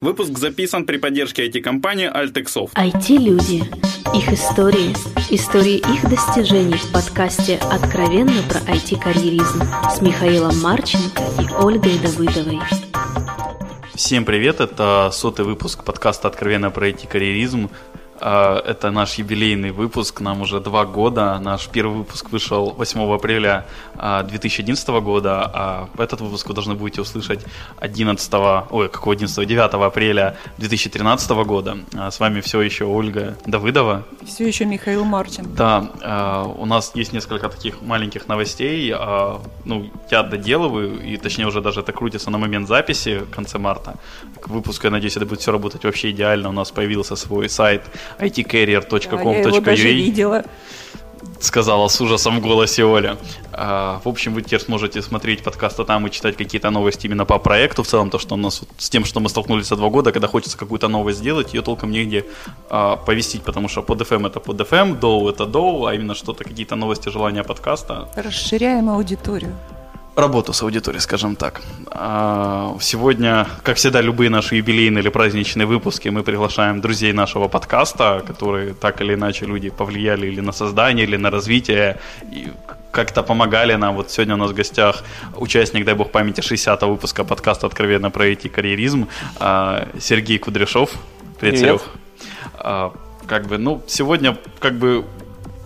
Выпуск 0.00 0.38
записан 0.38 0.86
при 0.86 0.96
поддержке 0.96 1.48
IT-компании 1.48 2.08
Altexoft. 2.08 2.72
IT-люди. 2.74 3.64
Их 4.14 4.32
истории. 4.32 4.94
Истории 5.28 5.78
их 5.78 6.08
достижений 6.08 6.76
в 6.76 6.92
подкасте 6.92 7.58
«Откровенно 7.68 8.40
про 8.48 8.60
IT-карьеризм» 8.60 9.60
с 9.92 10.00
Михаилом 10.00 10.56
Марченко 10.60 11.20
и 11.42 11.52
Ольгой 11.52 11.98
Давыдовой. 11.98 12.60
Всем 13.92 14.24
привет, 14.24 14.60
это 14.60 15.10
сотый 15.12 15.44
выпуск 15.44 15.82
подкаста 15.82 16.28
«Откровенно 16.28 16.70
про 16.70 16.90
IT-карьеризм». 16.90 17.68
А, 18.20 18.60
это 18.66 18.90
наш 18.90 19.14
юбилейный 19.14 19.70
выпуск, 19.70 20.20
нам 20.20 20.42
уже 20.42 20.60
два 20.60 20.84
года. 20.84 21.38
Наш 21.38 21.68
первый 21.68 21.98
выпуск 21.98 22.30
вышел 22.30 22.70
8 22.70 23.14
апреля 23.14 23.66
2011 23.94 24.88
а, 24.88 25.00
года, 25.00 25.50
а 25.52 25.88
этот 25.98 26.20
выпуск 26.20 26.48
вы 26.48 26.54
должны 26.54 26.74
будете 26.74 27.00
услышать 27.00 27.44
11, 27.78 28.34
ой, 28.70 28.88
какого 28.88 29.14
11, 29.14 29.46
9 29.46 29.74
апреля 29.74 30.36
2013 30.58 31.30
года. 31.30 31.78
А, 31.96 32.10
с 32.10 32.20
вами 32.20 32.40
все 32.40 32.60
еще 32.60 32.84
Ольга 32.84 33.36
Давыдова. 33.46 34.04
Все 34.26 34.46
еще 34.46 34.64
Михаил 34.64 35.04
Марчин. 35.04 35.54
Да, 35.54 36.44
у 36.56 36.66
нас 36.66 36.92
есть 36.94 37.12
несколько 37.12 37.48
таких 37.48 37.82
маленьких 37.82 38.28
новостей. 38.28 38.94
Ну, 39.64 39.90
я 40.10 40.22
доделываю, 40.22 41.02
и 41.02 41.16
точнее 41.16 41.46
уже 41.46 41.60
даже 41.60 41.80
это 41.80 41.92
крутится 41.92 42.30
на 42.30 42.38
момент 42.38 42.68
записи 42.68 43.18
в 43.18 43.30
конце 43.30 43.58
марта. 43.58 43.94
К 44.40 44.48
выпуску, 44.48 44.86
я 44.86 44.90
надеюсь, 44.90 45.16
это 45.16 45.26
будет 45.26 45.40
все 45.40 45.52
работать 45.52 45.84
вообще 45.84 46.10
идеально. 46.10 46.48
У 46.48 46.52
нас 46.52 46.70
появился 46.70 47.16
свой 47.16 47.48
сайт 47.48 47.82
itcarrier.com.ua. 48.18 49.76
Я 49.76 49.92
видела 49.92 50.44
сказала 51.40 51.88
с 51.88 52.00
ужасом 52.00 52.38
в 52.38 52.42
голосе 52.42 52.84
Оля. 52.84 53.16
А, 53.52 54.00
в 54.04 54.08
общем, 54.08 54.34
вы 54.34 54.42
теперь 54.42 54.60
сможете 54.60 55.02
смотреть 55.02 55.42
подкасты 55.42 55.84
там 55.84 56.06
и 56.06 56.10
читать 56.10 56.36
какие-то 56.36 56.70
новости 56.70 57.06
именно 57.06 57.24
по 57.24 57.38
проекту 57.38 57.82
в 57.82 57.86
целом, 57.86 58.10
то, 58.10 58.18
что 58.18 58.34
у 58.34 58.38
нас 58.38 58.62
с 58.78 58.90
тем, 58.90 59.04
что 59.04 59.20
мы 59.20 59.28
столкнулись 59.28 59.66
за 59.66 59.76
два 59.76 59.88
года, 59.88 60.12
когда 60.12 60.28
хочется 60.28 60.58
какую-то 60.58 60.88
новость 60.88 61.18
сделать, 61.18 61.54
ее 61.54 61.62
толком 61.62 61.90
негде 61.90 62.24
а, 62.70 62.96
повестить, 62.96 63.42
потому 63.42 63.68
что 63.68 63.82
под 63.82 64.00
FM 64.00 64.26
это 64.26 64.40
под 64.40 64.60
FM, 64.60 64.98
доу 64.98 65.28
это 65.28 65.46
доу, 65.46 65.86
а 65.86 65.94
именно 65.94 66.14
что-то, 66.14 66.44
какие-то 66.44 66.76
новости, 66.76 67.08
желания 67.08 67.44
подкаста. 67.44 68.08
Расширяем 68.16 68.88
аудиторию 68.88 69.54
работу 70.18 70.52
с 70.52 70.62
аудиторией, 70.62 71.00
скажем 71.00 71.36
так. 71.36 71.60
А, 71.90 72.76
сегодня, 72.80 73.46
как 73.62 73.76
всегда, 73.76 74.00
любые 74.00 74.30
наши 74.30 74.56
юбилейные 74.56 75.02
или 75.02 75.10
праздничные 75.10 75.66
выпуски 75.66 76.08
мы 76.08 76.22
приглашаем 76.22 76.80
друзей 76.80 77.12
нашего 77.12 77.48
подкаста, 77.48 78.22
которые 78.26 78.74
так 78.74 79.00
или 79.00 79.14
иначе 79.14 79.46
люди 79.46 79.70
повлияли 79.70 80.26
или 80.26 80.40
на 80.40 80.52
создание, 80.52 81.06
или 81.06 81.16
на 81.16 81.30
развитие, 81.30 81.98
и 82.32 82.48
как-то 82.90 83.22
помогали 83.22 83.76
нам. 83.76 83.94
Вот 83.94 84.10
сегодня 84.10 84.34
у 84.34 84.38
нас 84.38 84.50
в 84.50 84.54
гостях 84.54 85.04
участник, 85.36 85.84
дай 85.84 85.94
бог 85.94 86.10
памяти, 86.10 86.40
60-го 86.40 86.90
выпуска 86.90 87.24
подкаста 87.24 87.66
«Откровенно 87.66 88.10
про 88.10 88.26
IT-карьеризм» 88.28 89.06
а, 89.36 89.88
Сергей 90.00 90.38
Кудряшов. 90.38 90.90
Привет, 91.38 91.60
Привет. 91.60 91.60
Серег. 91.60 91.82
А, 92.54 92.92
как 93.26 93.46
бы, 93.46 93.58
ну, 93.58 93.82
сегодня 93.86 94.36
как 94.58 94.78
бы 94.78 95.04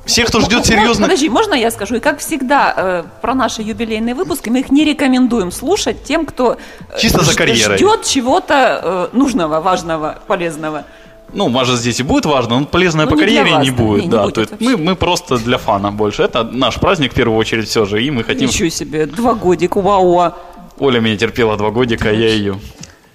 всех, 0.04 0.28
кто 0.28 0.40
ждет 0.40 0.66
серьезно... 0.66 1.06
Подожди, 1.06 1.28
можно 1.28 1.54
я 1.54 1.70
скажу? 1.70 1.96
И 1.96 2.00
как 2.00 2.18
всегда 2.18 2.74
э, 2.76 3.04
про 3.20 3.34
наши 3.34 3.62
юбилейные 3.62 4.14
выпуски, 4.14 4.48
мы 4.50 4.60
их 4.60 4.70
не 4.70 4.84
рекомендуем 4.84 5.52
слушать 5.52 6.02
тем, 6.04 6.26
кто 6.26 6.56
э, 6.88 6.98
Чисто 6.98 7.22
за 7.22 7.36
карьерой. 7.36 7.76
ждет 7.76 8.04
чего-то 8.04 9.10
э, 9.12 9.16
нужного, 9.16 9.60
важного, 9.60 10.18
полезного. 10.26 10.84
Ну, 11.32 11.48
может, 11.48 11.78
здесь 11.78 12.00
и 12.00 12.02
будет 12.02 12.26
важно, 12.26 12.58
но 12.58 12.66
полезное 12.66 13.06
ну, 13.06 13.12
по 13.12 13.16
карьере 13.16 13.56
не 13.56 13.70
будет. 13.70 14.04
Не, 14.04 14.10
да, 14.10 14.18
не 14.18 14.22
будет 14.24 14.34
то 14.34 14.40
есть 14.40 14.52
мы, 14.60 14.76
мы 14.76 14.96
просто 14.96 15.38
для 15.38 15.56
фана 15.56 15.90
больше. 15.90 16.22
Это 16.22 16.44
наш 16.44 16.74
праздник 16.76 17.12
в 17.12 17.14
первую 17.14 17.38
очередь 17.38 17.68
все 17.68 17.84
же, 17.86 18.02
и 18.02 18.10
мы 18.10 18.24
хотим... 18.24 18.48
Ничего 18.48 18.68
себе, 18.68 19.06
два 19.06 19.34
годика, 19.34 19.80
вау. 19.80 20.34
Оля 20.78 21.00
меня 21.00 21.16
терпела 21.16 21.56
два 21.56 21.70
годика, 21.70 22.10
а 22.10 22.12
я 22.12 22.28
ее. 22.28 22.58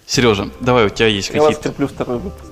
Сережа, 0.08 0.50
давай, 0.62 0.86
у 0.86 0.90
тебя 0.90 1.08
есть 1.08 1.28
какие-то... 1.28 1.50
Я 1.50 1.56
вас 1.56 1.64
терплю 1.64 1.88
второй 1.88 2.18
выпуск. 2.18 2.47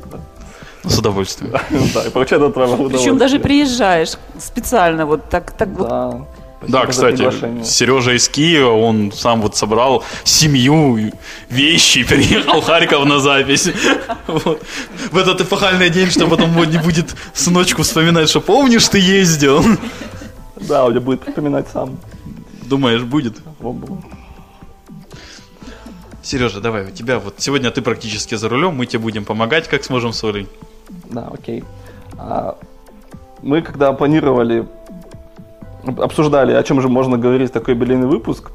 С 0.88 0.98
удовольствием. 1.00 1.54
Да, 1.94 2.04
и 2.04 2.10
получаю 2.10 2.46
от 2.46 2.56
удовольствие. 2.56 2.90
Причем 2.90 3.18
даже 3.18 3.40
приезжаешь 3.40 4.14
специально 4.40 5.06
вот 5.06 5.30
так, 5.30 5.52
так 5.52 5.70
вот. 5.70 6.28
Да, 6.68 6.86
кстати, 6.86 7.64
Сережа 7.64 8.14
из 8.16 8.28
Киева, 8.30 8.72
он 8.72 9.12
сам 9.12 9.42
вот 9.42 9.56
собрал 9.56 10.04
семью, 10.24 11.12
вещи, 11.50 12.04
переехал 12.10 12.62
в 12.62 12.66
Харьков 12.66 13.06
на 13.06 13.20
запись. 13.20 13.70
Вот. 14.28 14.62
В 15.12 15.18
этот 15.18 15.42
эпохальный 15.42 15.90
день, 15.92 16.10
что 16.10 16.28
потом 16.28 16.56
не 16.70 16.80
будет 16.80 17.16
сыночку 17.34 17.84
вспоминать, 17.84 18.28
что 18.28 18.42
помнишь, 18.42 18.88
ты 18.88 18.98
ездил. 18.98 19.64
Да, 20.56 20.86
он 20.86 20.92
меня 20.92 21.02
будет 21.02 21.24
вспоминать 21.28 21.68
сам. 21.72 22.00
Думаешь, 22.64 23.04
будет? 23.04 23.36
Сережа, 26.24 26.60
давай, 26.60 26.88
у 26.88 26.92
тебя 26.92 27.20
вот 27.20 27.36
сегодня 27.38 27.70
ты 27.70 27.84
практически 27.84 28.34
за 28.34 28.50
рулем, 28.50 28.76
мы 28.76 28.88
тебе 28.88 29.00
будем 29.00 29.26
помогать, 29.26 29.68
как 29.68 29.84
сможем 29.84 30.12
с 30.12 30.24
Олей. 30.24 30.48
Да, 31.10 31.30
окей. 31.34 31.64
А, 32.18 32.58
мы 33.42 33.62
когда 33.62 33.94
планировали, 33.94 34.68
обсуждали, 35.86 36.54
о 36.54 36.64
чем 36.64 36.82
же 36.82 36.90
можно 36.90 37.18
говорить 37.18 37.52
такой 37.52 37.74
юбилейный 37.74 38.08
выпуск, 38.08 38.52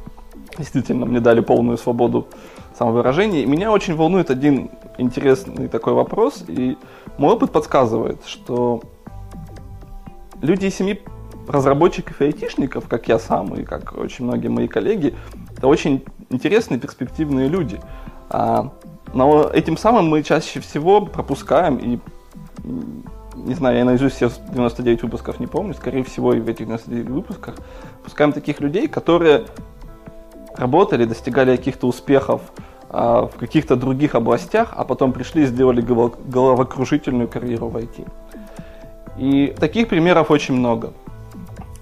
действительно, 0.59 1.07
мне 1.07 1.21
дали 1.21 1.41
полную 1.41 1.79
свободу 1.79 2.29
самовыражения. 2.77 3.43
И 3.43 3.47
меня 3.47 3.73
очень 3.73 3.95
волнует 3.95 4.31
один 4.31 4.71
интересный 4.99 5.69
такой 5.69 5.95
вопрос, 5.95 6.45
и 6.49 6.77
мой 7.19 7.35
опыт 7.35 7.53
подсказывает, 7.53 8.23
что 8.27 8.83
люди 10.43 10.67
из 10.67 10.75
семьи 10.75 11.01
разработчиков 11.49 12.21
и 12.21 12.27
айтишников, 12.27 12.87
как 12.89 13.09
я 13.09 13.19
сам 13.19 13.55
и 13.55 13.65
как 13.65 13.97
очень 13.97 14.25
многие 14.25 14.49
мои 14.49 14.69
коллеги, 14.69 15.15
это 15.57 15.67
очень 15.67 16.05
интересные, 16.29 16.79
перспективные 16.79 17.49
люди. 17.49 17.81
А, 18.29 18.73
но 19.13 19.51
этим 19.53 19.77
самым 19.77 20.09
мы 20.09 20.23
чаще 20.23 20.61
всего 20.61 21.01
пропускаем 21.05 21.77
и 21.77 21.99
не 22.65 23.55
знаю, 23.55 23.79
я 23.79 23.85
наизусть 23.85 24.17
все 24.17 24.31
99 24.53 25.03
выпусков 25.03 25.41
не 25.41 25.47
помню, 25.47 25.75
скорее 25.75 26.03
всего, 26.05 26.35
и 26.35 26.41
в 26.41 26.49
этих 26.49 26.67
99 26.67 27.09
выпусках 27.09 27.57
пускаем 28.05 28.33
таких 28.33 28.61
людей, 28.61 28.89
которые 28.89 29.47
работали, 30.55 31.05
достигали 31.05 31.57
каких-то 31.57 31.87
успехов 31.87 32.43
а, 32.89 33.27
в 33.27 33.37
каких-то 33.37 33.77
других 33.77 34.15
областях, 34.15 34.73
а 34.77 34.85
потом 34.85 35.13
пришли 35.13 35.45
и 35.45 35.47
сделали 35.47 35.81
головокружительную 35.81 37.29
карьеру 37.29 37.69
в 37.69 37.77
IT. 37.77 38.07
И 39.19 39.55
таких 39.59 39.89
примеров 39.89 40.31
очень 40.31 40.55
много. 40.55 40.93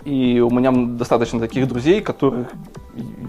И 0.05 0.41
у 0.41 0.51
меня 0.51 0.71
достаточно 0.71 1.41
таких 1.41 1.69
друзей, 1.69 2.01
которых 2.01 2.49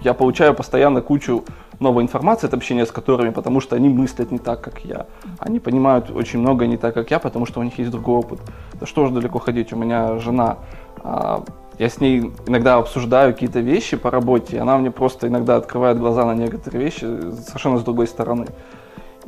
я 0.02 0.14
получаю 0.14 0.54
постоянно 0.54 1.00
кучу 1.00 1.44
новой 1.78 2.02
информации 2.02 2.46
от 2.46 2.54
общения 2.54 2.84
с 2.84 2.92
которыми, 2.92 3.30
потому 3.30 3.60
что 3.60 3.76
они 3.76 3.88
мыслят 3.88 4.30
не 4.30 4.38
так, 4.38 4.60
как 4.60 4.84
я. 4.84 5.06
Они 5.38 5.60
понимают 5.60 6.10
очень 6.10 6.38
много 6.38 6.66
не 6.66 6.76
так, 6.76 6.94
как 6.94 7.10
я, 7.10 7.18
потому 7.18 7.46
что 7.46 7.60
у 7.60 7.62
них 7.62 7.78
есть 7.78 7.90
другой 7.90 8.16
опыт. 8.16 8.40
Да 8.74 8.86
что 8.86 9.06
же 9.06 9.12
далеко 9.12 9.38
ходить, 9.38 9.72
у 9.72 9.76
меня 9.76 10.18
жена, 10.18 10.58
а, 11.02 11.42
я 11.78 11.88
с 11.88 12.00
ней 12.00 12.30
иногда 12.46 12.76
обсуждаю 12.76 13.32
какие-то 13.32 13.60
вещи 13.60 13.96
по 13.96 14.10
работе, 14.10 14.56
и 14.56 14.58
она 14.58 14.76
мне 14.76 14.90
просто 14.90 15.28
иногда 15.28 15.56
открывает 15.56 15.98
глаза 15.98 16.26
на 16.26 16.34
некоторые 16.34 16.84
вещи 16.84 17.00
совершенно 17.46 17.78
с 17.78 17.82
другой 17.82 18.06
стороны. 18.06 18.46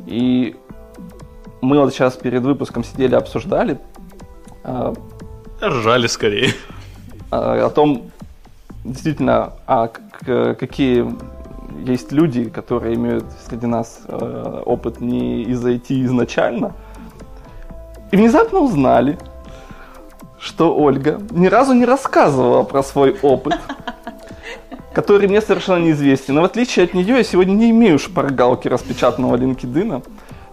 И 0.05 0.55
мы 1.61 1.79
вот 1.79 1.93
сейчас 1.93 2.15
перед 2.15 2.43
выпуском 2.43 2.83
сидели, 2.83 3.15
обсуждали. 3.15 3.79
А, 4.63 4.93
Ржали 5.61 6.07
скорее. 6.07 6.53
А, 7.31 7.65
о 7.65 7.69
том, 7.69 8.11
действительно, 8.83 9.53
а 9.67 9.87
какие 9.87 11.05
есть 11.85 12.11
люди, 12.11 12.49
которые 12.49 12.95
имеют 12.95 13.25
среди 13.47 13.65
нас 13.65 14.01
э, 14.07 14.61
опыт 14.65 15.01
не 15.01 15.43
из 15.43 15.65
IT 15.65 16.05
изначально, 16.05 16.73
и 18.11 18.15
внезапно 18.15 18.59
узнали, 18.59 19.17
что 20.39 20.75
Ольга 20.75 21.19
ни 21.31 21.47
разу 21.47 21.73
не 21.73 21.85
рассказывала 21.85 22.63
про 22.63 22.83
свой 22.83 23.17
опыт, 23.21 23.55
который 24.93 25.27
мне 25.27 25.41
совершенно 25.41 25.83
неизвестен. 25.83 26.35
Но 26.35 26.41
в 26.41 26.45
отличие 26.45 26.85
от 26.85 26.93
нее, 26.93 27.17
я 27.17 27.23
сегодня 27.23 27.53
не 27.53 27.71
имею 27.71 27.97
шпаргалки 27.97 28.67
распечатанного 28.67 29.37
LinkedIn, 29.37 30.05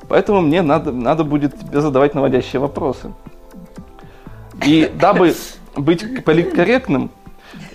поэтому 0.08 0.40
мне 0.40 0.62
надо, 0.62 0.92
надо 0.92 1.25
будет 1.25 1.58
тебе 1.58 1.81
задавать 1.81 2.14
наводящие 2.14 2.60
вопросы. 2.60 3.12
И 4.64 4.90
дабы 5.00 5.34
быть 5.76 6.25
политкорректным, 6.25 7.10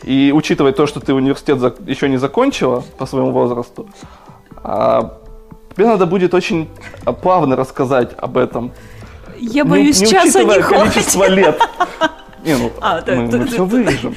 и 0.05 0.31
учитывая 0.31 0.71
то, 0.71 0.85
что 0.85 0.99
ты 0.99 1.13
университет 1.13 1.59
за, 1.59 1.73
еще 1.87 2.07
не 2.07 2.17
закончила 2.17 2.83
по 2.97 3.07
своему 3.07 3.31
возрасту, 3.31 3.89
а, 4.63 5.17
тебе 5.75 5.87
надо 5.87 6.05
будет 6.05 6.33
очень 6.35 6.69
плавно 7.23 7.55
рассказать 7.55 8.11
об 8.17 8.37
этом. 8.37 8.71
Я 9.39 9.65
боюсь, 9.65 9.99
не, 9.99 10.05
не 10.05 10.11
часа 10.11 10.43
не 10.43 10.61
количество 10.61 11.25
хватит. 11.25 11.35
лет. 11.35 11.61
Не, 12.45 12.55
ну, 12.57 12.71
а, 12.79 12.97
мы, 12.97 13.01
да, 13.03 13.15
мы 13.15 13.27
да, 13.27 13.45
все 13.47 13.57
да, 13.57 13.63
вырежем. 13.63 14.15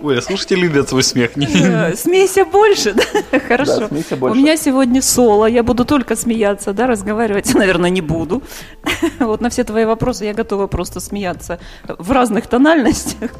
Ой, 0.00 0.18
а 0.18 0.22
слушатели 0.22 0.60
любят 0.60 0.88
свой 0.88 1.02
смех. 1.02 1.32
Смейся 1.32 2.44
больше, 2.44 2.94
да? 3.32 3.38
Хорошо. 3.40 3.80
Да, 3.80 3.88
смейся 3.88 4.16
больше. 4.16 4.36
У 4.36 4.40
меня 4.40 4.56
сегодня 4.56 5.02
соло, 5.02 5.46
я 5.46 5.62
буду 5.62 5.84
только 5.84 6.14
смеяться, 6.16 6.72
да, 6.72 6.86
разговаривать, 6.86 7.52
наверное, 7.54 7.90
не 7.90 8.00
буду. 8.00 8.42
Вот 9.18 9.40
на 9.40 9.50
все 9.50 9.64
твои 9.64 9.84
вопросы 9.84 10.24
я 10.24 10.34
готова 10.34 10.66
просто 10.66 11.00
смеяться 11.00 11.58
в 11.86 12.10
разных 12.12 12.46
тональностях. 12.46 13.30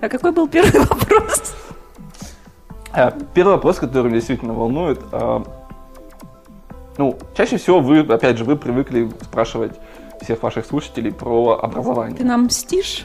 А 0.00 0.08
какой 0.08 0.32
был 0.32 0.48
первый 0.48 0.80
вопрос? 0.80 1.54
Э, 2.94 3.10
первый 3.34 3.52
вопрос, 3.54 3.78
который 3.78 4.06
меня 4.06 4.16
действительно 4.16 4.54
волнует. 4.54 5.00
Э, 5.12 5.42
ну, 6.96 7.18
чаще 7.36 7.56
всего 7.56 7.80
вы, 7.80 8.00
опять 8.00 8.38
же, 8.38 8.44
вы 8.44 8.56
привыкли 8.56 9.10
спрашивать 9.22 9.72
всех 10.22 10.42
ваших 10.42 10.66
слушателей 10.66 11.12
про 11.12 11.58
образование. 11.62 12.16
Ты 12.16 12.24
нам 12.24 12.44
мстишь? 12.44 13.04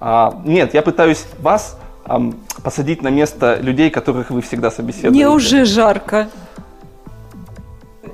А, 0.00 0.40
нет, 0.44 0.72
я 0.72 0.82
пытаюсь 0.82 1.26
вас 1.40 1.78
а, 2.04 2.20
посадить 2.64 3.02
на 3.02 3.08
место 3.08 3.58
людей, 3.60 3.90
которых 3.90 4.30
вы 4.30 4.40
всегда 4.40 4.70
собеседуете. 4.70 5.10
Мне 5.10 5.28
уже 5.28 5.66
жарко. 5.66 6.28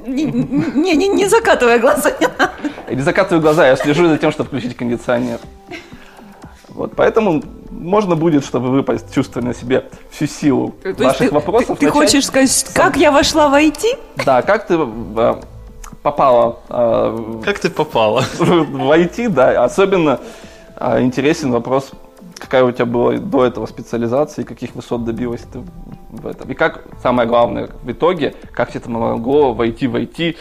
Не, 0.04 0.24
не, 0.24 1.08
не, 1.08 1.28
закатывай 1.28 1.78
глаза. 1.78 2.12
Не 2.90 3.00
закатываю 3.00 3.40
глаза, 3.40 3.66
я 3.66 3.76
слежу 3.76 4.08
за 4.08 4.18
тем, 4.18 4.30
чтобы 4.30 4.48
включить 4.48 4.76
кондиционер. 4.76 5.38
Вот, 6.68 6.94
поэтому 6.94 7.42
можно 7.70 8.16
будет, 8.16 8.44
чтобы 8.44 8.68
вы 8.68 8.82
почувствовали 8.82 9.48
на 9.48 9.54
себе 9.54 9.86
всю 10.10 10.26
силу 10.26 10.74
То 10.82 10.92
ваших 11.04 11.28
ты, 11.28 11.34
вопросов. 11.34 11.78
Ты, 11.78 11.86
ты 11.86 11.92
хочешь 11.92 12.26
сказать, 12.26 12.50
сам... 12.50 12.74
как 12.74 12.96
я 12.96 13.10
вошла 13.10 13.48
в 13.48 13.54
IT? 13.54 13.82
Да, 14.24 14.42
как 14.42 14.66
ты 14.66 14.78
э, 14.78 15.34
попала. 16.02 16.58
Э, 16.68 17.40
как 17.44 17.58
ты 17.58 17.70
попала? 17.70 18.24
В 18.38 18.92
IT, 18.92 19.30
да. 19.30 19.64
Особенно 19.64 20.20
интересен 20.80 21.52
вопрос, 21.52 21.92
какая 22.38 22.64
у 22.64 22.72
тебя 22.72 22.86
была 22.86 23.14
до 23.14 23.44
этого 23.44 23.66
специализация 23.66 24.44
и 24.44 24.46
каких 24.46 24.74
высот 24.74 25.04
добилась 25.04 25.42
ты 25.52 25.62
в 26.10 26.26
этом. 26.26 26.50
И 26.50 26.54
как, 26.54 26.84
самое 27.02 27.28
главное, 27.28 27.70
в 27.82 27.90
итоге, 27.90 28.34
как 28.52 28.70
тебе 28.70 28.80
это 28.80 28.90
помогло 28.90 29.54
войти 29.54 29.86
в 29.86 29.96
IT 29.96 30.36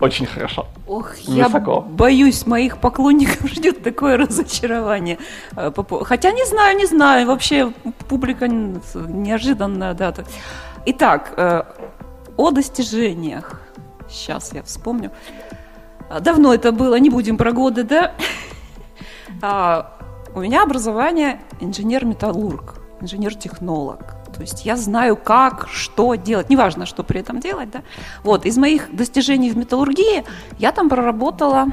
очень 0.00 0.26
хорошо. 0.26 0.66
Ох, 0.86 1.14
Высоко. 1.26 1.86
я 1.86 1.94
боюсь, 1.94 2.46
моих 2.46 2.78
поклонников 2.78 3.50
ждет 3.52 3.82
такое 3.82 4.16
разочарование. 4.16 5.18
Э, 5.56 5.72
хотя 6.02 6.32
не 6.32 6.44
знаю, 6.44 6.76
не 6.76 6.86
знаю, 6.86 7.26
вообще 7.26 7.72
публика 8.08 8.48
неожиданная, 8.48 9.94
да. 9.94 10.12
Итак, 10.86 11.32
э, 11.36 11.62
о 12.36 12.50
достижениях. 12.50 13.60
Сейчас 14.10 14.52
я 14.52 14.62
вспомню. 14.62 15.10
А, 16.10 16.20
давно 16.20 16.52
это 16.52 16.72
было, 16.72 16.96
не 16.96 17.10
будем 17.10 17.36
про 17.36 17.52
годы, 17.52 17.84
да? 17.84 18.12
А, 19.42 19.96
у 20.34 20.40
меня 20.40 20.62
образование 20.62 21.40
инженер-металлург, 21.60 22.80
инженер-технолог. 23.00 24.00
То 24.34 24.40
есть 24.40 24.64
я 24.64 24.76
знаю, 24.76 25.16
как, 25.16 25.68
что 25.68 26.16
делать. 26.16 26.50
Неважно, 26.50 26.86
что 26.86 27.04
при 27.04 27.20
этом 27.20 27.38
делать. 27.38 27.70
Да? 27.70 27.82
Вот, 28.24 28.46
из 28.46 28.56
моих 28.56 28.94
достижений 28.94 29.50
в 29.50 29.56
металлургии 29.56 30.24
я 30.58 30.72
там 30.72 30.88
проработала 30.88 31.68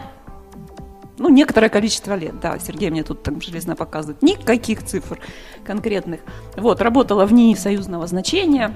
ну, 1.18 1.30
некоторое 1.30 1.70
количество 1.70 2.16
лет, 2.16 2.40
да, 2.40 2.58
Сергей 2.58 2.90
мне 2.90 3.04
тут 3.04 3.22
там 3.22 3.40
железно 3.42 3.76
показывает, 3.76 4.24
никаких 4.24 4.84
цифр 4.84 5.20
конкретных. 5.64 6.22
Вот, 6.56 6.82
работала 6.82 7.26
в 7.26 7.34
НИИ 7.34 7.54
союзного 7.54 8.08
значения, 8.08 8.74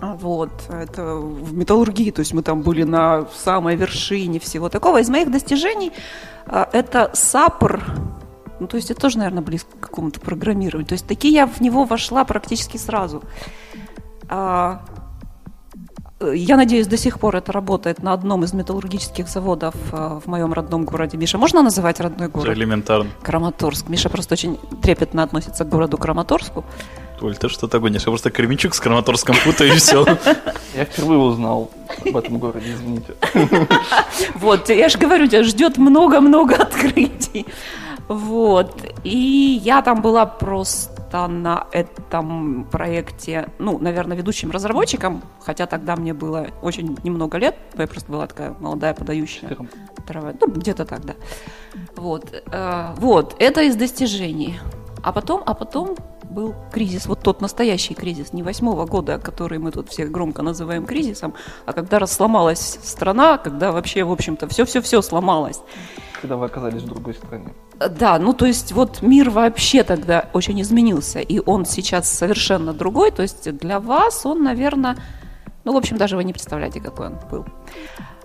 вот, 0.00 0.50
это 0.68 1.16
в 1.16 1.54
металлургии, 1.54 2.10
то 2.10 2.20
есть 2.20 2.32
мы 2.32 2.42
там 2.42 2.62
были 2.62 2.84
на 2.84 3.26
самой 3.34 3.76
вершине 3.76 4.38
всего 4.40 4.68
такого. 4.68 5.00
Из 5.00 5.08
моих 5.08 5.30
достижений 5.30 5.92
а, 6.46 6.68
это 6.72 7.10
САПР, 7.12 7.84
ну, 8.60 8.66
то 8.66 8.76
есть 8.76 8.90
это 8.90 9.00
тоже, 9.00 9.18
наверное, 9.18 9.42
близко 9.42 9.70
к 9.76 9.80
какому-то 9.80 10.20
программированию. 10.20 10.86
То 10.86 10.94
есть 10.94 11.06
такие 11.06 11.34
я 11.34 11.46
в 11.46 11.60
него 11.60 11.84
вошла 11.84 12.24
практически 12.24 12.76
сразу. 12.76 13.22
А, 14.28 14.82
я 16.20 16.56
надеюсь, 16.56 16.86
до 16.86 16.98
сих 16.98 17.18
пор 17.18 17.36
это 17.36 17.50
работает 17.50 18.02
на 18.02 18.12
одном 18.12 18.44
из 18.44 18.52
металлургических 18.52 19.28
заводов 19.28 19.74
а, 19.92 20.20
в 20.20 20.26
моем 20.26 20.52
родном 20.52 20.84
городе. 20.84 21.16
Миша, 21.16 21.38
можно 21.38 21.62
называть 21.62 22.00
родной 22.00 22.28
город? 22.28 22.54
Элементарно. 22.54 23.10
Краматорск. 23.22 23.88
Миша 23.88 24.10
просто 24.10 24.34
очень 24.34 24.58
трепетно 24.82 25.22
относится 25.22 25.64
к 25.64 25.68
городу 25.68 25.96
Краматорску. 25.96 26.64
Оль, 27.22 27.36
ты 27.36 27.48
что-то 27.48 27.78
гонишь? 27.80 28.02
Я 28.02 28.06
просто 28.06 28.30
Кременчук 28.30 28.74
с 28.74 28.80
Краматорском 28.80 29.36
путаю 29.44 29.74
и 29.74 29.76
все. 29.76 30.04
Я 30.74 30.84
впервые 30.84 31.18
узнал 31.18 31.70
об 32.06 32.16
этом 32.16 32.38
городе, 32.38 32.72
извините. 32.72 33.14
Вот, 34.34 34.68
я 34.68 34.88
же 34.88 34.98
говорю, 34.98 35.26
тебя 35.26 35.42
ждет 35.42 35.76
много-много 35.76 36.54
открытий. 36.54 37.46
Вот. 38.08 38.84
И 39.04 39.60
я 39.62 39.82
там 39.82 40.02
была 40.02 40.26
просто 40.26 41.26
на 41.28 41.66
этом 41.72 42.66
проекте, 42.70 43.48
ну, 43.58 43.78
наверное, 43.78 44.16
ведущим 44.16 44.50
разработчиком, 44.50 45.22
хотя 45.44 45.66
тогда 45.66 45.96
мне 45.96 46.14
было 46.14 46.48
очень 46.62 46.96
немного 47.04 47.38
лет, 47.38 47.56
я 47.76 47.86
просто 47.86 48.10
была 48.10 48.26
такая 48.26 48.54
молодая 48.60 48.94
подающая. 48.94 49.56
Ну, 50.08 50.48
где-то 50.48 50.84
так, 50.84 51.04
да. 51.04 51.14
Вот. 51.96 52.42
Э, 52.52 52.94
вот, 52.96 53.36
это 53.38 53.62
из 53.62 53.76
достижений. 53.76 54.58
А 55.02 55.12
потом, 55.12 55.42
а 55.46 55.54
потом 55.54 55.96
был 56.30 56.54
кризис, 56.72 57.06
вот 57.06 57.20
тот 57.20 57.40
настоящий 57.40 57.94
кризис, 57.94 58.32
не 58.32 58.42
восьмого 58.42 58.86
года, 58.86 59.18
который 59.18 59.58
мы 59.58 59.72
тут 59.72 59.90
все 59.90 60.06
громко 60.06 60.42
называем 60.42 60.86
кризисом, 60.86 61.34
а 61.66 61.72
когда 61.72 62.06
сломалась 62.06 62.78
страна, 62.82 63.38
когда 63.38 63.72
вообще, 63.72 64.04
в 64.04 64.12
общем-то, 64.12 64.48
все-все-все 64.48 65.02
сломалось. 65.02 65.60
Когда 66.20 66.36
вы 66.36 66.46
оказались 66.46 66.82
в 66.82 66.86
другой 66.86 67.14
стране. 67.14 67.54
Да, 67.78 68.18
ну 68.18 68.32
то 68.34 68.46
есть 68.46 68.72
вот 68.72 69.02
мир 69.02 69.30
вообще 69.30 69.82
тогда 69.82 70.28
очень 70.32 70.60
изменился, 70.60 71.20
и 71.20 71.40
он 71.44 71.64
сейчас 71.64 72.10
совершенно 72.10 72.72
другой, 72.72 73.10
то 73.10 73.22
есть 73.22 73.56
для 73.56 73.80
вас 73.80 74.26
он, 74.26 74.42
наверное, 74.42 74.96
ну, 75.64 75.72
в 75.72 75.76
общем, 75.76 75.96
даже 75.96 76.16
вы 76.16 76.24
не 76.24 76.32
представляете, 76.32 76.80
какой 76.80 77.06
он 77.06 77.18
был. 77.30 77.44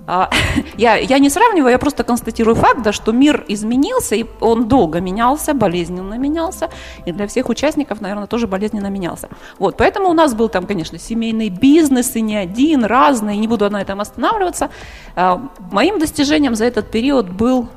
А, 0.08 0.30
я, 0.78 0.96
я 0.96 1.20
не 1.20 1.30
сравниваю, 1.30 1.72
я 1.72 1.80
просто 1.80 2.04
констатирую 2.04 2.56
факт, 2.56 2.82
да, 2.82 2.92
что 2.92 3.12
мир 3.12 3.44
изменился, 3.48 4.16
и 4.16 4.26
он 4.40 4.68
долго 4.68 5.02
менялся, 5.02 5.54
болезненно 5.54 6.16
менялся, 6.16 6.70
и 7.06 7.12
для 7.12 7.28
всех 7.28 7.50
участников, 7.50 8.02
наверное, 8.02 8.28
тоже 8.28 8.48
болезненно 8.48 8.88
менялся. 8.88 9.30
Вот, 9.60 9.78
поэтому 9.78 10.10
у 10.10 10.14
нас 10.14 10.34
был 10.34 10.50
там, 10.50 10.66
конечно, 10.66 10.98
семейный 11.00 11.50
бизнес, 11.50 12.16
и 12.16 12.22
не 12.22 12.36
один, 12.36 12.86
разный, 12.86 13.38
не 13.38 13.48
буду 13.48 13.70
на 13.70 13.82
этом 13.82 14.00
останавливаться. 14.00 14.70
А, 15.16 15.42
моим 15.72 16.00
достижением 16.00 16.56
за 16.56 16.66
этот 16.66 16.92
период 16.92 17.30
был 17.30 17.68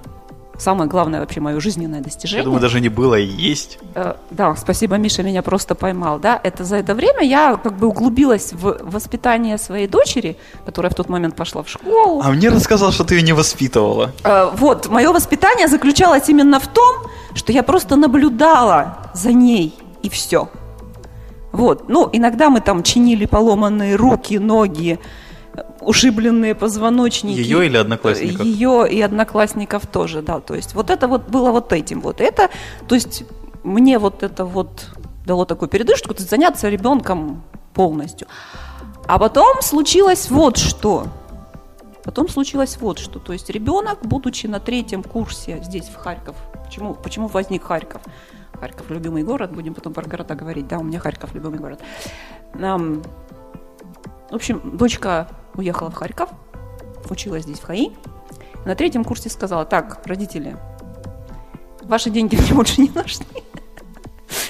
самое 0.58 0.90
главное 0.90 1.20
вообще 1.20 1.40
мое 1.40 1.60
жизненное 1.60 2.00
достижение. 2.00 2.40
Я 2.40 2.44
думаю, 2.44 2.60
даже 2.60 2.81
не 2.81 2.88
было, 2.88 3.14
и 3.14 3.25
есть. 3.25 3.78
Э, 3.94 4.14
да, 4.31 4.56
спасибо, 4.56 4.96
Миша 4.96 5.22
меня 5.22 5.43
просто 5.43 5.75
поймал. 5.75 6.19
Да, 6.19 6.38
это 6.43 6.64
за 6.64 6.76
это 6.76 6.94
время 6.94 7.22
я 7.22 7.56
как 7.56 7.76
бы 7.76 7.87
углубилась 7.87 8.52
в 8.52 8.78
воспитание 8.82 9.58
своей 9.58 9.87
дочери, 9.87 10.37
которая 10.66 10.90
в 10.90 10.94
тот 10.94 11.08
момент 11.08 11.37
пошла 11.37 11.62
в 11.62 11.69
школу. 11.69 12.20
А 12.22 12.31
мне 12.31 12.49
рассказал, 12.49 12.93
что 12.93 13.05
ты 13.05 13.14
ее 13.14 13.22
не 13.22 13.32
воспитывала. 13.32 14.12
Э, 14.25 14.50
вот, 14.55 14.88
мое 14.88 15.12
воспитание 15.12 15.69
заключалось 15.69 16.28
именно 16.28 16.58
в 16.58 16.66
том, 16.66 16.94
что 17.34 17.52
я 17.52 17.62
просто 17.62 17.96
наблюдала 17.96 19.11
за 19.14 19.32
ней 19.32 19.75
и 20.02 20.08
все. 20.08 20.49
Вот, 21.52 21.88
ну, 21.88 22.08
иногда 22.12 22.50
мы 22.50 22.61
там 22.61 22.82
чинили 22.82 23.25
поломанные 23.25 23.96
руки, 23.96 24.38
ноги, 24.38 24.99
ушибленные 25.88 26.54
позвоночники. 26.54 27.38
Ее 27.38 27.66
или 27.66 27.78
одноклассников? 27.78 28.45
Ее 28.45 28.87
и 28.90 29.00
одноклассников 29.00 29.87
тоже, 29.87 30.21
да. 30.21 30.40
То 30.40 30.54
есть 30.54 30.75
вот 30.75 30.90
это 30.90 31.09
вот 31.09 31.28
было 31.28 31.50
вот 31.50 31.73
этим 31.73 32.00
вот. 32.00 32.21
Это, 32.21 32.50
то 32.87 32.95
есть 32.95 33.25
мне 33.64 33.99
вот 33.99 34.23
это 34.23 34.45
вот 34.45 34.90
дало 35.26 35.47
такую 35.47 35.68
передышку, 35.68 36.09
то 36.09 36.21
есть 36.21 36.30
заняться 36.30 36.68
ребенком 36.68 37.42
полностью. 37.73 38.28
А 39.07 39.18
потом 39.18 39.62
случилось 39.62 40.30
вот 40.30 40.59
что. 40.59 41.07
Потом 42.04 42.28
случилось 42.28 42.76
вот 42.80 42.99
что. 42.99 43.18
То 43.18 43.33
есть 43.33 43.49
ребенок, 43.50 43.99
будучи 44.02 44.47
на 44.47 44.61
третьем 44.61 45.02
курсе 45.02 45.62
здесь, 45.62 45.87
в 45.87 45.97
Харьков, 45.97 46.37
почему, 46.66 46.95
почему 46.95 47.28
возник 47.28 47.64
Харьков? 47.64 48.02
Харьков– 48.61 48.90
любимый 48.90 49.23
город, 49.23 49.52
будем 49.52 49.73
потом 49.75 49.95
про 49.95 50.02
города 50.02 50.35
говорить. 50.35 50.68
Да, 50.68 50.78
у 50.78 50.83
меня 50.83 50.99
Харьков– 50.99 51.33
любимый 51.35 51.59
город. 51.59 51.80
В 54.30 54.35
общем, 54.35 54.61
дочка 54.76 55.28
уехала 55.54 55.90
в 55.90 55.94
Харьков, 55.94 56.28
училась 57.08 57.44
здесь 57.44 57.58
в 57.61 57.64
ХАИ. 57.64 57.90
На 58.64 58.75
третьем 58.75 59.04
курсе 59.04 59.30
сказала, 59.30 59.64
так, 59.64 60.00
родители, 60.04 60.56
ваши 61.82 62.11
деньги 62.11 62.37
мне 62.37 62.52
больше 62.54 62.80
не 62.82 62.90
нужны. 62.90 63.25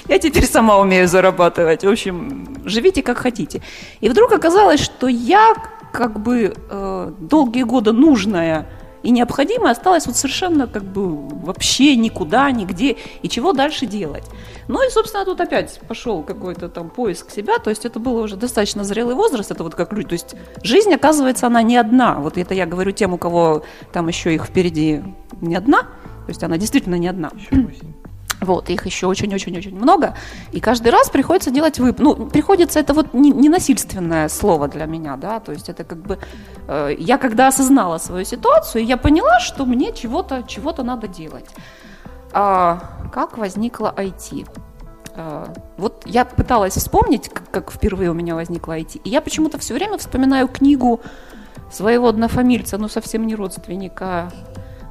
Я 0.07 0.19
теперь 0.19 0.45
сама 0.45 0.77
умею 0.77 1.07
зарабатывать. 1.07 1.83
В 1.83 1.89
общем, 1.89 2.57
живите 2.65 3.03
как 3.03 3.19
хотите. 3.19 3.61
И 4.01 4.09
вдруг 4.09 4.33
оказалось, 4.33 4.81
что 4.81 5.07
я 5.07 5.55
как 5.93 6.19
бы 6.19 6.53
э, 6.55 7.13
долгие 7.19 7.63
годы 7.63 7.91
нужная 7.91 8.67
и 9.03 9.11
необходимое 9.11 9.71
осталось 9.71 10.07
вот 10.07 10.15
совершенно 10.15 10.67
как 10.67 10.83
бы 10.83 11.27
вообще 11.43 11.95
никуда, 11.95 12.51
нигде, 12.51 12.97
и 13.21 13.29
чего 13.29 13.53
дальше 13.53 13.85
делать. 13.85 14.25
Ну 14.67 14.85
и, 14.85 14.89
собственно, 14.89 15.25
тут 15.25 15.41
опять 15.41 15.79
пошел 15.87 16.23
какой-то 16.23 16.69
там 16.69 16.89
поиск 16.89 17.31
себя, 17.31 17.57
то 17.59 17.69
есть 17.69 17.85
это 17.85 17.99
был 17.99 18.15
уже 18.17 18.35
достаточно 18.35 18.83
зрелый 18.83 19.15
возраст, 19.15 19.51
это 19.51 19.63
вот 19.63 19.75
как 19.75 19.93
люди, 19.93 20.09
то 20.09 20.13
есть 20.13 20.35
жизнь, 20.63 20.93
оказывается, 20.93 21.47
она 21.47 21.61
не 21.61 21.77
одна, 21.77 22.15
вот 22.15 22.37
это 22.37 22.53
я 22.53 22.65
говорю 22.65 22.91
тем, 22.91 23.13
у 23.13 23.17
кого 23.17 23.63
там 23.91 24.07
еще 24.07 24.33
их 24.33 24.45
впереди 24.45 25.03
не 25.41 25.55
одна, 25.55 25.83
то 25.83 26.29
есть 26.29 26.43
она 26.43 26.57
действительно 26.57 26.95
не 26.95 27.07
одна. 27.07 27.31
Еще 27.35 27.61
8. 27.61 27.93
Вот, 28.41 28.69
их 28.69 28.85
еще 28.85 29.07
очень-очень-очень 29.07 29.75
много. 29.75 30.15
И 30.53 30.59
каждый 30.59 30.91
раз 30.91 31.09
приходится 31.09 31.51
делать 31.51 31.79
вып... 31.79 31.99
Ну, 31.99 32.15
приходится, 32.27 32.79
это 32.79 32.93
вот 32.93 33.13
не, 33.13 33.31
не 33.31 33.49
насильственное 33.49 34.29
слово 34.29 34.67
для 34.67 34.85
меня, 34.85 35.17
да, 35.17 35.39
то 35.39 35.51
есть 35.51 35.69
это 35.69 35.83
как 35.83 35.97
бы... 35.97 36.19
Э, 36.67 36.95
я 36.97 37.17
когда 37.17 37.47
осознала 37.47 37.97
свою 37.97 38.25
ситуацию, 38.25 38.85
я 38.85 38.97
поняла, 38.97 39.39
что 39.39 39.65
мне 39.65 39.91
чего-то 39.91 40.43
чего 40.47 40.73
надо 40.83 41.07
делать. 41.07 41.45
А, 42.31 42.79
как 43.11 43.37
возникла 43.37 43.93
IT? 43.97 44.47
А, 45.15 45.53
вот 45.77 46.03
я 46.05 46.23
пыталась 46.23 46.75
вспомнить, 46.75 47.29
как 47.51 47.71
впервые 47.71 48.11
у 48.11 48.13
меня 48.13 48.35
возникла 48.35 48.77
IT, 48.77 49.01
и 49.03 49.09
я 49.09 49.21
почему-то 49.21 49.57
все 49.57 49.73
время 49.73 49.97
вспоминаю 49.97 50.47
книгу 50.47 51.01
своего 51.71 52.07
однофамильца, 52.07 52.77
ну 52.77 52.87
совсем 52.87 53.27
не 53.27 53.35
родственника, 53.35 54.31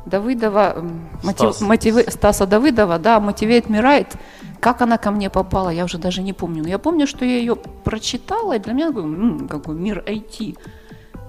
Давыдова, 0.07 0.85
Стас. 1.23 1.61
мотив, 1.61 1.97
Стаса 2.13 2.47
Давыдова, 2.47 2.99
да, 2.99 3.19
Me 3.19 3.83
Right. 3.83 4.17
Как 4.61 4.83
она 4.83 4.99
ко 4.99 5.11
мне 5.11 5.31
попала, 5.31 5.71
я 5.71 5.85
уже 5.85 5.99
даже 5.99 6.23
не 6.23 6.33
помню. 6.33 6.63
Но 6.63 6.69
я 6.69 6.79
помню, 6.79 7.07
что 7.07 7.25
я 7.25 7.39
ее 7.39 7.55
прочитала, 7.57 8.57
и 8.57 8.59
для 8.59 8.73
меня 8.73 8.89
м-м, 8.89 9.49
какой 9.49 9.77
мир 9.77 10.03
IT. 10.07 10.59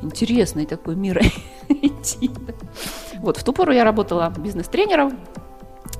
Интересный 0.01 0.65
такой 0.65 0.95
мир 0.95 1.21
IT. 1.69 2.31
Вот, 3.17 3.38
в 3.38 3.43
ту 3.43 3.53
пору 3.53 3.71
я 3.71 3.83
работала 3.83 4.33
бизнес-тренером, 4.38 5.19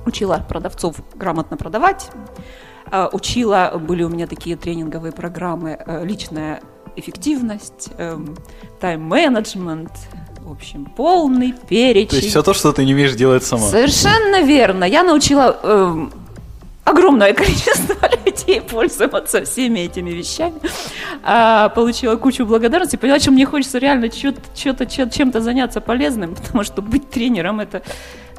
учила 0.06 0.44
продавцов 0.48 0.96
грамотно 1.14 1.56
продавать, 1.56 2.10
а, 2.90 3.08
учила, 3.12 3.78
были 3.78 4.02
у 4.02 4.08
меня 4.08 4.26
такие 4.26 4.56
тренинговые 4.56 5.12
программы, 5.12 5.78
э, 5.86 6.04
личная 6.04 6.60
эффективность, 6.96 7.90
эм, 7.98 8.36
тайм-менеджмент, 8.80 9.92
в 10.50 10.52
общем, 10.54 10.84
полный 10.84 11.54
перечень. 11.68 12.08
То 12.08 12.16
есть 12.16 12.30
все 12.30 12.42
то, 12.42 12.54
что 12.54 12.72
ты 12.72 12.84
не 12.84 12.92
умеешь 12.92 13.14
делать 13.14 13.44
сама. 13.44 13.68
Совершенно 13.68 14.42
верно. 14.42 14.82
Я 14.82 15.04
научила 15.04 15.56
э, 15.62 16.08
огромное 16.82 17.32
количество 17.34 17.94
людей 18.26 18.60
пользоваться 18.60 19.44
всеми 19.44 19.78
этими 19.80 20.10
вещами. 20.10 20.60
А, 21.22 21.68
получила 21.68 22.16
кучу 22.16 22.44
благодарности. 22.44 22.96
Поняла, 22.96 23.20
что 23.20 23.30
мне 23.30 23.46
хочется 23.46 23.78
реально 23.78 24.10
что-то, 24.10 24.86
чем-то 24.86 25.40
заняться 25.40 25.80
полезным, 25.80 26.34
потому 26.42 26.64
что 26.64 26.82
быть 26.82 27.08
тренером 27.08 27.60
это 27.60 27.82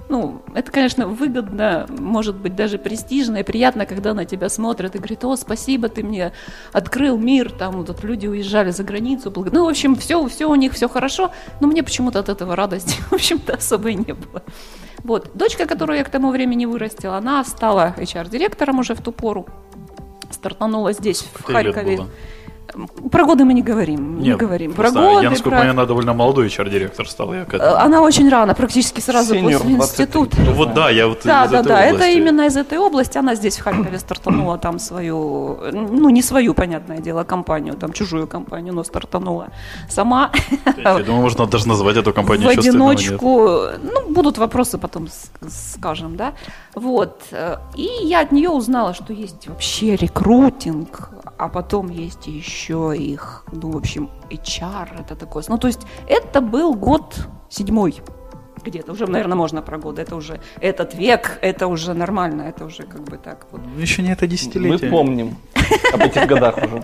ну, 0.10 0.42
это, 0.54 0.72
конечно, 0.72 1.08
выгодно, 1.08 1.86
может 1.90 2.36
быть, 2.36 2.56
даже 2.56 2.78
престижно 2.78 3.38
и 3.38 3.44
приятно, 3.44 3.86
когда 3.86 4.14
на 4.14 4.26
тебя 4.26 4.50
смотрят 4.50 4.96
и 4.96 4.98
говорят, 4.98 5.24
о, 5.24 5.36
спасибо, 5.36 5.90
ты 5.90 6.04
мне 6.04 6.34
открыл 6.74 7.18
мир, 7.18 7.52
там 7.52 7.84
вот 7.84 8.04
люди 8.04 8.28
уезжали 8.28 8.72
за 8.72 8.84
границу, 8.84 9.32
благ... 9.32 9.52
ну, 9.52 9.66
в 9.66 9.70
общем, 9.70 9.96
все, 9.96 10.26
все 10.28 10.50
у 10.50 10.56
них, 10.56 10.74
все 10.74 10.90
хорошо, 10.90 11.32
но 11.60 11.68
мне 11.68 11.84
почему-то 11.84 12.20
от 12.20 12.30
этого 12.30 12.56
радости, 12.56 13.02
в 13.10 13.14
общем-то, 13.14 13.54
особо 13.54 13.90
и 13.90 13.96
не 13.96 14.14
было. 14.14 14.44
Вот, 15.04 15.32
дочка, 15.34 15.66
которую 15.66 15.98
я 15.98 16.04
к 16.04 16.10
тому 16.10 16.32
времени 16.32 16.66
вырастила, 16.66 17.18
она 17.18 17.44
стала 17.44 17.96
HR-директором 17.98 18.80
уже 18.80 18.94
в 18.96 19.02
ту 19.02 19.12
пору, 19.12 19.48
стартанула 20.30 20.94
здесь, 20.94 21.22
в 21.22 21.44
Харькове. 21.44 21.98
Было? 21.98 22.10
Про 23.12 23.26
годы 23.26 23.46
мы 23.46 23.54
не 23.54 23.62
говорим. 23.62 24.18
Нет, 24.18 24.24
не 24.24 24.36
говорим. 24.36 24.74
Про 24.74 24.92
годы, 24.92 25.24
я, 25.24 25.30
насколько 25.30 25.50
про... 25.50 25.60
понимаю, 25.60 25.72
она 25.72 25.86
довольно 25.86 26.14
молодой 26.14 26.48
HR-директор 26.48 27.08
стала. 27.08 27.34
Я 27.34 27.46
э, 27.52 27.58
она 27.58 28.02
очень 28.02 28.30
рано, 28.30 28.54
практически 28.54 29.02
сразу 29.02 29.36
Senior 29.36 29.60
после 29.60 29.72
института. 29.72 30.38
Ну 30.40 30.54
вот 30.54 30.74
да, 30.74 30.90
я 30.90 31.08
вот 31.08 31.22
Да, 31.24 31.46
из 31.46 31.52
да, 31.52 31.60
этой 31.60 31.68
да, 31.68 31.76
области. 31.76 31.96
это 31.96 32.08
именно 32.10 32.46
из 32.46 32.58
этой 32.58 32.78
области. 32.78 33.18
Она 33.18 33.36
здесь 33.36 33.58
в 33.58 33.64
Харькове 33.64 34.00
стартанула 34.00 34.58
там 34.58 34.80
свою, 34.80 35.60
ну 35.72 36.10
не 36.10 36.22
свою, 36.22 36.54
понятное 36.54 37.00
дело, 37.00 37.24
компанию, 37.24 37.76
там 37.76 37.94
чужую 37.94 38.28
компанию, 38.28 38.74
но 38.74 38.84
стартанула 38.84 39.48
сама. 39.90 40.32
Я 40.78 41.00
думаю, 41.00 41.22
можно 41.22 41.48
даже 41.48 41.68
назвать 41.68 41.98
эту 41.98 42.14
компанию 42.14 42.48
В 42.48 42.52
одиночку. 42.52 43.50
Ну, 43.82 44.10
будут 44.10 44.38
вопросы 44.38 44.78
потом, 44.78 45.08
скажем, 45.50 46.16
да. 46.16 46.34
Вот. 46.76 47.22
И 47.76 47.90
я 48.04 48.22
от 48.22 48.32
нее 48.32 48.50
узнала, 48.50 48.94
что 48.94 49.14
есть 49.14 49.48
вообще 49.48 49.96
рекрутинг, 49.96 51.10
а 51.38 51.48
потом 51.48 51.90
есть 51.90 52.28
еще 52.28 52.61
их, 52.70 53.44
ну, 53.52 53.72
в 53.72 53.78
общем, 53.78 54.10
HR, 54.30 55.02
это 55.02 55.16
такое. 55.16 55.44
Ну, 55.48 55.58
то 55.58 55.68
есть 55.68 55.82
это 56.08 56.42
был 56.42 56.74
год 56.74 57.28
седьмой 57.50 58.02
где-то. 58.64 58.92
Уже, 58.92 59.08
наверное, 59.08 59.36
можно 59.36 59.62
про 59.62 59.78
годы. 59.78 60.02
Это 60.02 60.16
уже 60.16 60.40
этот 60.60 60.94
век, 60.94 61.40
это 61.42 61.68
уже 61.68 61.94
нормально, 61.94 62.44
это 62.44 62.66
уже 62.66 62.84
как 62.84 63.04
бы 63.04 63.18
так 63.18 63.48
вот. 63.52 63.62
Ну, 63.64 63.82
еще 63.82 64.02
не 64.02 64.12
это 64.12 64.28
десятилетие. 64.28 64.90
Мы 64.90 64.98
помним 64.98 65.38
об 65.94 66.02
этих 66.02 66.28
годах 66.28 66.58
уже. 66.58 66.84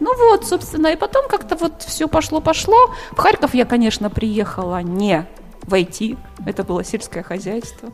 Ну 0.00 0.30
вот, 0.30 0.46
собственно, 0.46 0.88
и 0.88 0.96
потом 0.96 1.28
как-то 1.28 1.56
вот 1.56 1.82
все 1.82 2.06
пошло-пошло. 2.06 2.94
В 3.12 3.18
Харьков 3.18 3.54
я, 3.54 3.64
конечно, 3.64 4.10
приехала 4.10 4.82
не 4.82 5.26
войти. 5.62 6.16
Это 6.44 6.64
было 6.64 6.84
сельское 6.84 7.22
хозяйство. 7.22 7.90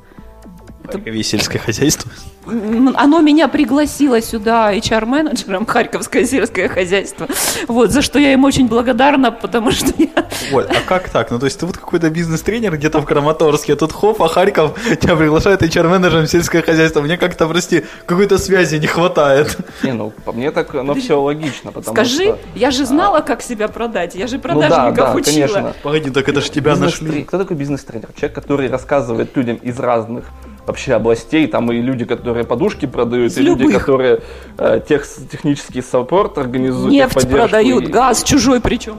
Харькове 0.86 1.22
сельское 1.22 1.58
хозяйство. 1.58 2.10
Оно 2.44 3.20
меня 3.20 3.46
пригласило 3.46 4.20
сюда 4.20 4.74
HR-менеджером 4.74 5.64
Харьковское 5.64 6.24
сельское 6.24 6.68
хозяйство. 6.68 7.28
Вот, 7.68 7.90
за 7.90 8.02
что 8.02 8.18
я 8.18 8.32
им 8.32 8.44
очень 8.44 8.66
благодарна, 8.66 9.30
потому 9.30 9.70
что 9.70 9.92
я... 9.96 10.08
Вот, 10.50 10.68
а 10.68 10.80
как 10.86 11.08
так? 11.08 11.30
Ну, 11.30 11.38
то 11.38 11.46
есть 11.46 11.60
ты 11.60 11.66
вот 11.66 11.78
какой-то 11.78 12.10
бизнес-тренер 12.10 12.76
где-то 12.76 13.00
в 13.00 13.04
Краматорске, 13.04 13.74
а 13.74 13.76
тут 13.76 13.92
хоп, 13.92 14.20
а 14.22 14.28
Харьков 14.28 14.78
тебя 15.00 15.14
приглашает 15.14 15.62
HR-менеджером 15.62 16.26
сельское 16.26 16.62
хозяйство. 16.62 17.00
Мне 17.00 17.16
как-то, 17.16 17.46
прости, 17.46 17.84
какой-то 18.06 18.38
связи 18.38 18.76
не 18.76 18.88
хватает. 18.88 19.56
Не, 19.82 19.92
ну, 19.92 20.12
по 20.24 20.32
мне 20.32 20.50
так 20.50 20.74
оно 20.74 20.94
все 20.94 21.20
логично, 21.20 21.70
потому 21.70 21.94
Скажи, 21.94 22.24
что... 22.24 22.38
я 22.56 22.70
же 22.72 22.84
знала, 22.86 23.18
а... 23.18 23.22
как 23.22 23.42
себя 23.42 23.68
продать, 23.68 24.14
я 24.16 24.26
же 24.26 24.38
продажников 24.38 24.88
ну, 24.88 24.94
да, 24.96 25.06
да, 25.06 25.14
учила. 25.14 25.46
Конечно. 25.46 25.74
Погоди, 25.82 26.10
так 26.10 26.28
это 26.28 26.40
же 26.40 26.50
тебя 26.50 26.74
нашли. 26.74 27.22
Кто 27.22 27.38
такой 27.38 27.56
бизнес-тренер? 27.56 28.08
Человек, 28.16 28.34
который 28.34 28.68
рассказывает 28.68 29.36
людям 29.36 29.56
из 29.56 29.78
разных 29.78 30.24
вообще 30.66 30.94
областей, 30.94 31.46
там 31.46 31.70
и 31.72 31.80
люди, 31.80 32.04
которые 32.04 32.44
подушки 32.44 32.86
продают, 32.86 33.32
Из 33.32 33.38
и 33.38 33.42
любых. 33.42 33.66
люди, 33.66 33.78
которые 33.78 34.20
э, 34.58 34.80
тех, 34.88 35.06
технический 35.30 35.82
саппорт 35.82 36.38
организуют. 36.38 36.92
Нефть 36.92 37.28
продают, 37.28 37.84
и... 37.84 37.86
газ 37.86 38.22
чужой 38.22 38.60
причем. 38.60 38.98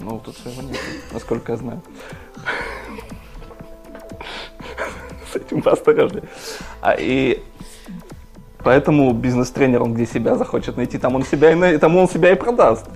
Ну, 0.00 0.20
тут 0.24 0.36
своего 0.36 0.62
нет, 0.62 0.78
насколько 1.12 1.52
я 1.52 1.58
знаю. 1.58 1.82
С 5.32 5.36
этим 5.36 5.62
поосторожнее. 5.62 6.24
А, 6.80 6.94
и 6.98 7.42
поэтому 8.62 9.12
бизнес-тренер, 9.12 9.82
он 9.82 9.94
где 9.94 10.06
себя 10.06 10.36
захочет 10.36 10.76
найти, 10.76 10.98
там 10.98 11.14
он 11.14 11.24
себя 11.24 11.72
и, 11.72 11.78
там 11.78 11.96
он 11.96 12.08
себя 12.08 12.32
и 12.32 12.34
продаст. 12.34 12.86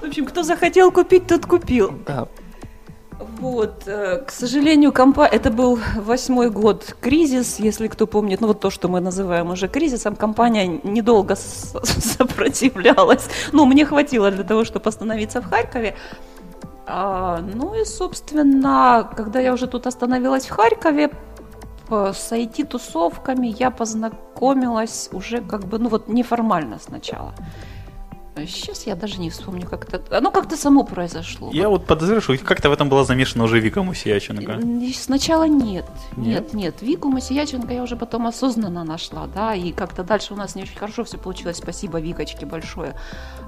В 0.00 0.04
общем, 0.06 0.26
кто 0.26 0.42
захотел 0.42 0.90
купить, 0.92 1.26
тот 1.26 1.46
купил. 1.46 1.92
Да. 2.06 2.28
Вот, 3.18 3.84
э, 3.86 4.22
к 4.26 4.30
сожалению, 4.30 4.92
компа... 4.92 5.26
это 5.26 5.50
был 5.50 5.78
восьмой 5.96 6.50
год 6.50 6.96
кризис, 7.00 7.58
если 7.58 7.88
кто 7.88 8.06
помнит, 8.06 8.40
ну 8.40 8.48
вот 8.48 8.60
то, 8.60 8.70
что 8.70 8.88
мы 8.88 9.00
называем 9.00 9.50
уже 9.50 9.68
кризисом, 9.68 10.16
компания 10.16 10.80
недолго 10.84 11.34
сопротивлялась. 11.36 13.28
Ну, 13.52 13.64
мне 13.64 13.86
хватило 13.86 14.30
для 14.30 14.44
того, 14.44 14.64
чтобы 14.64 14.88
остановиться 14.88 15.40
в 15.40 15.46
Харькове. 15.46 15.96
А, 16.86 17.40
ну 17.54 17.74
и, 17.74 17.84
собственно, 17.84 19.10
когда 19.16 19.40
я 19.40 19.54
уже 19.54 19.66
тут 19.66 19.86
остановилась 19.86 20.46
в 20.46 20.50
Харькове, 20.50 21.10
с 21.88 22.32
IT-тусовками 22.32 23.46
я 23.58 23.70
познакомилась 23.70 25.08
уже 25.12 25.40
как 25.40 25.64
бы, 25.66 25.78
ну 25.78 25.88
вот 25.88 26.08
неформально 26.08 26.78
сначала. 26.78 27.32
Сейчас 28.36 28.86
я 28.86 28.94
даже 28.94 29.18
не 29.18 29.30
вспомню, 29.30 29.66
как 29.66 29.88
это... 29.88 30.18
Оно 30.18 30.30
как-то 30.30 30.56
само 30.56 30.84
произошло. 30.84 31.50
Я 31.52 31.70
вот 31.70 31.86
подозреваю, 31.86 32.20
что 32.20 32.36
как-то 32.36 32.68
в 32.68 32.72
этом 32.72 32.90
была 32.90 33.04
замешана 33.04 33.44
уже 33.44 33.60
Вика 33.60 33.82
Мусияченко. 33.82 34.60
Сначала 34.94 35.44
нет. 35.44 35.86
Нет, 36.16 36.52
нет. 36.52 36.54
нет. 36.54 36.82
Вику 36.82 37.08
Мусияченко 37.08 37.72
я 37.72 37.82
уже 37.82 37.96
потом 37.96 38.26
осознанно 38.26 38.84
нашла, 38.84 39.26
да, 39.26 39.54
и 39.54 39.72
как-то 39.72 40.04
дальше 40.04 40.34
у 40.34 40.36
нас 40.36 40.54
не 40.54 40.62
очень 40.62 40.76
хорошо 40.76 41.04
все 41.04 41.16
получилось. 41.16 41.56
Спасибо 41.56 41.98
Викочке 41.98 42.44
большое. 42.44 42.94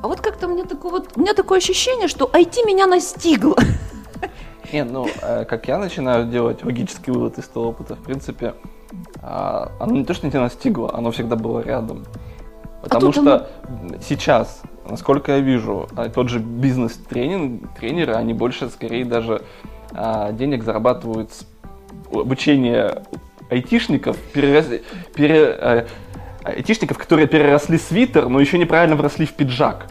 А 0.03 0.09
вот 0.09 0.23
как-то 0.23 0.49
мне 0.49 0.65
такое 0.65 0.93
вот... 0.93 1.11
У 1.17 1.21
меня 1.21 1.35
такое 1.35 1.59
ощущение, 1.59 2.09
что 2.09 2.25
IT 2.25 2.65
меня 2.65 2.87
настигло. 2.87 3.57
Не, 4.73 4.85
ну, 4.85 5.09
э, 5.23 5.45
как 5.45 5.69
я 5.69 5.79
начинаю 5.79 6.31
делать 6.31 6.65
логический 6.65 7.11
вывод 7.11 7.39
из 7.39 7.49
того 7.49 7.69
опыта, 7.69 7.95
в 7.95 8.03
принципе, 8.03 8.55
а, 9.23 9.73
оно 9.81 9.93
не 9.93 10.05
то, 10.05 10.13
что 10.15 10.29
тебя 10.29 10.41
настигло, 10.41 10.95
оно 10.95 11.11
всегда 11.11 11.37
было 11.37 11.61
рядом. 11.61 12.05
А 12.81 12.83
Потому 12.83 13.09
а 13.09 13.13
что 13.13 13.21
оно... 13.21 13.99
сейчас 14.07 14.63
насколько 14.89 15.33
я 15.33 15.41
вижу, 15.41 15.89
а, 15.97 16.09
тот 16.09 16.29
же 16.29 16.39
бизнес-тренинг, 16.39 17.75
тренеры, 17.79 18.15
они 18.15 18.35
больше, 18.35 18.69
скорее, 18.69 19.05
даже 19.05 19.43
а, 19.93 20.33
денег 20.33 20.65
зарабатывают 20.65 21.33
с 21.33 21.47
обучения 22.13 23.03
айтишников, 23.51 24.17
перерас... 24.33 24.67
пере... 25.15 25.45
а, 25.61 25.87
айтишников, 26.45 26.99
которые 26.99 27.27
переросли 27.27 27.79
свитер, 27.79 28.29
но 28.29 28.41
еще 28.41 28.59
неправильно 28.59 28.97
вросли 28.97 29.27
в 29.27 29.33
пиджак. 29.33 29.87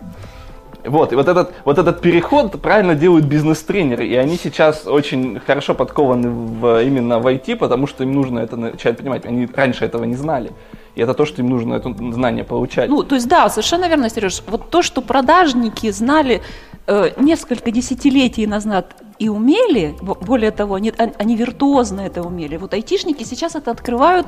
Вот, 0.85 1.11
и 1.11 1.15
вот 1.15 1.27
этот, 1.27 1.53
вот 1.65 1.77
этот 1.77 2.01
переход 2.01 2.61
правильно 2.61 2.95
делают 2.95 3.25
бизнес-тренеры, 3.25 4.07
и 4.07 4.15
они 4.15 4.37
сейчас 4.37 4.87
очень 4.87 5.39
хорошо 5.45 5.75
подкованы 5.75 6.29
в, 6.29 6.81
именно 6.81 7.19
в 7.19 7.27
IT, 7.27 7.57
потому 7.57 7.87
что 7.87 8.03
им 8.03 8.13
нужно 8.13 8.39
это 8.39 8.55
начать 8.55 8.97
понимать. 8.97 9.25
Они 9.25 9.47
раньше 9.53 9.83
этого 9.83 10.05
не 10.05 10.15
знали. 10.15 10.51
И 10.97 11.01
это 11.01 11.13
то, 11.13 11.25
что 11.25 11.41
им 11.43 11.49
нужно 11.49 11.75
это 11.75 11.93
знание 12.11 12.43
получать. 12.43 12.89
Ну, 12.89 13.03
то 13.03 13.15
есть, 13.15 13.27
да, 13.27 13.49
совершенно 13.49 13.87
верно, 13.87 14.09
Сереж. 14.09 14.41
Вот 14.47 14.71
то, 14.71 14.81
что 14.81 15.01
продажники 15.03 15.91
знали 15.91 16.41
э, 16.87 17.11
несколько 17.17 17.69
десятилетий 17.69 18.47
назад 18.47 18.95
и 19.19 19.29
умели, 19.29 19.95
более 20.01 20.49
того, 20.49 20.73
они, 20.73 20.91
они 20.97 21.35
виртуозно 21.35 22.01
это 22.01 22.23
умели. 22.23 22.57
Вот 22.57 22.73
айтишники 22.73 23.23
сейчас 23.25 23.53
это 23.53 23.69
открывают, 23.69 24.25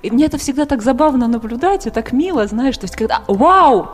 и 0.00 0.10
мне 0.10 0.24
это 0.24 0.38
всегда 0.38 0.64
так 0.64 0.82
забавно 0.82 1.28
наблюдать, 1.28 1.86
и 1.86 1.90
так 1.90 2.12
мило, 2.12 2.46
знаешь, 2.46 2.78
то 2.78 2.84
есть, 2.84 2.96
когда, 2.96 3.22
вау, 3.26 3.90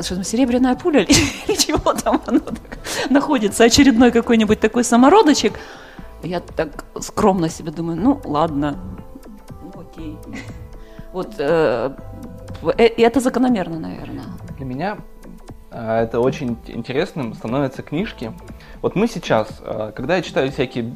что 0.00 0.16
там, 0.16 0.24
серебряная 0.24 0.74
пуля 0.74 1.02
или 1.02 1.56
чего 1.66 1.92
там 1.92 2.20
оно 2.26 2.40
так, 2.40 2.78
находится, 3.10 3.62
очередной 3.62 4.10
какой-нибудь 4.10 4.58
такой 4.58 4.82
самородочек, 4.82 5.52
я 6.24 6.40
так 6.40 6.84
скромно 7.00 7.48
себе 7.48 7.70
думаю, 7.70 7.96
ну 8.00 8.20
ладно, 8.24 8.76
ну 9.62 9.82
окей. 9.82 10.18
Вот 11.12 11.34
э, 11.38 11.94
Э, 12.62 12.84
это 12.84 13.20
закономерно, 13.20 13.78
наверное. 13.78 14.24
Для 14.56 14.66
меня 14.66 14.98
а, 15.70 16.02
это 16.02 16.20
очень 16.20 16.56
интересным 16.66 17.34
становятся 17.34 17.82
книжки. 17.82 18.32
Вот 18.82 18.94
мы 18.94 19.08
сейчас, 19.08 19.60
а, 19.64 19.92
когда 19.92 20.16
я 20.16 20.22
читаю 20.22 20.50
всякие 20.50 20.92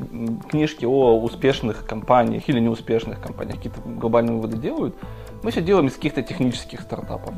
книжки 0.48 0.84
о 0.84 1.18
успешных 1.20 1.86
компаниях 1.86 2.48
или 2.48 2.60
неуспешных 2.60 3.20
компаниях, 3.20 3.56
какие-то 3.56 3.80
глобальные 3.80 4.36
выводы 4.36 4.56
делают, 4.56 4.94
мы 5.42 5.50
все 5.50 5.60
делаем 5.60 5.88
из 5.88 5.94
каких-то 5.94 6.22
технических 6.22 6.80
стартапов. 6.82 7.34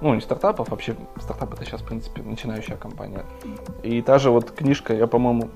Ну, 0.00 0.14
не 0.14 0.20
стартапов, 0.20 0.70
вообще 0.70 0.96
стартап 1.20 1.54
это 1.54 1.64
сейчас, 1.64 1.82
в 1.82 1.86
принципе, 1.86 2.22
начинающая 2.22 2.76
компания. 2.76 3.24
И 3.82 4.00
та 4.02 4.18
же 4.18 4.30
вот 4.30 4.50
книжка, 4.50 4.94
я, 4.94 5.06
по-моему, 5.06 5.50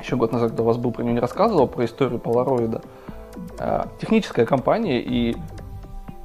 еще 0.00 0.16
год 0.16 0.32
назад, 0.32 0.50
когда 0.50 0.62
у 0.62 0.66
вас 0.66 0.78
был 0.78 0.92
про 0.92 1.02
нее 1.02 1.14
не 1.14 1.20
рассказывал, 1.20 1.68
про 1.68 1.84
историю 1.84 2.18
Polaroid. 2.18 2.82
А, 3.58 3.88
техническая 4.00 4.46
компания, 4.46 5.00
и 5.00 5.36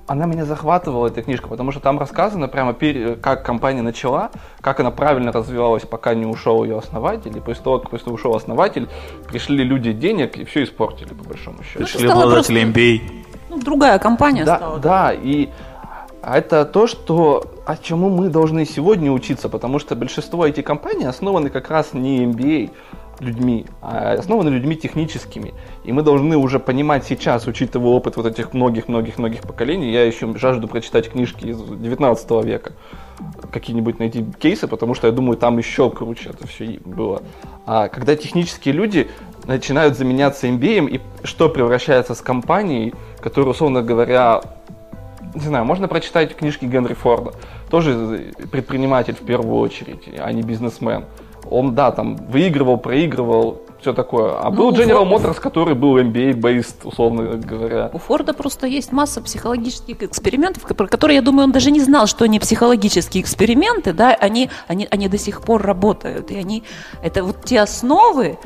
она 0.08 0.26
меня 0.26 0.46
захватывала, 0.46 1.08
эта 1.08 1.22
книжка, 1.22 1.50
потому 1.50 1.72
что 1.72 1.82
там 1.82 2.00
рассказано 2.00 2.48
прямо, 2.48 2.74
как 3.22 3.46
компания 3.46 3.82
начала, 3.82 4.32
как 4.62 4.80
она 4.80 4.90
правильно 4.90 5.34
развивалась, 5.34 5.84
пока 5.84 6.16
не 6.16 6.26
ушел 6.26 6.64
ее 6.64 6.78
основатель. 6.78 7.38
И 7.38 7.42
после 7.42 7.64
того, 7.64 7.80
как 7.80 7.92
после 7.92 8.14
ушел 8.14 8.34
основатель, 8.34 8.88
пришли 9.28 9.64
люди 9.66 9.92
денег 9.92 10.38
и 10.38 10.46
все 10.46 10.64
испортили, 10.64 11.10
по 11.10 11.26
большому 11.26 11.62
счету. 11.62 11.80
Пришли 11.80 12.08
обладатели 12.08 12.64
MBA. 12.64 13.02
Ну, 13.50 13.60
другая 13.60 14.00
компания 14.00 14.46
да, 14.46 14.56
стала. 14.56 14.80
Да, 14.80 15.14
и 15.14 15.50
это 16.24 16.66
то, 16.66 16.88
что, 16.88 17.44
о 17.66 17.76
чему 17.76 18.10
мы 18.10 18.30
должны 18.30 18.66
сегодня 18.66 19.12
учиться, 19.12 19.50
потому 19.50 19.78
что 19.78 19.96
большинство 19.96 20.48
этих 20.48 20.64
компаний 20.64 21.06
основаны 21.06 21.50
как 21.50 21.70
раз 21.70 21.94
не 21.94 22.24
MBA, 22.26 22.72
людьми, 23.20 23.66
а 23.82 24.14
основаны 24.14 24.50
людьми 24.50 24.76
техническими. 24.76 25.54
И 25.84 25.92
мы 25.92 26.04
должны 26.04 26.38
уже 26.38 26.60
понимать 26.60 27.06
сейчас, 27.06 27.48
учитывая 27.48 27.90
опыт 27.90 28.18
вот 28.18 28.26
этих 28.26 28.54
многих-многих-многих 28.54 29.42
поколений, 29.42 29.92
я 29.92 30.06
еще 30.06 30.36
жажду 30.38 30.68
прочитать 30.68 31.10
книжки 31.10 31.46
из 31.46 31.62
19 31.62 32.32
века, 32.46 32.74
какие-нибудь 33.52 34.00
найти 34.00 34.26
кейсы, 34.40 34.68
потому 34.68 34.94
что 34.94 35.08
я 35.08 35.14
думаю, 35.14 35.38
там 35.38 35.58
еще 35.58 35.90
круче 35.90 36.30
это 36.30 36.48
все 36.48 36.80
было. 36.86 37.24
А 37.66 37.88
когда 37.88 38.16
технические 38.16 38.74
люди 38.74 39.10
начинают 39.46 39.98
заменяться 39.98 40.48
MBA, 40.48 40.90
и 40.90 41.02
что 41.24 41.50
превращается 41.50 42.14
с 42.14 42.22
компанией, 42.22 42.94
которая, 43.20 43.52
условно 43.52 43.82
говоря, 43.82 44.42
не 45.34 45.42
знаю, 45.42 45.66
можно 45.66 45.88
прочитать 45.88 46.36
книжки 46.36 46.66
Генри 46.66 46.94
Форда, 46.94 47.34
тоже 47.70 48.34
предприниматель 48.52 49.16
в 49.16 49.26
первую 49.26 49.58
очередь, 49.58 50.08
а 50.18 50.32
не 50.32 50.42
бизнесмен 50.42 51.06
он, 51.50 51.76
да, 51.76 51.92
там 51.92 52.16
выигрывал, 52.16 52.78
проигрывал, 52.78 53.62
все 53.82 53.94
такое. 53.94 54.40
А 54.40 54.50
ну, 54.50 54.56
был 54.56 54.72
General 54.72 55.08
Форда... 55.08 55.30
Motors, 55.30 55.40
который 55.40 55.76
был 55.76 55.98
MBA-based, 55.98 56.86
условно 56.86 57.38
говоря. 57.38 57.90
У 57.94 57.98
Форда 57.98 58.34
просто 58.34 58.68
есть 58.68 58.92
масса 58.92 59.22
психологических 59.22 60.04
экспериментов, 60.04 60.64
про 60.64 60.88
которые, 60.88 61.18
я 61.18 61.22
думаю, 61.22 61.46
он 61.46 61.52
даже 61.52 61.72
не 61.72 61.80
знал, 61.80 62.08
что 62.08 62.26
они 62.26 62.40
психологические 62.40 63.24
эксперименты, 63.24 63.94
да, 63.94 64.16
они, 64.20 64.50
они, 64.68 64.88
они 64.90 65.08
до 65.08 65.18
сих 65.18 65.42
пор 65.42 65.62
работают. 65.62 66.32
И 66.32 66.38
они, 66.38 66.64
это 67.04 67.24
вот 67.24 67.46
те 67.46 67.62
основы, 67.62 68.38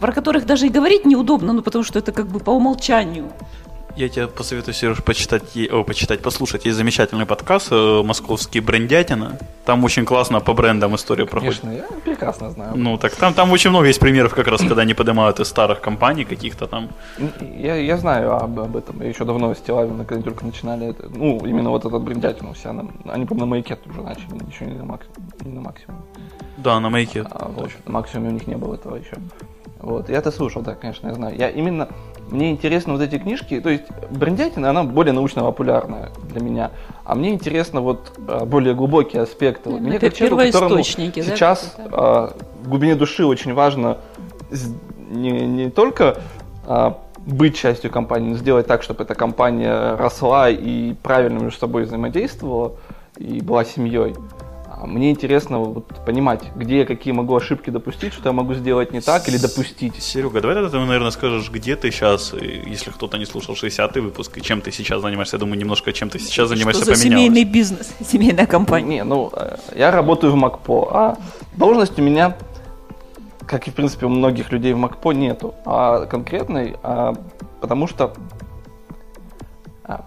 про 0.00 0.12
которых 0.12 0.44
даже 0.44 0.66
и 0.66 0.70
говорить 0.70 1.06
неудобно, 1.06 1.52
ну, 1.52 1.62
потому 1.62 1.84
что 1.84 1.98
это 1.98 2.12
как 2.12 2.26
бы 2.26 2.40
по 2.40 2.50
умолчанию. 2.50 3.30
Я 3.96 4.08
тебе 4.08 4.26
посоветую, 4.26 4.74
Сереж, 4.74 5.04
почитать, 5.04 5.56
о, 5.70 5.84
почитать, 5.84 6.20
послушать. 6.20 6.64
Есть 6.64 6.76
замечательный 6.76 7.26
подкаст 7.26 7.68
э, 7.70 8.02
«Московский 8.02 8.58
брендятина». 8.58 9.38
Там 9.64 9.84
очень 9.84 10.04
классно 10.04 10.40
по 10.40 10.52
брендам 10.52 10.96
история 10.96 11.26
проходит. 11.26 11.60
Конечно, 11.60 11.94
я 11.94 12.00
прекрасно 12.00 12.50
знаю. 12.50 12.72
Ну, 12.74 12.98
так 12.98 13.14
там, 13.14 13.34
там 13.34 13.52
очень 13.52 13.70
много 13.70 13.86
есть 13.86 14.00
примеров, 14.00 14.34
как 14.34 14.48
раз, 14.48 14.62
когда 14.62 14.82
они 14.82 14.94
поднимают 14.94 15.38
из 15.38 15.46
старых 15.46 15.80
компаний 15.80 16.24
каких-то 16.24 16.66
там. 16.66 16.88
Я, 17.40 17.76
я 17.76 17.96
знаю 17.96 18.34
об, 18.34 18.58
об 18.58 18.76
этом. 18.76 19.00
Я 19.00 19.10
еще 19.10 19.24
давно 19.24 19.54
с 19.54 19.60
Тилавина, 19.60 20.04
когда 20.04 20.24
только 20.24 20.44
начинали 20.44 20.88
это. 20.88 21.08
Ну, 21.08 21.46
именно 21.46 21.70
вот 21.70 21.84
этот 21.84 22.02
брендятину 22.02 22.52
вся. 22.52 22.72
На, 22.72 22.88
они, 23.12 23.26
по 23.26 23.36
на 23.36 23.46
маяке 23.46 23.78
уже 23.88 24.02
начали, 24.02 24.50
еще 24.50 24.66
не 24.66 24.74
на, 24.74 24.84
мак, 24.84 25.06
не 25.44 25.52
на 25.52 25.60
максимум. 25.60 26.02
Да, 26.56 26.80
на 26.80 26.90
маяке. 26.90 27.24
А, 27.30 27.48
вот, 27.48 27.70
на 27.86 27.92
максимуме 27.92 28.30
у 28.30 28.32
них 28.32 28.48
не 28.48 28.56
было 28.56 28.74
этого 28.74 28.96
еще. 28.96 29.16
Вот, 29.84 30.08
я 30.08 30.18
это 30.18 30.30
слушал, 30.30 30.62
да, 30.62 30.74
конечно, 30.74 31.08
я 31.08 31.14
знаю. 31.14 31.36
Я 31.36 31.50
именно 31.50 31.88
мне 32.30 32.50
интересны 32.50 32.94
вот 32.94 33.02
эти 33.02 33.18
книжки, 33.18 33.60
то 33.60 33.68
есть 33.68 33.84
брендятина, 34.10 34.70
она 34.70 34.82
более 34.82 35.12
научно-популярная 35.12 36.10
для 36.30 36.40
меня, 36.40 36.70
а 37.04 37.14
мне 37.14 37.34
интересно 37.34 37.82
вот 37.82 38.12
а, 38.26 38.46
более 38.46 38.74
глубокие 38.74 39.22
аспекты. 39.22 39.68
Вот, 39.68 39.80
мне 39.80 39.98
как 39.98 40.14
человеку, 40.14 40.52
которому 40.52 40.82
сейчас 40.82 41.76
да, 41.76 42.32
в 42.62 42.68
глубине 42.68 42.94
души 42.94 43.26
очень 43.26 43.52
важно 43.52 43.98
не, 45.10 45.30
не 45.46 45.70
только 45.70 46.18
а, 46.66 46.98
быть 47.26 47.56
частью 47.56 47.90
компании, 47.90 48.30
но 48.30 48.36
сделать 48.36 48.66
так, 48.66 48.82
чтобы 48.82 49.04
эта 49.04 49.14
компания 49.14 49.96
росла 49.96 50.48
и 50.48 50.94
правильно 50.94 51.40
между 51.40 51.58
собой 51.58 51.84
взаимодействовала 51.84 52.76
и 53.18 53.42
была 53.42 53.64
семьей. 53.64 54.14
А 54.84 54.86
мне 54.86 55.10
интересно 55.10 55.60
вот 55.60 55.86
понимать, 56.04 56.42
где 56.54 56.80
я 56.80 56.84
какие 56.84 57.14
могу 57.14 57.34
ошибки 57.34 57.70
допустить, 57.70 58.12
что 58.12 58.28
я 58.28 58.32
могу 58.34 58.52
сделать 58.52 58.92
не 58.92 59.00
так 59.00 59.26
или 59.30 59.38
допустить. 59.38 59.94
Серега, 60.02 60.42
давай 60.42 60.56
тогда 60.56 60.68
ты, 60.68 60.76
наверное, 60.76 61.10
скажешь, 61.10 61.50
где 61.50 61.74
ты 61.74 61.90
сейчас, 61.90 62.34
если 62.34 62.90
кто-то 62.90 63.16
не 63.16 63.24
слушал 63.24 63.54
60-й 63.54 64.00
выпуск, 64.00 64.36
и 64.36 64.42
чем 64.42 64.60
ты 64.60 64.70
сейчас 64.72 65.00
занимаешься. 65.00 65.36
Я 65.36 65.40
думаю, 65.40 65.58
немножко 65.58 65.94
чем 65.94 66.10
ты 66.10 66.18
сейчас 66.18 66.50
занимаешься 66.50 66.82
что 66.82 66.94
за 66.94 67.00
поменялось. 67.00 67.24
семейный 67.24 67.50
бизнес, 67.50 67.94
семейная 68.06 68.44
компания. 68.44 68.96
Не, 68.96 69.04
ну, 69.04 69.32
э, 69.34 69.56
я 69.74 69.90
работаю 69.90 70.34
в 70.34 70.36
МакПо, 70.36 70.90
а 70.92 71.16
должность 71.56 71.98
у 71.98 72.02
меня, 72.02 72.36
как 73.46 73.66
и, 73.66 73.70
в 73.70 73.74
принципе, 73.74 74.04
у 74.04 74.10
многих 74.10 74.52
людей 74.52 74.74
в 74.74 74.76
МакПо, 74.76 75.12
нету. 75.12 75.54
А 75.64 76.04
конкретной, 76.04 76.76
а, 76.82 77.14
потому 77.62 77.86
что... 77.86 78.12
А, 79.84 80.04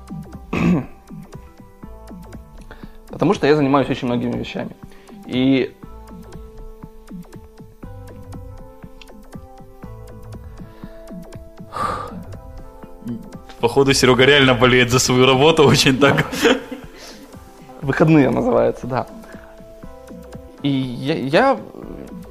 Потому 3.09 3.33
что 3.33 3.47
я 3.47 3.55
занимаюсь 3.55 3.89
очень 3.89 4.07
многими 4.07 4.37
вещами. 4.37 4.71
И 5.25 5.73
Походу, 13.59 13.93
Серега 13.93 14.23
реально 14.23 14.53
болеет 14.53 14.91
за 14.91 14.99
свою 14.99 15.25
работу 15.25 15.63
очень 15.63 15.97
так. 15.97 16.27
Выходные 17.81 18.29
называется, 18.29 18.85
да. 18.85 19.07
И 20.61 20.69
я, 20.69 21.15
я 21.15 21.57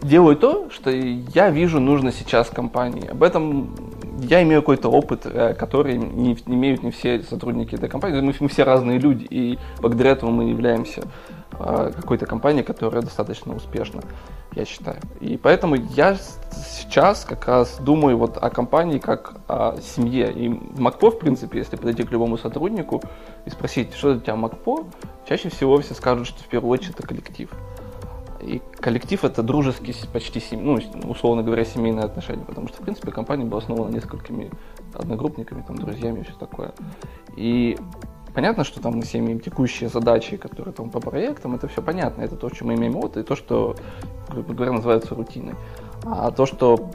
делаю 0.03 0.37
то, 0.37 0.69
что 0.71 0.91
я 0.91 1.51
вижу 1.51 1.81
нужно 1.81 2.13
сейчас 2.13 2.49
компании. 2.49 3.09
Об 3.09 3.23
этом 3.23 3.75
я 4.21 4.43
имею 4.43 4.63
какой-то 4.63 4.89
опыт, 4.89 5.23
э, 5.25 5.55
который 5.55 5.97
не, 5.97 6.35
имеют 6.47 6.83
не 6.83 6.91
все 6.91 7.23
сотрудники 7.23 7.75
этой 7.75 7.89
компании. 7.89 8.21
Мы, 8.21 8.35
мы 8.39 8.49
все 8.49 8.65
разные 8.65 8.99
люди, 8.99 9.27
и 9.29 9.59
благодаря 9.81 10.13
этому 10.13 10.33
мы 10.33 10.51
являемся 10.51 11.03
э, 11.59 11.93
какой-то 11.95 12.27
компанией, 12.27 12.65
которая 12.65 13.03
достаточно 13.03 13.55
успешна, 13.55 14.03
я 14.55 14.65
считаю. 14.65 14.99
И 15.21 15.37
поэтому 15.37 15.77
я 15.77 16.17
сейчас 16.53 17.25
как 17.25 17.47
раз 17.47 17.79
думаю 17.81 18.17
вот 18.17 18.37
о 18.37 18.51
компании 18.51 18.99
как 18.99 19.35
о 19.49 19.77
семье. 19.81 20.33
И 20.33 20.49
МакПо, 20.49 21.11
в 21.11 21.19
принципе, 21.19 21.59
если 21.59 21.77
подойти 21.77 22.03
к 22.03 22.11
любому 22.11 22.39
сотруднику 22.39 23.03
и 23.45 23.51
спросить, 23.51 23.95
что 23.95 24.13
для 24.13 24.21
тебя 24.21 24.37
МакПо, 24.37 24.85
чаще 25.29 25.49
всего 25.49 25.81
все 25.81 25.95
скажут, 25.95 26.27
что 26.27 26.43
в 26.43 26.47
первую 26.47 26.71
очередь 26.71 26.95
это 26.95 27.07
коллектив. 27.07 27.51
И 28.47 28.63
коллектив 28.81 29.25
это 29.25 29.43
дружеский, 29.43 29.95
почти, 30.13 30.41
ну, 30.57 30.79
условно 31.05 31.43
говоря, 31.43 31.65
семейные 31.65 32.05
отношения, 32.05 32.45
потому 32.45 32.69
что, 32.69 32.79
в 32.79 32.85
принципе, 32.85 33.11
компания 33.11 33.45
была 33.45 33.61
основана 33.61 33.93
несколькими 33.93 34.51
одногруппниками, 34.95 35.65
там, 35.67 35.77
друзьями 35.77 36.21
и 36.21 36.23
все 36.23 36.35
такое. 36.39 36.73
И 37.37 37.77
понятно, 38.35 38.63
что 38.63 38.81
там 38.81 38.95
мы 38.97 39.03
все 39.03 39.19
имеем 39.19 39.41
текущие 39.41 39.89
задачи, 39.89 40.37
которые 40.37 40.73
там 40.73 40.91
по 40.91 41.01
проектам, 41.01 41.57
это 41.57 41.67
все 41.67 41.83
понятно, 41.83 42.23
это 42.23 42.37
то, 42.37 42.49
что 42.55 42.65
мы 42.65 42.75
имеем 42.75 42.95
опыт, 42.95 43.17
и 43.17 43.23
то, 43.25 43.35
что, 43.35 43.75
грубо 44.31 44.55
говоря, 44.55 44.73
называется 44.73 45.17
рутиной. 45.17 45.55
А 46.05 46.31
то, 46.31 46.47
что 46.47 46.91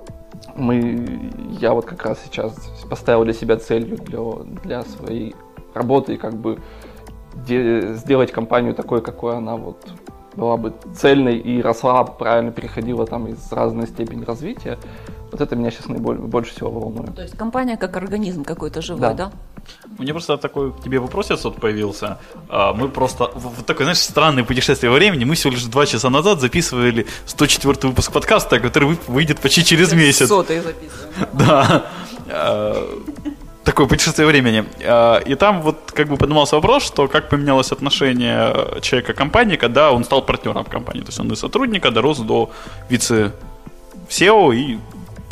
мы, 0.56 1.32
я 1.60 1.74
вот 1.74 1.86
как 1.86 2.06
раз 2.06 2.22
сейчас 2.24 2.54
поставил 2.90 3.26
для 3.26 3.34
себя 3.34 3.58
целью 3.58 3.98
для, 3.98 4.20
для 4.64 4.84
своей 4.84 5.36
работы, 5.74 6.16
как 6.16 6.36
бы 6.36 6.60
де, 7.46 7.94
сделать 7.96 8.32
компанию 8.32 8.74
такой, 8.74 9.02
какой 9.02 9.36
она 9.36 9.58
вот 9.58 9.94
была 10.36 10.58
бы 10.58 10.74
цельной 10.96 11.38
и 11.38 11.62
росла, 11.62 12.04
правильно 12.04 12.52
переходила 12.52 13.06
там 13.06 13.28
из 13.28 13.52
разной 13.52 13.88
степени 13.88 14.24
развития, 14.24 14.78
вот 15.32 15.40
это 15.40 15.56
меня 15.56 15.72
сейчас 15.72 15.88
наиболее, 15.88 16.22
больше 16.22 16.52
всего 16.52 16.70
волнует. 16.70 17.16
То 17.16 17.22
есть 17.22 17.38
компания 17.38 17.78
как 17.78 17.96
организм 17.96 18.44
какой-то 18.44 18.82
живой, 18.82 19.02
да? 19.02 19.14
да? 19.14 19.32
У 19.98 20.02
меня 20.02 20.14
просто 20.14 20.38
такой 20.38 20.74
к 20.74 20.82
тебе 20.82 21.00
вопросец 21.00 21.44
вот 21.46 21.56
появился. 21.56 22.18
А, 22.50 22.74
мы 22.74 22.90
просто, 22.90 23.32
вот 23.36 23.66
такое, 23.66 23.86
знаешь, 23.86 24.00
странное 24.00 24.44
путешествие 24.44 24.90
во 24.90 24.98
времени. 24.98 25.24
Мы 25.24 25.36
всего 25.36 25.54
лишь 25.54 25.64
два 25.64 25.86
часа 25.86 26.10
назад 26.10 26.42
записывали 26.42 27.06
104 27.28 27.90
выпуск 27.90 28.12
подкаста, 28.12 28.60
который 28.60 28.98
выйдет 29.08 29.40
почти 29.40 29.64
через 29.64 29.94
месяц. 29.94 30.28
Сотый 30.28 30.60
записываем. 30.60 31.30
Да. 31.34 31.86
Такое 33.72 33.88
путешествие 33.88 34.28
времени. 34.28 34.66
А, 34.84 35.20
и 35.20 35.36
там 35.36 35.62
вот 35.62 35.94
как 35.94 36.10
бы 36.10 36.18
поднимался 36.18 36.56
вопрос, 36.56 36.84
что 36.84 37.08
как 37.08 37.30
поменялось 37.30 37.72
отношение 37.72 38.82
человека 38.82 39.14
к 39.14 39.18
компании, 39.18 39.56
когда 39.56 39.94
он 39.94 40.04
стал 40.04 40.26
партнером 40.26 40.66
компании. 40.66 41.00
То 41.00 41.08
есть 41.08 41.20
он 41.22 41.32
из 41.32 41.40
сотрудника 41.40 41.90
дорос 41.90 42.20
до 42.20 42.50
вице 42.90 43.32
SEO, 44.10 44.54
и 44.54 44.78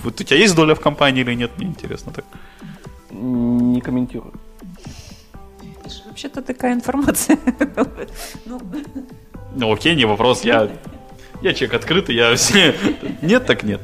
вот 0.03 0.21
у 0.21 0.23
тебя 0.23 0.37
есть 0.39 0.55
доля 0.55 0.73
в 0.73 0.79
компании 0.79 1.21
или 1.21 1.35
нет, 1.35 1.51
мне 1.57 1.67
интересно 1.67 2.13
так. 2.13 2.25
Не 3.11 3.81
комментирую. 3.81 4.31
вообще-то 6.05 6.41
такая 6.41 6.73
информация. 6.73 7.37
ну. 8.45 8.61
ну, 9.53 9.73
окей, 9.73 9.95
не 9.97 10.05
вопрос, 10.05 10.45
я 10.45 10.69
я 11.41 11.53
человек 11.53 11.75
открытый, 11.75 12.15
я 12.15 12.35
все... 12.35 12.75
Нет, 13.21 13.45
так 13.45 13.63
нет. 13.63 13.81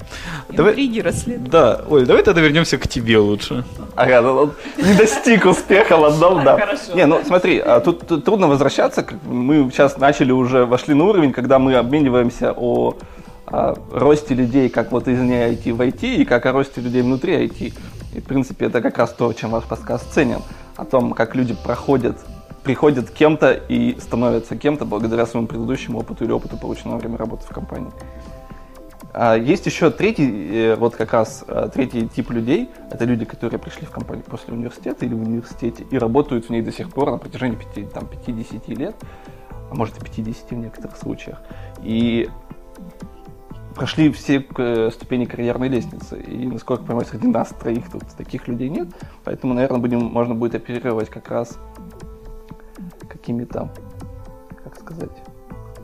Интриги 0.49 0.99
расследуют. 0.99 1.49
Да, 1.49 1.81
Оль, 1.89 2.05
давай 2.05 2.23
тогда 2.23 2.41
вернемся 2.41 2.77
к 2.77 2.87
тебе 2.87 3.17
лучше. 3.17 3.63
Ага, 3.95 4.21
ну, 4.21 4.51
не 4.77 4.93
достиг 4.93 5.45
успеха 5.45 5.97
в 5.97 6.05
одном, 6.05 6.43
да. 6.43 6.57
Хорошо. 6.59 6.93
Не, 6.93 7.05
ну 7.05 7.21
смотри, 7.25 7.59
а 7.59 7.79
тут, 7.79 8.07
тут 8.07 8.25
трудно 8.25 8.47
возвращаться. 8.47 9.03
Как 9.03 9.23
мы 9.23 9.69
сейчас 9.71 9.97
начали 9.97 10.31
уже, 10.31 10.65
вошли 10.65 10.93
на 10.93 11.05
уровень, 11.05 11.31
когда 11.31 11.59
мы 11.59 11.75
обмениваемся 11.75 12.53
о, 12.55 12.97
о 13.47 13.75
росте 13.91 14.35
людей, 14.35 14.69
как 14.69 14.91
вот 14.91 15.07
из 15.07 15.19
не 15.19 15.35
IT 15.35 15.73
в 15.73 15.81
IT, 15.81 16.15
и 16.15 16.25
как 16.25 16.45
о 16.45 16.51
росте 16.51 16.81
людей 16.81 17.01
внутри 17.01 17.45
IT. 17.45 17.73
И, 18.15 18.19
в 18.19 18.25
принципе, 18.25 18.65
это 18.65 18.81
как 18.81 18.97
раз 18.97 19.13
то, 19.13 19.31
чем 19.33 19.51
ваш 19.51 19.63
подкаст 19.63 20.13
ценен. 20.13 20.41
О 20.75 20.85
том, 20.85 21.13
как 21.13 21.35
люди 21.35 21.55
проходят 21.63 22.17
приходят 22.65 23.11
кем-то 23.11 23.51
и 23.53 23.97
становятся 23.99 24.57
кем-то 24.57 24.85
благодаря 24.85 25.25
своему 25.27 25.47
предыдущему 25.47 25.99
опыту 25.99 26.25
или 26.25 26.31
опыту, 26.31 26.57
полученного 26.57 26.95
во 26.95 26.99
время 26.99 27.17
работы 27.17 27.45
в 27.45 27.49
компании. 27.49 27.91
А 29.13 29.35
есть 29.35 29.65
еще 29.67 29.91
третий, 29.91 30.49
э, 30.51 30.75
вот 30.75 30.95
как 30.95 31.13
раз 31.13 31.45
э, 31.47 31.69
третий 31.71 32.07
тип 32.07 32.31
людей. 32.31 32.69
Это 32.91 33.05
люди, 33.05 33.23
которые 33.23 33.59
пришли 33.59 33.85
в 33.85 33.91
компанию 33.91 34.25
после 34.25 34.53
университета 34.53 35.05
или 35.05 35.13
в 35.13 35.21
университете 35.21 35.85
и 35.89 35.97
работают 35.97 36.45
в 36.45 36.49
ней 36.49 36.61
до 36.61 36.71
сих 36.71 36.89
пор 36.89 37.11
на 37.11 37.17
протяжении 37.17 37.55
5, 37.55 37.93
там, 37.93 38.07
50 38.07 38.67
лет, 38.69 38.95
а 39.71 39.75
может 39.75 39.97
и 39.97 40.03
50 40.03 40.49
в 40.49 40.55
некоторых 40.55 40.97
случаях. 40.97 41.41
И 41.83 42.29
прошли 43.75 44.11
все 44.11 44.45
э, 44.57 44.89
ступени 44.91 45.25
карьерной 45.25 45.67
лестницы. 45.67 46.19
И, 46.19 46.47
насколько 46.47 46.81
я 46.81 46.87
понимаю, 46.87 47.07
среди 47.07 47.27
нас 47.27 47.49
троих 47.49 47.91
тут 47.91 48.03
таких 48.17 48.47
людей 48.47 48.69
нет. 48.69 48.87
Поэтому, 49.23 49.53
наверное, 49.53 49.79
будем, 49.79 49.99
можно 49.99 50.33
будет 50.33 50.55
оперировать 50.55 51.09
как 51.09 51.29
раз 51.29 51.59
какими-то, 53.07 53.71
как 54.63 54.79
сказать, 54.79 55.11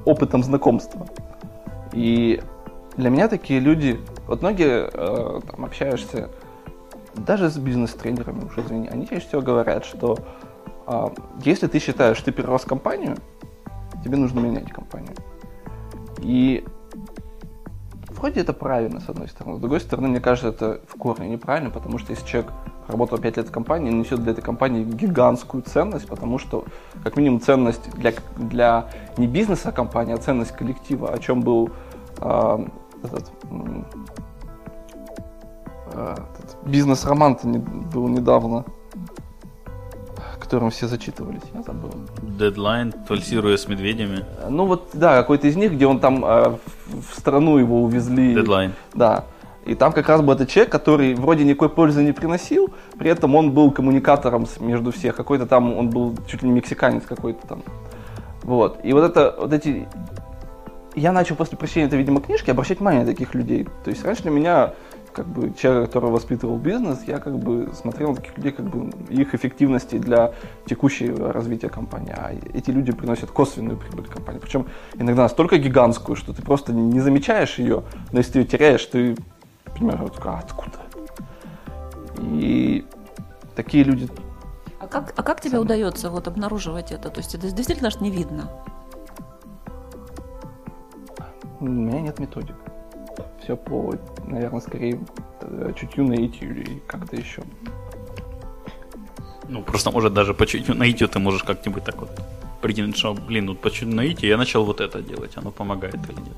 опытом 0.05 0.43
знакомства. 0.43 1.07
И 1.93 2.41
для 2.97 3.09
меня 3.09 3.27
такие 3.27 3.59
люди, 3.59 3.99
вот 4.27 4.41
многие 4.41 4.89
э, 4.91 5.41
там 5.49 5.65
общаешься 5.65 6.29
даже 7.15 7.49
с 7.49 7.57
бизнес-тренерами, 7.57 8.45
уже 8.45 8.61
извини, 8.61 8.87
они 8.87 9.07
чаще 9.07 9.27
всего 9.27 9.41
говорят, 9.41 9.85
что 9.85 10.17
э, 10.87 11.07
если 11.43 11.67
ты 11.67 11.79
считаешь, 11.79 12.17
что 12.17 12.25
ты 12.25 12.31
перерос 12.31 12.63
компанию, 12.63 13.17
тебе 14.03 14.17
нужно 14.17 14.39
менять 14.39 14.71
компанию. 14.71 15.13
И 16.19 16.65
вроде 18.09 18.41
это 18.41 18.53
правильно, 18.53 18.99
с 18.99 19.09
одной 19.09 19.27
стороны. 19.27 19.57
С 19.57 19.59
другой 19.59 19.79
стороны, 19.79 20.07
мне 20.07 20.19
кажется, 20.19 20.49
это 20.49 20.81
в 20.87 20.97
корне 20.97 21.29
неправильно, 21.29 21.69
потому 21.69 21.97
что 21.97 22.11
если 22.11 22.25
человек 22.25 22.51
работал 22.87 23.17
5 23.17 23.37
лет 23.37 23.47
в 23.47 23.51
компании, 23.51 23.91
несет 23.91 24.21
для 24.23 24.31
этой 24.31 24.41
компании 24.41 24.83
гигантскую 24.83 25.63
ценность, 25.63 26.07
потому 26.07 26.39
что, 26.39 26.65
как 27.03 27.15
минимум, 27.17 27.41
ценность 27.41 27.89
для, 27.95 28.13
для 28.37 28.89
не 29.17 29.27
бизнеса 29.27 29.71
компании, 29.71 30.13
а 30.13 30.17
ценность 30.17 30.51
коллектива, 30.51 31.11
о 31.11 31.19
чем 31.19 31.41
был 31.41 31.69
э, 32.19 32.65
этот, 33.03 33.31
э, 35.93 36.15
этот 36.15 36.57
бизнес-роман 36.65 37.37
не, 37.43 37.59
был 37.59 38.07
недавно, 38.07 38.65
которым 40.51 40.69
все 40.69 40.87
зачитывались, 40.87 41.43
я 41.53 41.61
забыл. 41.61 41.91
Дедлайн, 42.21 42.93
фальсируя 43.07 43.55
с 43.55 43.69
медведями. 43.69 44.25
Ну 44.49 44.65
вот, 44.65 44.89
да, 44.91 45.15
какой-то 45.15 45.47
из 45.47 45.55
них, 45.55 45.71
где 45.71 45.87
он 45.87 46.01
там 46.01 46.25
э, 46.25 46.57
в 46.87 47.17
страну 47.17 47.57
его 47.57 47.81
увезли. 47.83 48.35
Дедлайн. 48.35 48.73
Да. 48.93 49.23
И 49.65 49.75
там 49.75 49.91
как 49.91 50.09
раз 50.09 50.21
был 50.21 50.33
этот 50.33 50.49
человек, 50.49 50.71
который 50.71 51.13
вроде 51.13 51.43
никакой 51.43 51.69
пользы 51.69 52.03
не 52.03 52.13
приносил, 52.13 52.73
при 52.97 53.11
этом 53.11 53.35
он 53.35 53.51
был 53.51 53.71
коммуникатором 53.71 54.47
между 54.59 54.91
всех. 54.91 55.15
Какой-то 55.15 55.45
там, 55.45 55.77
он 55.77 55.89
был 55.89 56.15
чуть 56.27 56.41
ли 56.41 56.49
не 56.49 56.55
мексиканец 56.55 57.03
какой-то 57.05 57.45
там. 57.47 57.63
Вот. 58.43 58.79
И 58.83 58.91
вот 58.93 59.03
это, 59.03 59.35
вот 59.39 59.53
эти... 59.53 59.87
Я 60.95 61.11
начал 61.11 61.35
после 61.35 61.57
прочтения 61.57 61.85
этой, 61.85 61.99
видимо, 61.99 62.21
книжки 62.21 62.49
обращать 62.49 62.79
внимание 62.79 63.01
на 63.01 63.07
таких 63.07 63.33
людей. 63.35 63.67
То 63.83 63.91
есть 63.91 64.03
раньше 64.03 64.23
для 64.23 64.31
меня, 64.31 64.73
как 65.13 65.27
бы, 65.27 65.53
человек, 65.53 65.85
который 65.85 66.09
воспитывал 66.09 66.57
бизнес, 66.57 67.03
я 67.07 67.19
как 67.19 67.37
бы 67.37 67.69
смотрел 67.73 68.09
на 68.09 68.15
таких 68.15 68.35
людей, 68.37 68.51
как 68.51 68.65
бы, 68.65 68.89
их 69.09 69.33
эффективности 69.35 69.99
для 69.99 70.33
текущего 70.65 71.31
развития 71.31 71.69
компании. 71.69 72.13
А 72.17 72.33
эти 72.53 72.71
люди 72.71 72.91
приносят 72.91 73.29
косвенную 73.29 73.77
прибыль 73.77 74.07
компании. 74.07 74.39
Причем 74.39 74.65
иногда 74.95 75.21
настолько 75.21 75.59
гигантскую, 75.59 76.15
что 76.15 76.33
ты 76.33 76.41
просто 76.41 76.73
не 76.73 76.99
замечаешь 76.99 77.59
ее, 77.59 77.83
но 78.11 78.17
если 78.17 78.33
ты 78.33 78.39
ее 78.39 78.45
теряешь, 78.45 78.85
ты 78.85 79.15
понимаешь, 79.81 79.99
вот, 79.99 80.19
откуда? 80.25 80.79
И 82.19 82.85
такие 83.55 83.83
люди... 83.83 84.07
А 84.79 84.87
как, 84.87 85.13
а 85.15 85.23
как 85.23 85.41
тебе 85.41 85.51
сами... 85.51 85.61
удается 85.61 86.09
вот 86.09 86.27
обнаруживать 86.27 86.91
это? 86.91 87.09
То 87.09 87.19
есть 87.19 87.35
это 87.35 87.51
действительно 87.51 87.89
ж 87.89 87.99
не 87.99 88.11
видно? 88.11 88.49
У 91.59 91.65
меня 91.65 92.01
нет 92.01 92.19
методик. 92.19 92.55
Все 93.43 93.55
по, 93.55 93.93
наверное, 94.25 94.61
скорее 94.61 94.99
э, 95.41 95.73
чутью 95.75 96.07
наитию 96.07 96.55
или 96.55 96.79
как-то 96.87 97.15
еще. 97.15 97.43
Ну, 99.47 99.61
просто, 99.63 99.91
может, 99.91 100.13
даже 100.13 100.33
по 100.33 100.45
чутью 100.45 100.75
наитию 100.75 101.09
ты 101.09 101.19
можешь 101.19 101.43
как-нибудь 101.43 101.83
так 101.83 101.97
вот 101.97 102.09
прикинуть, 102.61 102.97
что, 102.97 103.13
блин, 103.13 103.47
вот 103.47 103.59
по 103.59 103.69
чутью 103.69 103.95
наитию 103.95 104.29
я 104.29 104.37
начал 104.37 104.65
вот 104.65 104.81
это 104.81 105.01
делать, 105.01 105.31
оно 105.35 105.51
помогает 105.51 105.95
или 105.95 106.19
нет. 106.19 106.37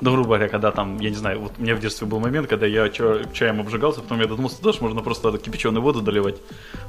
Ну, 0.00 0.12
грубо 0.12 0.28
говоря, 0.28 0.48
когда 0.48 0.70
там, 0.70 1.00
я 1.00 1.10
не 1.10 1.16
знаю, 1.16 1.40
вот 1.40 1.52
у 1.58 1.62
меня 1.62 1.74
в 1.74 1.80
детстве 1.80 2.06
был 2.06 2.20
момент, 2.20 2.46
когда 2.46 2.66
я 2.66 2.88
чаем 2.88 3.60
обжигался, 3.60 4.00
потом 4.00 4.20
я 4.20 4.26
додумался, 4.26 4.62
даже 4.62 4.80
можно 4.80 5.02
просто 5.02 5.36
кипяченую 5.38 5.82
воду 5.82 6.02
доливать 6.02 6.36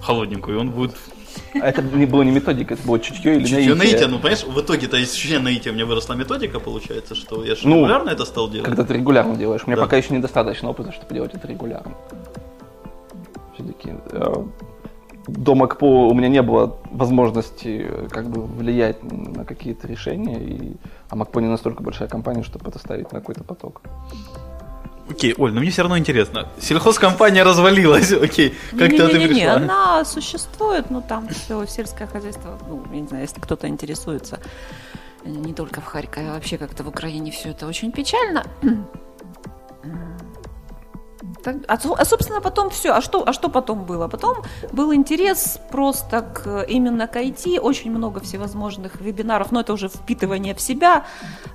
холодненькую, 0.01 0.57
и 0.57 0.59
он 0.59 0.69
будет... 0.69 0.95
А 1.55 1.69
это 1.69 1.81
не 1.81 2.05
было 2.05 2.21
не 2.21 2.31
методика, 2.31 2.75
это 2.75 2.83
было 2.85 2.99
чутье 2.99 3.37
или 3.37 3.43
чутье 3.45 3.73
наитие? 3.73 3.75
наитие, 3.75 4.07
ну, 4.07 4.17
понимаешь, 4.17 4.43
в 4.43 4.61
итоге-то 4.61 4.97
из 4.97 5.11
чутья 5.13 5.39
наития 5.39 5.71
у 5.71 5.75
меня 5.75 5.87
выросла 5.87 6.13
методика, 6.13 6.59
получается, 6.59 7.15
что 7.15 7.43
я 7.43 7.55
же 7.55 7.67
ну, 7.67 7.77
регулярно 7.77 8.09
это 8.09 8.25
стал 8.25 8.47
делать. 8.47 8.65
Когда 8.65 8.83
ты 8.83 8.93
регулярно 8.93 9.35
делаешь. 9.35 9.61
У 9.65 9.67
меня 9.67 9.77
да. 9.77 9.83
пока 9.83 9.97
еще 9.97 10.13
недостаточно 10.13 10.69
опыта, 10.69 10.91
чтобы 10.91 11.11
делать 11.13 11.33
это 11.33 11.47
регулярно. 11.47 11.95
Все-таки 13.55 13.93
э, 14.11 14.33
до 15.27 15.55
МакПо 15.55 16.07
у 16.07 16.13
меня 16.13 16.29
не 16.29 16.41
было 16.41 16.77
возможности 16.91 17.85
э, 17.87 18.07
как 18.09 18.29
бы 18.29 18.41
влиять 18.41 19.03
на 19.03 19.45
какие-то 19.45 19.87
решения, 19.87 20.39
и, 20.39 20.77
а 21.09 21.15
МакПо 21.15 21.39
не 21.39 21.47
настолько 21.47 21.83
большая 21.83 22.07
компания, 22.07 22.43
чтобы 22.43 22.69
это 22.69 22.79
ставить 22.79 23.11
на 23.11 23.19
какой-то 23.19 23.43
поток. 23.43 23.81
Окей, 25.09 25.33
Оль, 25.37 25.53
но 25.53 25.61
мне 25.61 25.71
все 25.71 25.81
равно 25.81 25.97
интересно. 25.97 26.47
Сельхозкомпания 26.59 27.43
развалилась, 27.43 28.11
окей, 28.21 28.53
как 28.71 28.89
ты 28.89 28.97
это 28.97 29.17
пришла? 29.17 29.53
она 29.55 30.05
существует, 30.05 30.91
но 30.91 31.01
там 31.01 31.27
все 31.29 31.65
сельское 31.65 32.07
хозяйство, 32.07 32.59
ну, 32.67 32.83
я 32.93 33.01
не 33.01 33.07
знаю, 33.07 33.23
если 33.23 33.39
кто-то 33.39 33.67
интересуется, 33.67 34.39
не 35.25 35.53
только 35.53 35.81
в 35.81 35.85
Харькове, 35.85 36.29
а 36.29 36.33
вообще 36.33 36.57
как-то 36.57 36.83
в 36.83 36.87
Украине 36.87 37.31
все 37.31 37.49
это 37.49 37.67
очень 37.67 37.91
печально. 37.91 38.45
А, 41.45 41.77
а 41.97 42.05
собственно 42.05 42.41
потом 42.41 42.69
все. 42.69 42.91
А 42.91 43.01
что, 43.01 43.27
а 43.27 43.33
что 43.33 43.49
потом 43.49 43.85
было? 43.85 44.07
Потом 44.07 44.37
был 44.71 44.93
интерес 44.93 45.59
просто 45.71 46.21
к, 46.21 46.65
именно 46.69 47.07
к 47.07 47.15
IT, 47.15 47.59
очень 47.59 47.91
много 47.91 48.19
всевозможных 48.19 49.01
вебинаров, 49.01 49.51
но 49.51 49.61
это 49.61 49.73
уже 49.73 49.89
впитывание 49.89 50.53
в 50.53 50.61
себя, 50.61 51.05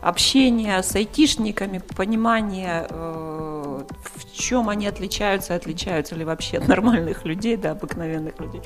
общение 0.02 0.82
с 0.82 0.94
айтишниками, 0.96 1.82
понимание, 1.96 2.86
э, 2.90 3.82
в 4.14 4.32
чем 4.32 4.68
они 4.68 4.86
отличаются, 4.86 5.54
отличаются 5.54 6.14
ли 6.14 6.24
вообще 6.24 6.58
от 6.58 6.68
нормальных 6.68 7.24
людей, 7.24 7.56
да, 7.56 7.72
обыкновенных 7.72 8.38
людей. 8.40 8.62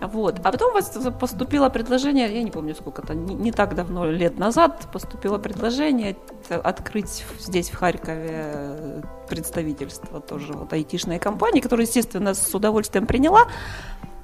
Вот. 0.00 0.38
А 0.44 0.52
потом 0.52 0.74
поступило 1.18 1.68
предложение, 1.70 2.32
я 2.32 2.42
не 2.42 2.52
помню 2.52 2.74
сколько-то, 2.74 3.14
не, 3.14 3.34
не 3.34 3.50
так 3.50 3.74
давно, 3.74 4.06
лет 4.06 4.38
назад, 4.38 4.86
поступило 4.92 5.38
предложение 5.38 6.16
открыть 6.48 7.24
здесь, 7.40 7.70
в 7.70 7.76
Харькове, 7.76 9.02
представительство 9.28 10.20
тоже 10.20 10.52
вот 10.52 10.72
айтишной 10.72 11.18
компании, 11.18 11.60
которую, 11.60 11.86
естественно, 11.86 12.34
с 12.34 12.54
удовольствием 12.54 13.06
приняла. 13.06 13.46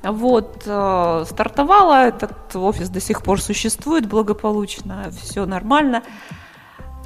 Вот, 0.04 0.62
э, 0.66 1.24
стартовала, 1.28 2.06
этот 2.06 2.54
офис 2.54 2.90
до 2.90 3.00
сих 3.00 3.22
пор 3.22 3.40
существует 3.40 4.06
благополучно, 4.06 5.10
все 5.22 5.44
нормально. 5.46 6.02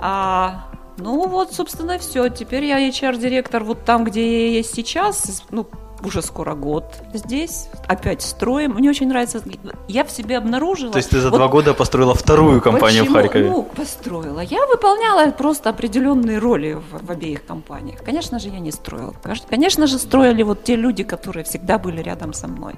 А, 0.01 0.65
ну 0.99 1.27
вот, 1.29 1.55
собственно, 1.55 1.99
все. 1.99 2.29
Теперь 2.29 2.65
я 2.65 2.89
HR-директор 2.89 3.63
вот 3.63 3.85
там, 3.85 4.05
где 4.05 4.49
я 4.49 4.57
есть 4.57 4.75
сейчас. 4.75 5.43
Ну, 5.51 5.67
уже 6.03 6.23
скоро 6.23 6.55
год 6.55 6.85
здесь, 7.13 7.69
опять 7.87 8.23
строим. 8.23 8.75
Мне 8.75 8.91
очень 8.91 9.09
нравится, 9.09 9.43
я 9.89 10.05
в 10.05 10.11
себе 10.11 10.39
обнаружила... 10.39 10.93
То 10.93 10.99
есть 10.99 11.11
ты 11.11 11.21
за 11.21 11.31
вот, 11.31 11.37
два 11.37 11.49
года 11.49 11.75
построила 11.75 12.15
вторую 12.15 12.61
компанию 12.61 13.05
почему? 13.05 13.19
в 13.19 13.21
Харькове? 13.21 13.51
Ну, 13.51 13.63
построила. 13.63 14.41
Я 14.41 14.67
выполняла 14.67 15.31
просто 15.31 15.71
определенные 15.71 16.39
роли 16.39 16.75
в, 16.75 17.07
в 17.07 17.11
обеих 17.11 17.45
компаниях. 17.45 18.03
Конечно 18.05 18.39
же, 18.39 18.49
я 18.49 18.61
не 18.61 18.71
строила. 18.71 19.15
Конечно 19.51 19.87
же, 19.87 19.99
строили 19.99 20.43
вот 20.43 20.65
те 20.65 20.77
люди, 20.77 21.03
которые 21.03 21.45
всегда 21.45 21.79
были 21.79 22.01
рядом 22.01 22.33
со 22.33 22.49
мной. 22.49 22.75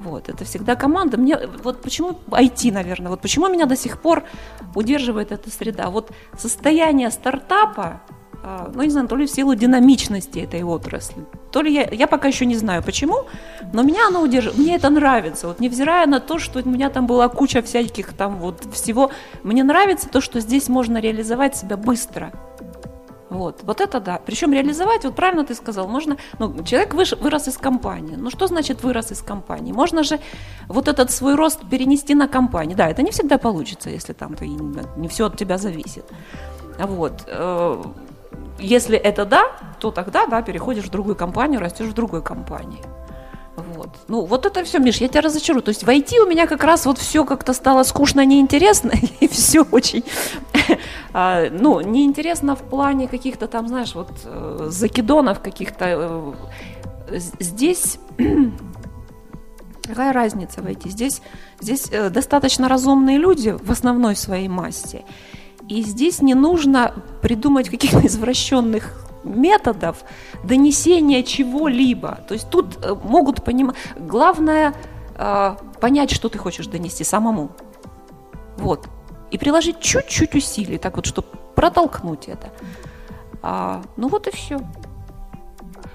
Вот, 0.00 0.28
это 0.28 0.44
всегда 0.44 0.74
команда. 0.74 1.16
Мне, 1.16 1.38
вот 1.62 1.82
почему 1.82 2.18
IT, 2.30 2.72
наверное, 2.72 3.10
вот 3.10 3.20
почему 3.20 3.48
меня 3.48 3.66
до 3.66 3.76
сих 3.76 4.00
пор 4.00 4.24
удерживает 4.74 5.32
эта 5.32 5.50
среда. 5.50 5.90
Вот 5.90 6.10
состояние 6.36 7.10
стартапа, 7.10 8.00
ну, 8.42 8.82
не 8.82 8.90
знаю, 8.90 9.08
то 9.08 9.16
ли 9.16 9.26
в 9.26 9.30
силу 9.30 9.54
динамичности 9.54 10.38
этой 10.40 10.62
отрасли, 10.62 11.24
то 11.50 11.62
ли 11.62 11.72
я, 11.72 11.88
я 11.90 12.06
пока 12.06 12.28
еще 12.28 12.46
не 12.46 12.56
знаю 12.56 12.82
почему, 12.82 13.26
но 13.72 13.82
меня 13.82 14.08
оно 14.08 14.22
удерживает, 14.22 14.58
мне 14.58 14.76
это 14.76 14.90
нравится, 14.90 15.48
вот 15.48 15.60
невзирая 15.60 16.06
на 16.06 16.20
то, 16.20 16.38
что 16.38 16.60
у 16.60 16.68
меня 16.68 16.90
там 16.90 17.06
была 17.06 17.28
куча 17.28 17.62
всяких 17.62 18.12
там 18.12 18.36
вот 18.36 18.66
всего, 18.72 19.10
мне 19.42 19.64
нравится 19.64 20.08
то, 20.08 20.20
что 20.20 20.40
здесь 20.40 20.68
можно 20.68 20.98
реализовать 20.98 21.56
себя 21.56 21.76
быстро, 21.76 22.32
вот, 23.30 23.60
вот 23.62 23.80
это 23.80 24.00
да. 24.00 24.20
Причем 24.24 24.52
реализовать, 24.52 25.04
вот 25.04 25.14
правильно 25.14 25.44
ты 25.44 25.54
сказал, 25.54 25.86
можно, 25.86 26.16
ну, 26.38 26.64
человек 26.64 26.94
выш, 26.94 27.12
вырос 27.12 27.48
из 27.48 27.58
компании. 27.58 28.16
Ну, 28.16 28.30
что 28.30 28.46
значит 28.46 28.82
вырос 28.82 29.12
из 29.12 29.20
компании? 29.20 29.72
Можно 29.72 30.02
же 30.02 30.18
вот 30.66 30.88
этот 30.88 31.10
свой 31.10 31.34
рост 31.34 31.60
перенести 31.68 32.14
на 32.14 32.26
компанию. 32.26 32.76
Да, 32.76 32.88
это 32.88 33.02
не 33.02 33.10
всегда 33.10 33.38
получится, 33.38 33.90
если 33.90 34.14
там 34.14 34.34
ты, 34.34 34.48
не, 34.48 35.08
все 35.08 35.26
от 35.26 35.36
тебя 35.36 35.58
зависит. 35.58 36.06
Вот. 36.78 37.28
Если 38.58 38.96
это 38.96 39.24
да, 39.24 39.44
то 39.78 39.90
тогда, 39.90 40.26
да, 40.26 40.42
переходишь 40.42 40.84
в 40.84 40.90
другую 40.90 41.16
компанию, 41.16 41.60
растешь 41.60 41.88
в 41.88 41.94
другой 41.94 42.22
компании. 42.22 42.82
Вот. 43.74 43.90
Ну, 44.06 44.24
вот 44.24 44.46
это 44.46 44.64
все, 44.64 44.78
Миш, 44.78 44.98
я 44.98 45.08
тебя 45.08 45.20
разочарую. 45.20 45.62
То 45.62 45.70
есть 45.70 45.82
в 45.82 45.88
IT 45.88 46.16
у 46.18 46.26
меня 46.28 46.46
как 46.46 46.62
раз 46.64 46.86
вот 46.86 46.98
все 46.98 47.24
как-то 47.24 47.52
стало 47.52 47.82
скучно, 47.82 48.24
неинтересно, 48.24 48.92
и 49.20 49.28
все 49.28 49.64
очень, 49.70 50.04
а, 51.12 51.48
ну, 51.50 51.80
неинтересно 51.80 52.54
в 52.54 52.62
плане 52.62 53.08
каких-то 53.08 53.48
там, 53.48 53.68
знаешь, 53.68 53.94
вот 53.94 54.10
э, 54.24 54.68
закидонов 54.70 55.40
каких-то. 55.40 56.34
Э, 57.08 57.18
здесь 57.18 57.98
какая 59.82 60.12
разница 60.12 60.62
в 60.62 60.66
IT? 60.66 60.88
Здесь, 60.90 61.22
здесь 61.60 61.88
э, 61.90 62.10
достаточно 62.10 62.68
разумные 62.68 63.18
люди 63.18 63.56
в 63.60 63.70
основной 63.70 64.14
своей 64.14 64.48
массе. 64.48 65.04
И 65.68 65.82
здесь 65.82 66.22
не 66.22 66.34
нужно 66.34 66.94
придумать 67.22 67.68
каких-то 67.68 68.06
извращенных 68.06 69.08
методов 69.24 70.04
донесения 70.44 71.22
чего-либо. 71.22 72.20
То 72.26 72.34
есть 72.34 72.50
тут 72.50 72.78
э, 72.82 72.94
могут 72.94 73.44
понимать... 73.44 73.76
Главное 73.98 74.74
э, 75.16 75.56
понять, 75.80 76.10
что 76.10 76.28
ты 76.28 76.38
хочешь 76.38 76.66
донести 76.66 77.04
самому. 77.04 77.50
Вот. 78.56 78.88
И 79.30 79.38
приложить 79.38 79.80
чуть-чуть 79.80 80.34
усилий, 80.34 80.78
так 80.78 80.96
вот, 80.96 81.06
чтобы 81.06 81.28
протолкнуть 81.54 82.28
это. 82.28 82.50
А, 83.42 83.82
ну 83.96 84.08
вот 84.08 84.26
и 84.26 84.30
все. 84.30 84.58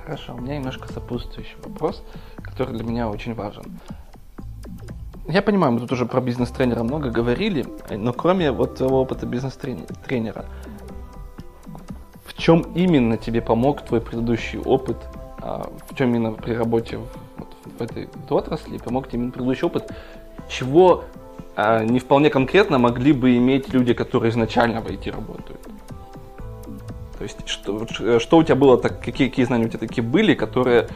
Хорошо, 0.04 0.36
у 0.36 0.42
меня 0.42 0.58
немножко 0.58 0.92
сопутствующий 0.92 1.56
вопрос, 1.64 2.04
который 2.38 2.76
для 2.76 2.84
меня 2.84 3.10
очень 3.10 3.34
важен. 3.34 3.80
Я 5.28 5.42
понимаю, 5.42 5.72
мы 5.72 5.80
тут 5.80 5.92
уже 5.94 6.06
про 6.06 6.20
бизнес-тренера 6.20 6.84
много 6.84 7.10
говорили, 7.10 7.66
но 7.90 8.12
кроме 8.12 8.52
вот 8.52 8.76
твоего 8.76 9.02
опыта 9.02 9.26
бизнес-тренера, 9.26 10.46
в 12.26 12.34
чем 12.38 12.62
именно 12.76 13.16
тебе 13.18 13.42
помог 13.42 13.84
твой 13.84 14.02
предыдущий 14.02 14.60
опыт, 14.60 14.98
а, 15.40 15.70
в 15.90 15.96
чем 15.96 16.14
именно 16.14 16.34
при 16.34 16.54
работе 16.54 16.98
в, 16.98 17.08
в 17.78 17.82
этой 17.82 18.10
отрасли 18.30 18.78
помог 18.80 19.08
тебе 19.08 19.20
именно 19.20 19.32
предыдущий 19.32 19.66
опыт, 19.66 19.94
чего 20.50 21.06
а, 21.56 21.86
не 21.86 22.00
вполне 22.00 22.30
конкретно 22.30 22.78
могли 22.78 23.14
бы 23.14 23.38
иметь 23.38 23.74
люди, 23.74 23.94
которые 23.94 24.32
изначально 24.32 24.82
в 24.82 24.88
IT 24.88 25.10
работают? 25.10 25.62
То 27.18 27.24
есть, 27.24 27.48
что, 27.48 28.20
что 28.20 28.38
у 28.38 28.44
тебя 28.44 28.56
было, 28.56 28.78
так, 28.78 29.00
какие, 29.00 29.30
какие 29.30 29.46
знания 29.46 29.68
у 29.68 29.70
тебя 29.70 29.80
такие 29.80 30.04
были, 30.04 30.34
которые 30.34 30.90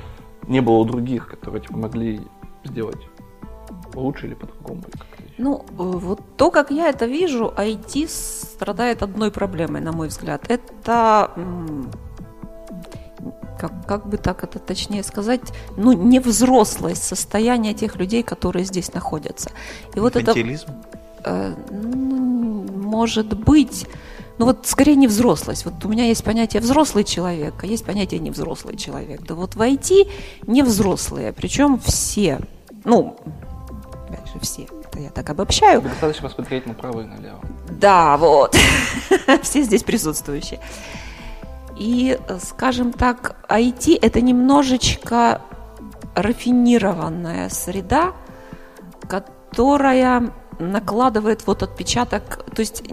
не 0.47 0.59
было 0.59 0.75
у 0.75 0.83
других, 0.83 1.27
которые 1.29 1.61
тебе 1.61 1.75
помогли 1.75 2.19
сделать 2.65 3.07
лучше 3.99 4.27
или 4.27 4.35
по-другому? 4.35 4.83
Ну, 5.37 5.65
э, 5.69 5.73
вот 5.77 6.21
то, 6.37 6.51
как 6.51 6.71
я 6.71 6.89
это 6.89 7.05
вижу, 7.05 7.53
IT 7.55 8.07
страдает 8.07 9.03
одной 9.03 9.31
проблемой, 9.31 9.81
на 9.81 9.91
мой 9.91 10.07
взгляд. 10.07 10.45
Это 10.49 11.31
как, 13.59 13.85
как 13.85 14.07
бы 14.07 14.17
так 14.17 14.43
это 14.43 14.59
точнее 14.59 15.03
сказать, 15.03 15.41
ну, 15.77 15.93
не 15.93 16.19
взрослость 16.19 17.03
состояние 17.03 17.73
тех 17.73 17.95
людей, 17.95 18.23
которые 18.23 18.65
здесь 18.65 18.93
находятся. 18.93 19.51
И 19.95 19.99
вот 19.99 20.15
это... 20.15 20.33
Э, 21.23 21.55
ну, 21.71 22.65
может 22.87 23.37
быть, 23.37 23.87
ну 24.37 24.45
вот 24.45 24.67
скорее 24.67 24.95
не 24.95 25.07
взрослость. 25.07 25.65
Вот 25.65 25.83
у 25.83 25.89
меня 25.89 26.05
есть 26.05 26.23
понятие 26.23 26.61
взрослый 26.61 27.03
человек, 27.03 27.55
а 27.61 27.65
есть 27.65 27.85
понятие 27.85 28.19
невзрослый 28.19 28.77
человек. 28.77 29.21
Да 29.23 29.35
вот 29.35 29.55
в 29.55 29.61
IT 29.61 30.09
не 30.45 30.61
взрослые, 30.61 31.33
причем 31.33 31.79
все, 31.79 32.39
ну, 32.83 33.17
же, 34.37 34.43
все 34.43 34.63
это 34.63 34.99
я 34.99 35.09
так 35.09 35.29
обобщаю. 35.29 35.81
Достаточно 35.81 36.27
посмотреть 36.27 36.65
направо 36.65 37.01
и 37.01 37.05
налево. 37.05 37.39
Да, 37.69 38.17
вот. 38.17 38.55
Все 39.41 39.63
здесь 39.63 39.83
присутствующие. 39.83 40.59
И, 41.77 42.17
скажем 42.43 42.91
так, 42.91 43.35
IT– 43.49 43.99
это 44.01 44.21
немножечко 44.21 45.41
рафинированная 46.15 47.49
среда, 47.49 48.13
которая 49.07 50.31
накладывает 50.59 51.45
вот 51.45 51.61
отпечаток, 51.61 52.43
то 52.53 52.61
есть 52.61 52.83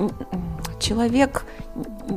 человек, 0.78 1.46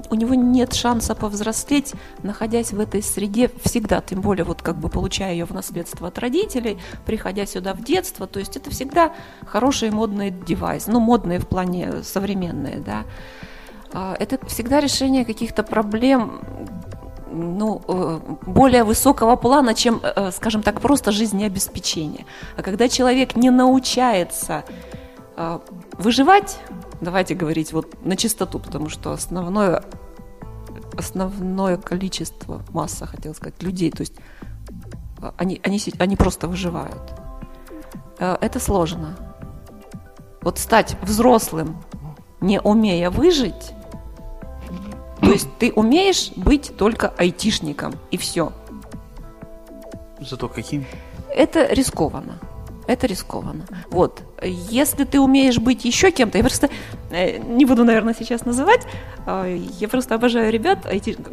у 0.09 0.15
него 0.15 0.35
нет 0.35 0.73
шанса 0.73 1.15
повзрослеть, 1.15 1.93
находясь 2.23 2.71
в 2.71 2.79
этой 2.79 3.01
среде 3.01 3.49
всегда, 3.63 4.01
тем 4.01 4.21
более 4.21 4.43
вот 4.43 4.61
как 4.61 4.75
бы 4.77 4.89
получая 4.89 5.31
ее 5.33 5.45
в 5.45 5.51
наследство 5.51 6.07
от 6.07 6.19
родителей, 6.19 6.77
приходя 7.05 7.45
сюда 7.45 7.73
в 7.73 7.83
детство, 7.83 8.27
то 8.27 8.39
есть 8.39 8.55
это 8.57 8.69
всегда 8.69 9.13
хороший 9.45 9.89
модный 9.91 10.31
девайс, 10.31 10.87
ну 10.87 10.99
модные 10.99 11.39
в 11.39 11.47
плане 11.47 12.03
современные, 12.03 12.79
да. 12.79 13.03
А, 13.93 14.15
это 14.19 14.45
всегда 14.47 14.79
решение 14.79 15.25
каких-то 15.25 15.63
проблем, 15.63 16.41
ну, 17.29 17.81
э, 17.87 18.19
более 18.45 18.83
высокого 18.83 19.35
плана, 19.35 19.73
чем, 19.73 20.01
э, 20.01 20.31
скажем 20.31 20.63
так, 20.63 20.81
просто 20.81 21.11
жизнеобеспечение. 21.11 22.25
А 22.55 22.63
когда 22.63 22.87
человек 22.87 23.35
не 23.35 23.49
научается 23.49 24.63
а, 25.35 25.61
выживать, 25.97 26.57
давайте 27.01 27.35
говорить 27.35 27.73
вот 27.73 28.05
на 28.05 28.15
чистоту, 28.15 28.59
потому 28.59 28.89
что 28.89 29.11
основное, 29.11 29.83
основное 30.97 31.77
количество, 31.77 32.63
масса, 32.69 33.05
хотел 33.05 33.33
сказать, 33.35 33.61
людей, 33.61 33.91
то 33.91 34.01
есть 34.01 34.13
а, 35.21 35.33
они, 35.37 35.59
они, 35.63 35.79
они 35.99 36.15
просто 36.15 36.47
выживают. 36.47 37.13
А, 38.19 38.37
это 38.41 38.59
сложно. 38.59 39.15
Вот 40.41 40.59
стать 40.59 40.97
взрослым, 41.01 41.77
не 42.41 42.61
умея 42.61 43.09
выжить, 43.09 43.73
то 45.19 45.31
есть 45.31 45.49
ты 45.57 45.71
умеешь 45.73 46.31
быть 46.35 46.73
только 46.77 47.09
айтишником, 47.17 47.95
и 48.11 48.17
все. 48.17 48.53
Зато 50.19 50.47
каким? 50.47 50.85
Это 51.29 51.71
рискованно 51.73 52.39
это 52.87 53.07
рискованно. 53.07 53.65
Вот. 53.89 54.23
Если 54.41 55.03
ты 55.03 55.19
умеешь 55.19 55.59
быть 55.59 55.85
еще 55.85 56.11
кем-то, 56.11 56.37
я 56.37 56.43
просто 56.43 56.69
э, 57.11 57.37
не 57.37 57.65
буду, 57.65 57.83
наверное, 57.83 58.15
сейчас 58.17 58.45
называть, 58.45 58.81
а, 59.25 59.45
я 59.45 59.87
просто 59.87 60.15
обожаю 60.15 60.51
ребят, 60.51 60.87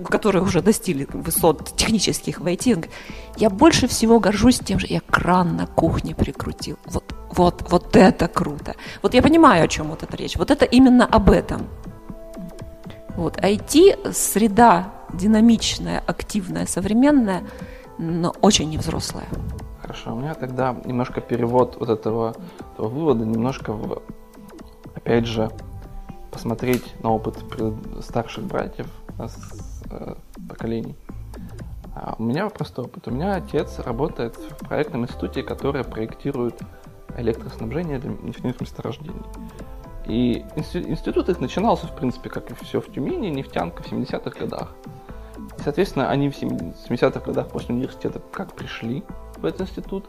которые 0.08 0.42
уже 0.42 0.62
достигли 0.62 1.06
высот 1.12 1.76
технических 1.76 2.40
в 2.40 2.46
IT. 2.46 2.88
Я 3.36 3.50
больше 3.50 3.86
всего 3.86 4.20
горжусь 4.20 4.58
тем 4.58 4.78
же, 4.78 4.86
я 4.88 5.00
кран 5.00 5.56
на 5.56 5.66
кухне 5.66 6.14
прикрутил. 6.14 6.76
Вот, 6.86 7.14
вот, 7.30 7.70
вот 7.70 7.96
это 7.96 8.28
круто. 8.28 8.74
Вот 9.02 9.14
я 9.14 9.22
понимаю, 9.22 9.64
о 9.64 9.68
чем 9.68 9.88
вот 9.88 10.02
эта 10.02 10.16
речь. 10.16 10.36
Вот 10.36 10.50
это 10.50 10.64
именно 10.64 11.06
об 11.06 11.30
этом. 11.30 11.68
Вот, 13.16 13.36
IT 13.36 14.12
среда 14.12 14.92
динамичная, 15.12 16.02
активная, 16.04 16.66
современная, 16.66 17.44
но 17.98 18.34
очень 18.40 18.68
невзрослая. 18.70 19.28
Хорошо, 19.94 20.12
у 20.12 20.18
меня 20.18 20.34
тогда 20.34 20.74
немножко 20.84 21.20
перевод 21.20 21.76
вот 21.78 21.88
этого, 21.88 22.34
этого 22.72 22.88
вывода, 22.88 23.24
немножко 23.24 23.72
в, 23.72 24.02
опять 24.92 25.24
же, 25.24 25.52
посмотреть 26.32 27.00
на 27.00 27.12
опыт 27.12 27.38
старших 28.00 28.42
братьев 28.42 28.88
с 29.20 29.84
э, 29.90 30.16
поколений. 30.48 30.96
А 31.94 32.16
у 32.18 32.24
меня 32.24 32.48
простой 32.48 32.86
опыт. 32.86 33.06
У 33.06 33.12
меня 33.12 33.36
отец 33.36 33.78
работает 33.78 34.34
в 34.36 34.66
проектном 34.66 35.04
институте, 35.04 35.44
который 35.44 35.84
проектирует 35.84 36.60
электроснабжение 37.16 38.00
для 38.00 38.10
нефтяных 38.10 38.60
месторождений. 38.60 39.22
И 40.06 40.44
институт 40.56 41.28
их 41.28 41.38
начинался, 41.38 41.86
в 41.86 41.94
принципе, 41.94 42.30
как 42.30 42.50
и 42.50 42.54
все 42.64 42.80
в 42.80 42.92
Тюмени, 42.92 43.28
нефтянка 43.28 43.84
в 43.84 43.92
70-х 43.92 44.40
годах. 44.40 44.74
И, 45.56 45.62
соответственно, 45.62 46.10
они 46.10 46.30
в 46.30 46.42
70-х 46.42 47.20
годах 47.20 47.46
после 47.46 47.76
университета 47.76 48.20
как 48.32 48.54
пришли 48.54 49.04
в 49.44 49.60
институт, 49.60 50.06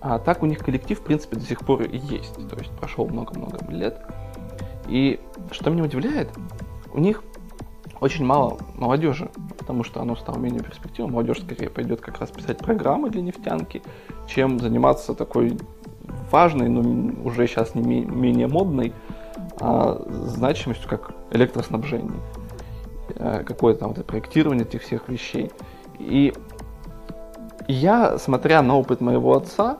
а 0.00 0.18
так 0.18 0.42
у 0.42 0.46
них 0.46 0.58
коллектив, 0.58 0.98
в 0.98 1.02
принципе, 1.02 1.36
до 1.36 1.42
сих 1.42 1.60
пор 1.60 1.82
и 1.82 1.96
есть. 1.96 2.34
То 2.34 2.56
есть 2.56 2.70
прошел 2.72 3.06
много-много 3.06 3.58
лет. 3.70 4.00
И 4.86 5.18
что 5.50 5.70
меня 5.70 5.84
удивляет, 5.84 6.28
у 6.92 7.00
них 7.00 7.22
очень 8.00 8.24
мало 8.26 8.58
молодежи, 8.74 9.30
потому 9.58 9.82
что 9.82 10.02
оно 10.02 10.14
стало 10.14 10.36
менее 10.38 10.62
перспективным. 10.62 11.14
Молодежь 11.14 11.40
скорее 11.40 11.70
пойдет 11.70 12.00
как 12.00 12.18
раз 12.18 12.30
писать 12.30 12.58
программы 12.58 13.08
для 13.08 13.22
нефтянки, 13.22 13.82
чем 14.26 14.58
заниматься 14.58 15.14
такой 15.14 15.56
важной, 16.30 16.68
но 16.68 16.82
уже 17.24 17.46
сейчас 17.46 17.74
не 17.74 18.04
менее 18.04 18.46
модной 18.46 18.92
а, 19.58 20.02
значимостью, 20.08 20.88
как 20.88 21.12
электроснабжение. 21.30 22.20
э, 23.16 23.42
какое-то 23.44 23.86
вот 23.86 24.04
проектирование 24.04 24.66
этих 24.66 24.82
всех 24.82 25.08
вещей. 25.08 25.50
И 25.98 26.32
я, 27.68 28.18
смотря 28.18 28.62
на 28.62 28.76
опыт 28.76 29.00
моего 29.00 29.36
отца, 29.36 29.78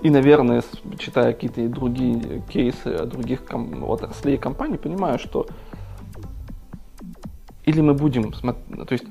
и, 0.00 0.10
наверное, 0.10 0.62
читая 0.98 1.32
какие-то 1.32 1.68
другие 1.68 2.42
кейсы 2.48 3.04
других 3.04 3.44
ком- 3.44 3.84
отраслей 3.84 4.36
и 4.36 4.38
компаний, 4.38 4.78
понимаю, 4.78 5.18
что 5.18 5.46
или 7.64 7.80
мы 7.80 7.94
будем, 7.94 8.32
то 8.32 8.92
есть 8.92 9.04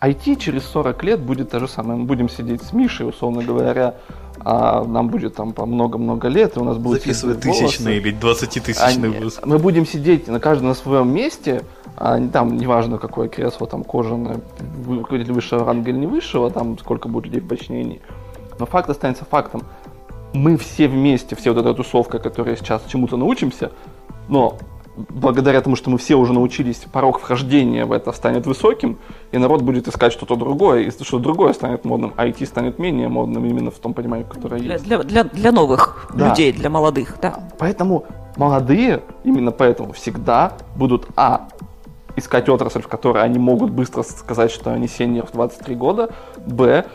IT 0.00 0.36
через 0.36 0.64
40 0.64 1.02
лет 1.04 1.20
будет 1.20 1.50
то 1.50 1.60
же 1.60 1.68
самое. 1.68 1.98
Мы 1.98 2.04
будем 2.04 2.28
сидеть 2.28 2.62
с 2.62 2.72
Мишей, 2.74 3.08
условно 3.08 3.42
говоря, 3.42 3.94
а 4.40 4.84
нам 4.84 5.08
будет 5.08 5.34
там 5.34 5.52
по 5.52 5.66
много-много 5.66 6.28
лет, 6.28 6.56
и 6.56 6.60
у 6.60 6.64
нас 6.64 6.76
будет 6.76 7.02
Записывать 7.02 7.40
тысячный 7.40 7.96
или 7.98 8.12
20-тысячный 8.12 9.08
выпуск. 9.10 9.46
Мы 9.46 9.58
будем 9.58 9.86
сидеть 9.86 10.28
на 10.28 10.40
каждом 10.40 10.68
на 10.68 10.74
своем 10.74 11.12
месте, 11.12 11.62
а 11.96 12.20
там 12.28 12.56
неважно 12.56 12.98
какое 12.98 13.28
кресло 13.28 13.66
там 13.66 13.84
кожаное, 13.84 14.40
руководитель 14.86 15.32
высшего 15.32 15.64
ранга 15.64 15.90
или 15.90 15.98
не 15.98 16.06
высшего, 16.06 16.50
там 16.50 16.78
сколько 16.78 17.08
будет 17.08 17.26
людей 17.26 17.40
в 17.40 17.48
подчинении. 17.48 18.00
Но 18.58 18.66
факт 18.66 18.90
останется 18.90 19.24
фактом. 19.24 19.62
Мы 20.32 20.56
все 20.56 20.88
вместе, 20.88 21.36
все 21.36 21.52
вот 21.52 21.60
эта 21.60 21.74
тусовка, 21.74 22.18
которая 22.18 22.56
сейчас 22.56 22.82
чему-то 22.88 23.16
научимся, 23.16 23.70
но 24.28 24.58
благодаря 24.96 25.60
тому, 25.60 25.76
что 25.76 25.90
мы 25.90 25.98
все 25.98 26.14
уже 26.14 26.32
научились, 26.32 26.84
порог 26.92 27.18
вхождения 27.18 27.84
в 27.86 27.92
это 27.92 28.12
станет 28.12 28.46
высоким, 28.46 28.98
и 29.32 29.38
народ 29.38 29.62
будет 29.62 29.88
искать 29.88 30.12
что-то 30.12 30.36
другое, 30.36 30.82
и 30.82 30.90
что-то 30.90 31.18
другое 31.18 31.52
станет 31.52 31.84
модным, 31.84 32.12
а 32.16 32.26
IT 32.26 32.46
станет 32.46 32.78
менее 32.78 33.08
модным 33.08 33.44
именно 33.44 33.70
в 33.70 33.78
том 33.78 33.94
понимании, 33.94 34.24
которое 34.24 34.60
для, 34.60 34.74
есть. 34.74 34.84
Для, 34.84 35.02
для, 35.02 35.24
для 35.24 35.52
новых 35.52 36.08
да. 36.14 36.30
людей, 36.30 36.52
для 36.52 36.70
молодых, 36.70 37.16
да. 37.20 37.40
Поэтому 37.58 38.04
молодые, 38.36 39.02
именно 39.24 39.50
поэтому 39.50 39.92
всегда 39.92 40.52
будут, 40.76 41.08
а, 41.16 41.48
искать 42.16 42.48
отрасль, 42.48 42.82
в 42.82 42.88
которой 42.88 43.22
они 43.22 43.38
могут 43.38 43.70
быстро 43.70 44.02
сказать, 44.02 44.50
что 44.50 44.72
они 44.72 44.86
сеньор 44.86 45.26
в 45.26 45.32
23 45.32 45.74
года, 45.74 46.10
б, 46.46 46.86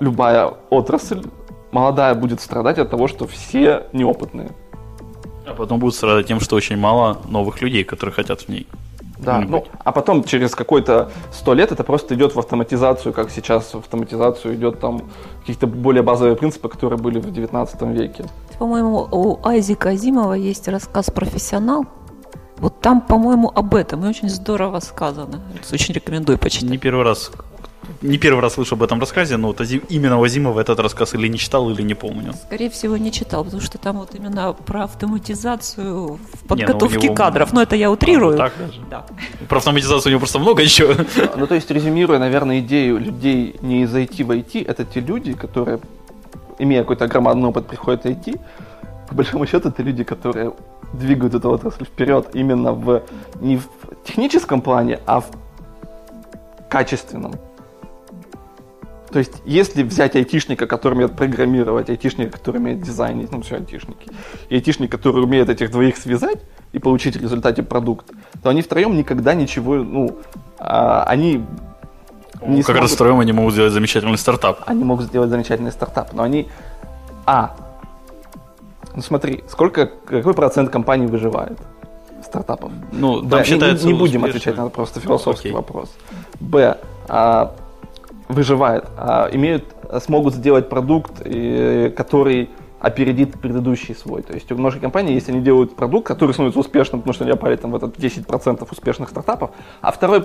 любая 0.00 0.54
отрасль 0.70 1.22
молодая 1.72 2.14
будет 2.14 2.40
страдать 2.40 2.78
от 2.78 2.90
того, 2.90 3.08
что 3.08 3.26
все 3.26 3.86
неопытные. 3.92 4.50
А 5.48 5.54
потом 5.54 5.78
будут 5.78 5.94
страдать 5.94 6.26
тем, 6.26 6.40
что 6.40 6.56
очень 6.56 6.76
мало 6.76 7.18
новых 7.28 7.62
людей, 7.62 7.84
которые 7.84 8.14
хотят 8.14 8.42
в 8.42 8.48
ней. 8.48 8.66
Да, 9.18 9.40
ну, 9.40 9.64
а 9.84 9.90
потом 9.90 10.22
через 10.22 10.54
какой-то 10.54 11.10
сто 11.32 11.52
лет 11.54 11.72
это 11.72 11.82
просто 11.82 12.14
идет 12.14 12.36
в 12.36 12.38
автоматизацию, 12.38 13.12
как 13.12 13.30
сейчас 13.30 13.74
в 13.74 13.78
автоматизацию 13.78 14.54
идет 14.54 14.78
там 14.78 15.02
какие-то 15.40 15.66
более 15.66 16.02
базовые 16.02 16.36
принципы, 16.36 16.68
которые 16.68 16.98
были 17.00 17.18
в 17.18 17.32
19 17.32 17.82
веке. 17.82 18.26
По-моему, 18.58 19.08
у 19.10 19.44
Айзека 19.44 19.90
Азимова 19.90 20.34
есть 20.34 20.68
рассказ 20.68 21.10
«Профессионал». 21.10 21.86
Вот 22.58 22.80
там, 22.80 23.00
по-моему, 23.00 23.50
об 23.54 23.74
этом 23.74 24.04
и 24.04 24.08
очень 24.08 24.28
здорово 24.28 24.80
сказано. 24.80 25.40
Очень 25.72 25.94
рекомендую 25.94 26.38
почитать. 26.38 26.70
Не 26.70 26.78
первый 26.78 27.04
раз 27.04 27.30
не 28.02 28.18
первый 28.18 28.40
раз 28.40 28.54
слышу 28.54 28.74
об 28.74 28.82
этом 28.82 29.00
рассказе, 29.00 29.36
но 29.36 29.48
вот 29.48 29.60
именно 29.88 30.18
Вазимов 30.18 30.56
этот 30.56 30.80
рассказ 30.80 31.14
или 31.14 31.28
не 31.28 31.38
читал, 31.38 31.70
или 31.70 31.82
не 31.82 31.94
помню. 31.94 32.34
Скорее 32.46 32.70
всего, 32.70 32.96
не 32.96 33.12
читал, 33.12 33.44
потому 33.44 33.62
что 33.62 33.78
там 33.78 33.98
вот 33.98 34.14
именно 34.14 34.52
про 34.52 34.84
автоматизацию 34.84 36.18
в 36.32 36.46
подготовке 36.46 37.08
не, 37.08 37.08
ну, 37.08 37.14
него... 37.14 37.46
Но 37.52 37.62
это 37.62 37.76
я 37.76 37.90
утрирую. 37.90 38.34
А, 38.34 38.48
так 38.48 38.52
даже? 38.58 38.80
Да. 38.90 39.06
Про 39.48 39.58
автоматизацию 39.58 40.10
у 40.10 40.12
него 40.12 40.20
просто 40.20 40.38
много 40.38 40.62
еще. 40.62 40.96
Ну, 41.36 41.46
то 41.46 41.54
есть, 41.54 41.70
резюмируя, 41.70 42.18
наверное, 42.18 42.60
идею 42.60 42.98
людей 42.98 43.56
не 43.60 43.82
из 43.82 43.94
IT 43.94 44.24
в 44.24 44.30
IT, 44.30 44.66
это 44.66 44.84
те 44.84 45.00
люди, 45.00 45.32
которые, 45.32 45.80
имея 46.58 46.80
какой-то 46.82 47.06
громадный 47.06 47.48
опыт, 47.48 47.66
приходят 47.66 48.04
в 48.04 48.06
IT, 48.06 48.40
по 49.08 49.14
большому 49.14 49.46
счету, 49.46 49.68
это 49.68 49.82
люди, 49.82 50.04
которые 50.04 50.52
двигают 50.92 51.34
эту 51.34 51.50
отрасль 51.50 51.84
вперед 51.84 52.28
именно 52.34 52.72
в 52.72 53.02
не 53.40 53.56
в 53.56 53.68
техническом 54.04 54.60
плане, 54.60 55.00
а 55.06 55.20
в 55.20 55.26
качественном. 56.68 57.34
То 59.10 59.18
есть, 59.18 59.32
если 59.46 59.82
взять 59.82 60.16
айтишника, 60.16 60.66
который 60.66 60.94
умеет 60.94 61.16
программировать, 61.16 61.88
айтишника, 61.88 62.32
который 62.32 62.58
умеет 62.58 62.82
дизайнить, 62.82 63.32
ну, 63.32 63.40
все 63.40 63.56
айтишники, 63.56 64.10
и 64.50 64.54
айтишник, 64.54 64.90
который 64.90 65.22
умеет 65.22 65.48
этих 65.48 65.70
двоих 65.70 65.96
связать 65.96 66.38
и 66.72 66.78
получить 66.78 67.16
в 67.16 67.22
результате 67.22 67.62
продукт, 67.62 68.06
то 68.42 68.50
они 68.50 68.60
втроем 68.60 68.96
никогда 68.96 69.34
ничего, 69.34 69.76
ну, 69.76 70.18
а, 70.58 71.04
они 71.04 71.44
не 72.42 72.58
как 72.58 72.66
смогут... 72.66 72.82
раз 72.82 72.92
втроем 72.92 73.20
они 73.20 73.32
могут 73.32 73.54
сделать 73.54 73.72
замечательный 73.72 74.18
стартап. 74.18 74.60
Они 74.66 74.84
могут 74.84 75.06
сделать 75.06 75.30
замечательный 75.30 75.72
стартап, 75.72 76.12
но 76.12 76.22
они, 76.22 76.48
а, 77.24 77.56
ну 78.94 79.00
смотри, 79.00 79.42
сколько, 79.48 79.86
какой 79.86 80.34
процент 80.34 80.70
компаний 80.70 81.06
выживает? 81.06 81.58
стартапов. 82.20 82.72
Ну, 82.92 83.20
там 83.20 83.40
Б, 83.40 83.44
считается 83.44 83.86
не, 83.86 83.92
не 83.92 83.98
будем 83.98 84.24
отвечать 84.24 84.56
на 84.56 84.68
просто 84.68 85.00
философский 85.00 85.48
Окей. 85.48 85.56
вопрос. 85.56 85.88
Б. 86.40 86.76
А, 87.08 87.54
выживает, 88.28 88.84
а 88.96 89.28
имеют, 89.32 89.64
смогут 90.00 90.34
сделать 90.34 90.68
продукт, 90.68 91.18
который 91.22 92.50
опередит 92.80 93.40
предыдущий 93.40 93.94
свой. 93.94 94.22
То 94.22 94.34
есть 94.34 94.50
у 94.52 94.56
многих 94.56 94.80
компаний, 94.80 95.14
если 95.14 95.32
они 95.32 95.40
делают 95.40 95.74
продукт, 95.74 96.06
который 96.06 96.32
становится 96.32 96.60
успешным, 96.60 97.00
потому 97.00 97.12
что 97.12 97.24
они 97.24 97.32
попали 97.32 97.56
там 97.56 97.72
в 97.72 97.76
этот 97.76 97.96
10% 97.98 98.68
успешных 98.70 99.08
стартапов, 99.08 99.50
а 99.80 99.90
второй, 99.90 100.24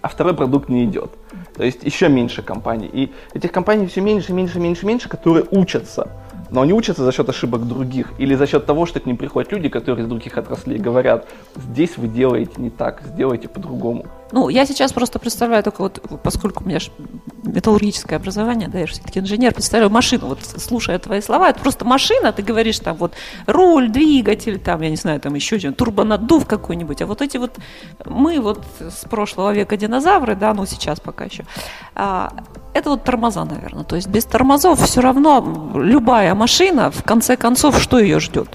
а 0.00 0.08
второй 0.08 0.34
продукт 0.34 0.68
не 0.68 0.84
идет. 0.84 1.10
То 1.54 1.64
есть 1.64 1.84
еще 1.84 2.08
меньше 2.08 2.42
компаний. 2.42 2.88
И 2.90 3.12
этих 3.34 3.52
компаний 3.52 3.86
все 3.86 4.00
меньше, 4.00 4.32
меньше, 4.32 4.58
меньше, 4.60 4.86
меньше, 4.86 5.08
которые 5.08 5.44
учатся 5.50 6.08
но 6.50 6.62
они 6.62 6.72
учатся 6.72 7.04
за 7.04 7.12
счет 7.12 7.28
ошибок 7.28 7.66
других 7.66 8.12
или 8.18 8.34
за 8.34 8.46
счет 8.46 8.66
того, 8.66 8.86
что 8.86 8.98
к 8.98 9.06
ним 9.06 9.16
приходят 9.16 9.52
люди, 9.52 9.68
которые 9.68 10.04
из 10.04 10.08
других 10.08 10.36
отраслей 10.36 10.78
говорят, 10.78 11.28
здесь 11.54 11.96
вы 11.96 12.08
делаете 12.08 12.52
не 12.56 12.70
так, 12.70 13.02
сделайте 13.02 13.48
по-другому. 13.48 14.06
Ну, 14.32 14.48
я 14.48 14.66
сейчас 14.66 14.92
просто 14.92 15.18
представляю 15.18 15.62
только 15.62 15.82
вот, 15.82 16.00
поскольку 16.22 16.64
у 16.64 16.66
меня 16.66 16.78
же 16.78 16.90
металлургическое 17.42 18.18
образование, 18.18 18.68
да, 18.68 18.78
я 18.78 18.86
же 18.86 18.94
все-таки 18.94 19.18
инженер, 19.18 19.52
представляю 19.54 19.90
машину, 19.90 20.28
вот 20.28 20.38
слушая 20.44 20.98
твои 20.98 21.20
слова, 21.20 21.50
это 21.50 21.60
просто 21.60 21.84
машина, 21.84 22.32
ты 22.32 22.42
говоришь 22.42 22.78
там 22.78 22.96
вот 22.96 23.14
руль, 23.46 23.88
двигатель, 23.88 24.58
там, 24.58 24.82
я 24.82 24.90
не 24.90 24.96
знаю, 24.96 25.20
там 25.20 25.34
еще 25.34 25.58
что-нибудь, 25.58 25.78
турбонаддув 25.78 26.46
какой-нибудь, 26.46 27.02
а 27.02 27.06
вот 27.06 27.22
эти 27.22 27.38
вот, 27.38 27.58
мы 28.04 28.40
вот 28.40 28.64
с 28.80 29.08
прошлого 29.08 29.52
века 29.52 29.76
динозавры, 29.76 30.36
да, 30.36 30.54
ну 30.54 30.66
сейчас 30.66 31.00
пока 31.00 31.24
еще, 31.24 31.44
а, 31.94 32.32
это 32.72 32.90
вот 32.90 33.04
тормоза, 33.04 33.44
наверное, 33.44 33.84
то 33.84 33.96
есть 33.96 34.08
без 34.08 34.24
тормозов 34.24 34.80
все 34.84 35.00
равно 35.00 35.72
любая 35.74 36.34
машина, 36.34 36.90
в 36.90 37.02
конце 37.02 37.36
концов, 37.36 37.80
что 37.80 37.98
ее 37.98 38.20
ждет? 38.20 38.48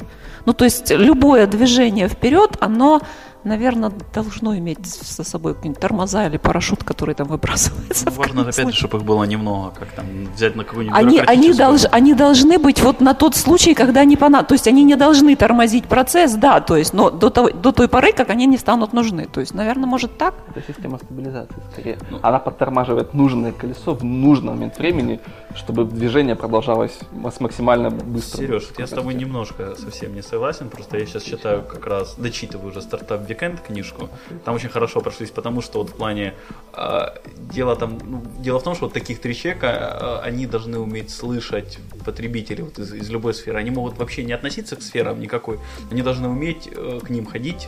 Ну, 0.45 0.53
то 0.53 0.63
есть 0.63 0.91
любое 0.91 1.47
движение 1.47 2.07
вперед, 2.07 2.55
оно 2.59 3.01
наверное, 3.45 3.91
должно 4.13 4.58
иметь 4.58 4.86
со 4.86 5.23
собой 5.23 5.53
какие-нибудь 5.53 5.79
тормоза 5.79 6.25
или 6.27 6.38
парашют, 6.38 6.84
который 6.84 7.15
там 7.15 7.27
выбрасывается. 7.27 8.05
Ну, 8.08 8.12
важно, 8.12 8.41
опять 8.41 8.69
же, 8.69 8.73
чтобы 8.73 8.97
их 8.97 9.03
было 9.03 9.23
немного, 9.23 9.71
как 9.71 9.89
там 9.91 10.05
взять 10.36 10.55
на 10.55 10.63
какую-нибудь 10.63 10.97
они, 10.97 11.19
они, 11.19 11.53
долж, 11.53 11.84
они 11.91 12.13
должны 12.13 12.58
быть 12.58 12.81
вот 12.81 13.01
на 13.01 13.13
тот 13.13 13.36
случай, 13.36 13.73
когда 13.73 14.03
не 14.03 14.17
понадобится. 14.17 14.49
То 14.49 14.53
есть 14.55 14.67
они 14.67 14.84
не 14.84 14.95
должны 14.95 15.36
тормозить 15.36 15.86
процесс, 15.86 16.34
да, 16.34 16.60
то 16.60 16.75
есть, 16.75 16.93
но 16.93 17.10
до, 17.10 17.29
того, 17.29 17.49
до 17.51 17.71
той 17.71 17.88
поры, 17.88 18.12
как 18.12 18.29
они 18.29 18.45
не 18.45 18.58
станут 18.58 18.93
нужны. 18.93 19.27
То 19.31 19.39
есть, 19.39 19.53
наверное, 19.53 19.88
может 19.88 20.17
так? 20.17 20.34
Это 20.53 20.62
система 20.67 20.97
стабилизации, 20.97 21.55
скорее. 21.71 21.97
Ну. 22.10 22.19
Она 22.21 22.39
подтормаживает 22.39 23.13
нужное 23.13 23.51
колесо 23.51 23.93
в 23.93 24.03
нужный 24.03 24.51
момент 24.51 24.77
времени, 24.77 25.19
чтобы 25.55 25.85
движение 25.85 26.35
продолжалось 26.35 26.97
максимально 27.11 27.89
быстро. 27.89 28.37
Сереж, 28.41 28.69
я 28.77 28.87
с 28.87 28.89
тобой 28.89 29.13
немножко 29.13 29.75
совсем 29.75 30.13
не 30.13 30.21
согласен, 30.21 30.69
просто 30.69 30.97
я 30.97 31.05
сейчас 31.05 31.23
читаю 31.23 31.63
как 31.63 31.85
раз, 31.87 32.15
дочитываю 32.15 32.69
уже 32.69 32.81
стартап 32.81 33.29
Weekend 33.29 33.65
книжку, 33.65 34.09
там 34.43 34.55
очень 34.55 34.69
хорошо 34.69 35.01
прошлись, 35.01 35.31
потому 35.31 35.61
что 35.61 35.79
вот 35.79 35.89
в 35.89 35.93
плане 35.93 36.33
э, 36.73 37.05
дело 37.37 37.75
там, 37.75 37.97
ну, 38.03 38.23
дело 38.39 38.59
в 38.59 38.63
том, 38.63 38.75
что 38.75 38.85
вот 38.85 38.93
таких 38.93 39.19
три 39.19 39.35
человека, 39.35 40.21
э, 40.23 40.27
они 40.27 40.45
должны 40.45 40.79
уметь 40.79 41.09
слышать 41.09 41.79
потребителей 42.03 42.63
вот 42.63 42.79
из, 42.79 42.93
из 42.93 43.09
любой 43.09 43.33
сферы, 43.33 43.59
они 43.59 43.71
могут 43.71 43.97
вообще 43.97 44.23
не 44.23 44.33
относиться 44.33 44.75
к 44.75 44.81
сферам 44.81 45.19
никакой, 45.19 45.59
они 45.91 46.01
должны 46.01 46.27
уметь 46.27 46.69
э, 46.71 46.99
к 47.03 47.09
ним 47.09 47.25
ходить, 47.25 47.67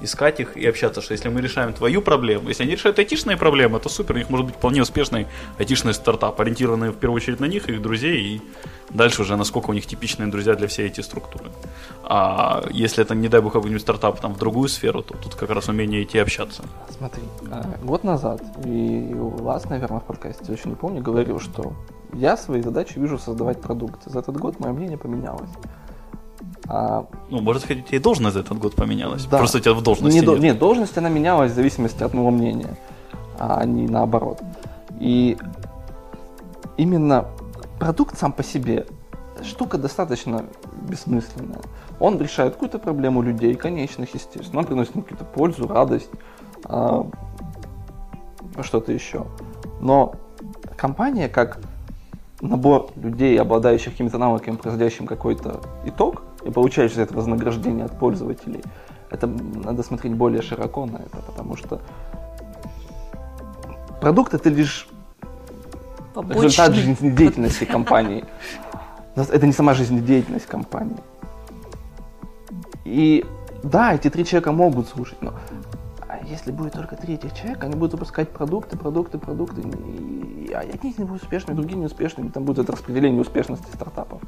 искать 0.00 0.40
их 0.40 0.56
и 0.56 0.66
общаться, 0.66 1.00
что 1.00 1.12
если 1.12 1.28
мы 1.28 1.40
решаем 1.40 1.72
твою 1.72 2.02
проблему, 2.02 2.48
если 2.48 2.64
они 2.64 2.72
решают 2.72 2.98
айтишные 2.98 3.36
проблемы, 3.36 3.80
то 3.80 3.88
супер, 3.88 4.14
у 4.14 4.18
них 4.18 4.30
может 4.30 4.46
быть 4.46 4.56
вполне 4.56 4.82
успешный 4.82 5.26
айтишный 5.58 5.94
стартап, 5.94 6.40
ориентированный 6.40 6.90
в 6.90 6.96
первую 6.96 7.16
очередь 7.16 7.40
на 7.40 7.46
них, 7.46 7.68
их 7.68 7.82
друзей, 7.82 8.20
и 8.20 8.42
дальше 8.90 9.22
уже 9.22 9.36
насколько 9.36 9.70
у 9.70 9.72
них 9.72 9.86
типичные 9.86 10.28
друзья 10.28 10.54
для 10.54 10.68
всей 10.68 10.86
эти 10.86 11.00
структуры. 11.00 11.50
А 12.04 12.64
если 12.70 13.02
это, 13.02 13.14
не 13.14 13.28
дай 13.28 13.40
бог, 13.40 13.52
какой-нибудь 13.52 13.82
стартап 13.82 14.20
там 14.20 14.34
в 14.34 14.38
другую 14.38 14.68
сферу, 14.68 15.02
то 15.02 15.16
тут 15.16 15.34
как 15.34 15.50
раз 15.50 15.68
умение 15.68 16.02
идти 16.02 16.18
общаться. 16.18 16.62
Смотри, 16.96 17.22
а, 17.50 17.62
год 17.82 18.04
назад, 18.04 18.42
и 18.64 19.14
у 19.14 19.28
вас, 19.28 19.64
наверное, 19.68 20.00
в 20.00 20.04
подкасте, 20.04 20.52
еще 20.52 20.68
не 20.68 20.74
помню, 20.74 21.02
говорил, 21.02 21.40
что 21.40 21.72
я 22.12 22.36
свои 22.36 22.62
задачи 22.62 22.98
вижу 22.98 23.18
создавать 23.18 23.60
продукт. 23.60 24.02
За 24.06 24.20
этот 24.20 24.36
год 24.38 24.58
мое 24.60 24.72
мнение 24.72 24.98
поменялось. 24.98 25.50
А, 26.68 27.06
ну, 27.30 27.40
может 27.40 27.64
тебя 27.64 27.82
и 27.90 27.98
должность 27.98 28.34
за 28.34 28.40
этот 28.40 28.58
год 28.58 28.74
поменялась. 28.74 29.24
Да. 29.24 29.38
Просто 29.38 29.58
у 29.58 29.60
тебя 29.60 29.72
в 29.72 29.82
должности 29.82 30.18
не, 30.18 30.26
нет. 30.26 30.38
Нет, 30.40 30.58
должность 30.58 30.96
она 30.98 31.08
менялась 31.08 31.52
в 31.52 31.54
зависимости 31.54 32.02
от 32.02 32.12
моего 32.12 32.30
мнения, 32.30 32.76
а 33.38 33.64
не 33.64 33.88
наоборот. 33.88 34.42
И 35.00 35.38
именно 36.76 37.24
продукт 37.78 38.18
сам 38.18 38.32
по 38.32 38.42
себе 38.42 38.86
штука 39.42 39.78
достаточно 39.78 40.44
бессмысленная. 40.88 41.60
Он 42.00 42.18
решает 42.20 42.54
какую-то 42.54 42.78
проблему 42.78 43.22
людей, 43.22 43.54
конечных, 43.54 44.14
естественно. 44.14 44.60
Он 44.60 44.66
приносит 44.66 44.94
им 44.94 45.02
какую-то 45.02 45.24
пользу, 45.24 45.66
радость. 45.66 46.10
А, 46.64 47.06
что-то 48.62 48.92
еще. 48.92 49.26
Но 49.80 50.14
компания 50.76 51.28
как 51.28 51.60
набор 52.40 52.90
людей, 52.96 53.40
обладающих 53.40 53.92
какими-то 53.92 54.18
навыками, 54.18 54.56
производящим 54.56 55.06
какой-то 55.06 55.60
итог 55.86 56.22
и 56.48 56.50
получающих 56.50 56.98
это 56.98 57.14
вознаграждение 57.14 57.84
от 57.84 57.98
пользователей, 57.98 58.62
это 59.10 59.26
надо 59.26 59.82
смотреть 59.82 60.14
более 60.14 60.42
широко 60.42 60.86
на 60.86 60.96
это, 60.96 61.18
потому 61.26 61.56
что 61.56 61.80
продукт 64.00 64.34
это 64.34 64.48
лишь 64.48 64.88
Побочный. 66.14 66.44
результат 66.44 66.74
жизнедеятельности 66.74 67.64
компании. 67.64 68.24
Это 69.14 69.46
не 69.46 69.52
сама 69.52 69.74
жизнедеятельность 69.74 70.46
компании. 70.46 70.96
И 72.84 73.26
да, 73.62 73.94
эти 73.94 74.08
три 74.08 74.24
человека 74.24 74.52
могут 74.52 74.88
слушать, 74.88 75.20
но 75.20 75.34
если 76.28 76.52
будет 76.52 76.72
только 76.72 76.96
три 76.96 77.14
этих 77.14 77.34
человека, 77.34 77.66
они 77.66 77.76
будут 77.76 77.92
выпускать 77.92 78.30
продукты, 78.30 78.76
продукты, 78.76 79.18
продукты, 79.18 79.62
и, 79.62 80.52
а 80.52 80.60
одни 80.60 80.90
из 80.90 80.98
них 80.98 81.08
будут 81.08 81.22
успешными, 81.22 81.56
другие 81.56 81.78
неуспешными, 81.78 82.28
там 82.28 82.44
будет 82.44 82.58
это 82.58 82.72
распределение 82.72 83.20
успешности 83.20 83.66
стартапов. 83.74 84.22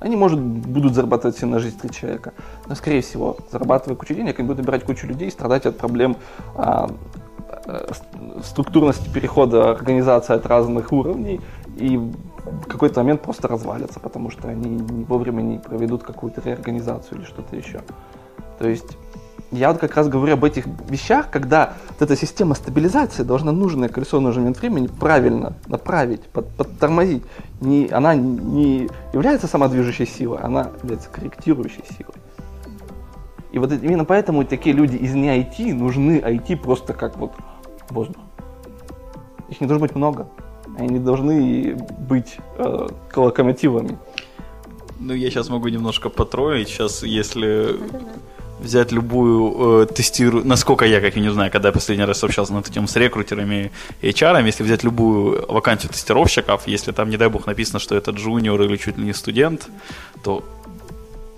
Они, 0.00 0.16
может, 0.16 0.40
будут 0.40 0.94
зарабатывать 0.94 1.36
все 1.36 1.46
на 1.46 1.58
жизнь 1.58 1.78
три 1.78 1.90
человека, 1.90 2.32
но, 2.66 2.74
скорее 2.74 3.02
всего, 3.02 3.36
зарабатывая 3.50 3.96
кучу 3.96 4.14
денег, 4.14 4.38
они 4.38 4.48
будут 4.48 4.62
набирать 4.62 4.84
кучу 4.84 5.06
людей 5.06 5.28
и 5.28 5.30
страдать 5.30 5.66
от 5.66 5.76
проблем 5.76 6.16
а, 6.54 6.90
а, 7.66 7.92
структурности 8.42 9.08
перехода 9.10 9.70
организации 9.70 10.34
от 10.34 10.46
разных 10.46 10.92
уровней, 10.92 11.40
и 11.76 11.96
в 11.96 12.66
какой-то 12.68 13.00
момент 13.00 13.22
просто 13.22 13.48
развалятся, 13.48 14.00
потому 14.00 14.30
что 14.30 14.48
они 14.48 14.78
вовремя 15.04 15.42
не 15.42 15.58
проведут 15.58 16.02
какую-то 16.02 16.40
реорганизацию 16.42 17.18
или 17.18 17.24
что-то 17.26 17.56
еще. 17.56 17.80
То 18.58 18.68
есть 18.68 18.96
я 19.54 19.70
вот 19.70 19.80
как 19.80 19.94
раз 19.96 20.08
говорю 20.08 20.34
об 20.34 20.44
этих 20.44 20.66
вещах, 20.88 21.30
когда 21.30 21.74
вот 21.90 22.02
эта 22.02 22.16
система 22.16 22.54
стабилизации 22.54 23.22
должна 23.22 23.52
нужное 23.52 23.88
колесо 23.88 24.20
нужный 24.20 24.42
момент 24.42 24.60
времени 24.60 24.86
правильно 24.86 25.54
направить, 25.66 26.22
под, 26.22 26.48
подтормозить. 26.56 27.22
Не, 27.60 27.88
она 27.88 28.14
не 28.14 28.88
является 29.12 29.46
самодвижущей 29.46 30.06
силой, 30.06 30.38
она 30.38 30.70
является 30.82 31.08
корректирующей 31.10 31.84
силой. 31.96 32.14
И 33.52 33.58
вот 33.58 33.72
именно 33.72 34.04
поэтому 34.04 34.44
такие 34.44 34.74
люди 34.74 34.96
из 34.96 35.14
не 35.14 35.28
IT 35.28 35.74
нужны 35.74 36.18
IT 36.18 36.56
просто 36.56 36.92
как 36.92 37.16
вот 37.16 37.32
воздух. 37.90 38.22
Их 39.48 39.60
не 39.60 39.66
должно 39.66 39.86
быть 39.86 39.94
много. 39.94 40.28
Они 40.76 40.88
не 40.88 40.98
должны 40.98 41.76
быть 42.00 42.36
э, 42.58 42.88
локомотивами. 43.14 43.96
Ну, 44.98 45.14
я 45.14 45.30
сейчас 45.30 45.48
могу 45.48 45.68
немножко 45.68 46.08
потроить. 46.08 46.68
Сейчас, 46.68 47.02
если 47.02 47.78
взять 48.64 48.92
любую 48.92 49.82
э, 49.82 49.86
тестирую, 49.86 50.46
насколько 50.46 50.84
я, 50.84 51.00
как 51.00 51.16
я 51.16 51.22
не 51.22 51.30
знаю, 51.30 51.50
когда 51.50 51.68
я 51.68 51.72
последний 51.72 52.04
раз 52.04 52.24
общался 52.24 52.52
над 52.52 52.68
этим 52.68 52.88
с 52.88 52.96
рекрутерами 52.96 53.70
и 54.02 54.08
HR, 54.08 54.44
если 54.44 54.64
взять 54.64 54.84
любую 54.84 55.44
вакансию 55.48 55.92
тестировщиков, 55.92 56.66
если 56.66 56.92
там, 56.92 57.10
не 57.10 57.16
дай 57.16 57.28
бог, 57.28 57.46
написано, 57.46 57.78
что 57.78 57.94
это 57.94 58.10
джуниор 58.10 58.60
или 58.62 58.76
чуть 58.76 58.98
ли 58.98 59.04
не 59.04 59.12
студент, 59.12 59.68
то 60.22 60.44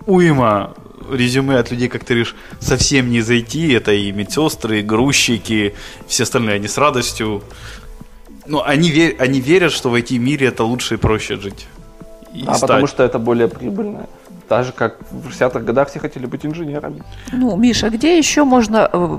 уйма 0.06 0.74
резюме 1.10 1.58
от 1.58 1.70
людей, 1.70 1.88
как 1.88 2.04
ты 2.04 2.14
говоришь, 2.14 2.34
совсем 2.60 3.10
не 3.10 3.20
зайти, 3.20 3.72
это 3.72 3.92
и 3.92 4.12
медсестры, 4.12 4.80
и 4.80 4.82
грузчики, 4.82 5.74
все 6.06 6.22
остальные, 6.22 6.56
они 6.56 6.68
с 6.68 6.78
радостью, 6.78 7.42
но 8.46 8.64
они, 8.64 8.90
вер, 8.90 9.16
они 9.18 9.40
верят, 9.40 9.72
что 9.72 9.90
в 9.90 9.94
IT-мире 9.94 10.48
это 10.48 10.64
лучше 10.64 10.94
и 10.94 10.96
проще 10.96 11.36
жить. 11.36 11.66
И 12.32 12.44
а 12.46 12.54
стать. 12.54 12.60
потому 12.60 12.86
что 12.86 13.02
это 13.02 13.18
более 13.18 13.48
прибыльно. 13.48 14.08
Так 14.48 14.64
же, 14.64 14.72
как 14.72 14.98
в 15.10 15.28
60-х 15.28 15.60
годах 15.60 15.88
все 15.88 15.98
хотели 15.98 16.26
быть 16.26 16.46
инженерами. 16.46 17.02
Ну, 17.32 17.56
Миша, 17.56 17.90
где 17.90 18.16
еще 18.16 18.44
можно, 18.44 18.88
э, 18.92 19.18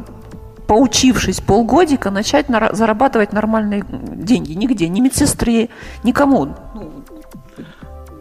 поучившись 0.68 1.42
полгодика, 1.42 2.12
начать 2.12 2.50
на, 2.50 2.74
зарабатывать 2.74 3.34
нормальные 3.34 3.86
деньги? 3.90 4.54
Нигде, 4.54 4.88
ни 4.88 5.02
медсестре, 5.02 5.70
никому. 6.04 6.56
Ну, 6.74 7.04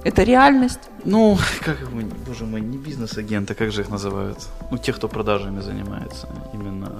это 0.04 0.24
реальность. 0.24 0.80
Ну, 1.04 1.38
как 1.60 1.80
его, 1.80 2.00
боже 2.26 2.44
мой, 2.44 2.60
не 2.60 2.78
бизнес-агенты, 2.78 3.54
как 3.54 3.72
же 3.72 3.82
их 3.82 3.88
называют? 3.88 4.38
Ну, 4.70 4.78
те, 4.78 4.92
кто 4.92 5.08
продажами 5.08 5.60
занимается. 5.60 6.28
Именно 6.52 6.92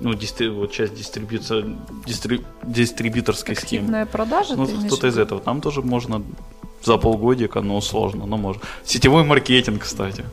ну, 0.00 0.14
дистри... 0.14 0.48
вот 0.48 0.70
часть 0.72 0.94
дистрибьюция, 0.94 1.64
дистри... 2.06 2.44
дистрибьюторской 2.62 3.54
Активная 3.54 4.04
схемы. 4.04 4.06
продажа? 4.06 4.56
Ну, 4.56 4.66
кто-то 4.66 5.06
из 5.08 5.18
этого. 5.18 5.40
Там 5.40 5.60
тоже 5.60 5.82
можно 5.82 6.22
за 6.84 6.96
полгодика, 6.96 7.60
но 7.60 7.80
сложно, 7.80 8.26
но 8.26 8.36
можно. 8.36 8.62
Сетевой 8.84 9.24
маркетинг, 9.24 9.82
кстати. 9.82 10.24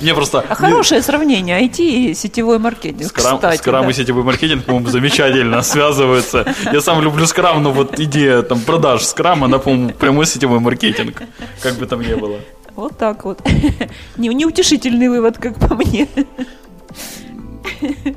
Мне 0.00 0.14
просто... 0.14 0.44
А 0.48 0.54
хорошее 0.54 1.02
сравнение, 1.02 1.64
IT 1.64 1.78
и 1.78 2.14
сетевой 2.14 2.58
маркетинг, 2.58 3.08
скрам, 3.08 3.36
кстати. 3.36 3.58
Скрам 3.58 3.84
да. 3.84 3.90
и 3.90 3.94
сетевой 3.94 4.22
маркетинг, 4.22 4.64
по-моему, 4.64 4.88
замечательно 4.88 5.62
связываются. 5.62 6.54
Я 6.72 6.80
сам 6.80 7.00
люблю 7.02 7.26
скрам, 7.26 7.62
но 7.62 7.72
вот 7.72 7.98
идея 8.00 8.42
там 8.42 8.60
продаж 8.60 9.02
скрама, 9.04 9.46
она, 9.46 9.58
по-моему, 9.58 9.90
прямой 9.90 10.26
сетевой 10.26 10.60
маркетинг, 10.60 11.22
как 11.62 11.74
бы 11.74 11.86
там 11.86 12.00
ни 12.00 12.14
было. 12.14 12.40
Вот 12.76 12.98
так 12.98 13.24
вот. 13.24 13.40
Неутешительный 14.16 15.08
вывод, 15.08 15.38
как 15.38 15.58
по 15.58 15.74
мне. 15.74 16.08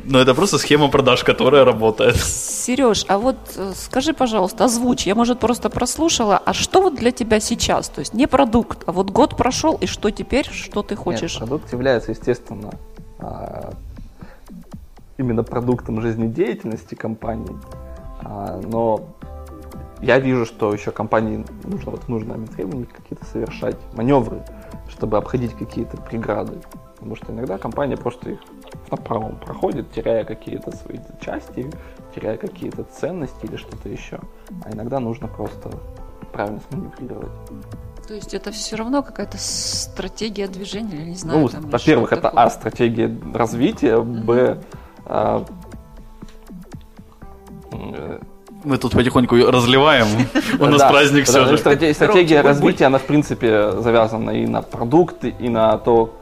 Но 0.05 0.19
это 0.19 0.33
просто 0.33 0.57
схема 0.57 0.89
продаж, 0.89 1.23
которая 1.23 1.65
работает. 1.65 2.15
Сереж, 2.17 3.05
а 3.07 3.17
вот 3.17 3.37
э, 3.55 3.73
скажи, 3.75 4.13
пожалуйста, 4.13 4.65
озвучь. 4.65 5.07
Я, 5.07 5.15
может, 5.15 5.39
просто 5.39 5.69
прослушала. 5.69 6.41
А 6.45 6.53
что 6.53 6.81
вот 6.81 6.95
для 6.95 7.11
тебя 7.11 7.39
сейчас? 7.39 7.89
То 7.89 7.99
есть 7.99 8.13
не 8.13 8.27
продукт, 8.27 8.83
а 8.85 8.91
вот 8.91 9.11
год 9.11 9.37
прошел, 9.37 9.75
и 9.75 9.85
что 9.85 10.11
теперь, 10.11 10.47
что 10.49 10.83
ты 10.83 10.95
хочешь? 10.95 11.39
Нет, 11.39 11.47
продукт 11.47 11.71
является, 11.73 12.11
естественно, 12.11 12.71
а, 13.19 13.73
именно 15.17 15.43
продуктом 15.43 16.01
жизнедеятельности 16.01 16.95
компании. 16.95 17.55
А, 18.21 18.59
но 18.63 19.07
я 20.01 20.19
вижу, 20.19 20.45
что 20.45 20.73
еще 20.73 20.91
компании 20.91 21.43
нужно 21.63 21.91
вот 21.91 22.03
в 22.03 22.09
момент 22.09 22.51
времени 22.51 22.83
какие-то 22.83 23.25
совершать 23.25 23.77
маневры, 23.93 24.43
чтобы 24.89 25.17
обходить 25.17 25.53
какие-то 25.53 25.97
преграды. 25.97 26.59
Потому 27.07 27.23
что 27.23 27.31
иногда 27.31 27.57
компания 27.57 27.95
просто 27.95 28.31
их 28.31 28.39
направо 28.91 29.29
проходит, 29.29 29.89
теряя 29.93 30.25
какие-то 30.25 30.75
свои 30.75 30.97
части, 31.21 31.71
теряя 32.13 32.35
какие-то 32.35 32.83
ценности 32.83 33.45
или 33.45 33.55
что-то 33.55 33.87
еще. 33.87 34.19
А 34.65 34.73
иногда 34.73 34.99
нужно 34.99 35.29
просто 35.29 35.71
правильно 36.33 36.59
сманеврировать. 36.69 37.31
То 38.05 38.13
есть 38.13 38.33
это 38.33 38.51
все 38.51 38.75
равно 38.75 39.03
какая-то 39.03 39.37
стратегия 39.37 40.47
движения, 40.49 40.97
я 40.97 41.05
не 41.05 41.15
знаю. 41.15 41.49
Ну, 41.49 41.69
во-первых, 41.69 42.11
это 42.11 42.23
такое. 42.23 42.43
А 42.43 42.49
стратегия 42.49 43.17
развития, 43.33 44.01
Б 44.01 44.57
а, 45.05 45.45
мы 48.65 48.77
тут 48.77 48.91
потихоньку 48.91 49.37
разливаем. 49.49 50.07
У 50.59 50.65
нас 50.65 50.81
праздник 50.81 51.23
все 51.25 51.45
же. 51.45 51.57
Стратегия 51.57 52.41
развития, 52.41 52.87
она 52.87 52.97
в 52.97 53.05
принципе 53.05 53.71
завязана 53.79 54.31
и 54.31 54.45
на 54.45 54.61
продукты, 54.61 55.33
и 55.39 55.47
на 55.47 55.77
то, 55.77 56.19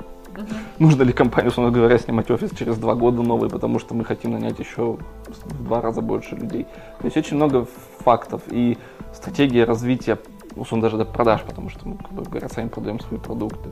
нужно 0.80 1.04
ли 1.04 1.14
компании, 1.14 1.50
условно 1.50 1.72
говоря, 1.72 1.98
снимать 1.98 2.30
офис 2.32 2.52
через 2.58 2.78
два 2.78 2.96
года 2.96 3.22
новый, 3.22 3.50
потому 3.50 3.80
что 3.80 3.94
мы 3.94 4.06
хотим 4.06 4.32
нанять 4.32 4.60
еще 4.60 4.98
в 5.28 5.64
два 5.64 5.82
раза 5.82 6.02
больше 6.02 6.36
людей. 6.36 6.66
То 7.00 7.06
есть 7.06 7.18
очень 7.18 7.38
много 7.38 7.66
фактов 8.00 8.42
и 8.50 8.78
стратегия 9.14 9.66
развития, 9.66 10.20
условно 10.56 10.84
даже 10.84 10.98
до 10.98 11.06
продаж, 11.06 11.42
потому 11.44 11.70
что 11.70 11.88
мы, 11.88 11.98
как 11.98 12.30
говоря, 12.30 12.50
сами 12.50 12.68
продаем 12.68 13.00
свои 13.00 13.20
продукты 13.20 13.72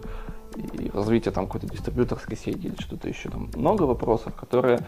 и 0.55 0.91
развитие 0.93 1.31
там 1.31 1.47
какой-то 1.47 1.67
дистрибьюторской 1.67 2.37
сети 2.37 2.67
или 2.67 2.75
что-то 2.79 3.07
еще. 3.07 3.29
Там 3.29 3.49
много 3.55 3.83
вопросов, 3.83 4.35
которые 4.35 4.79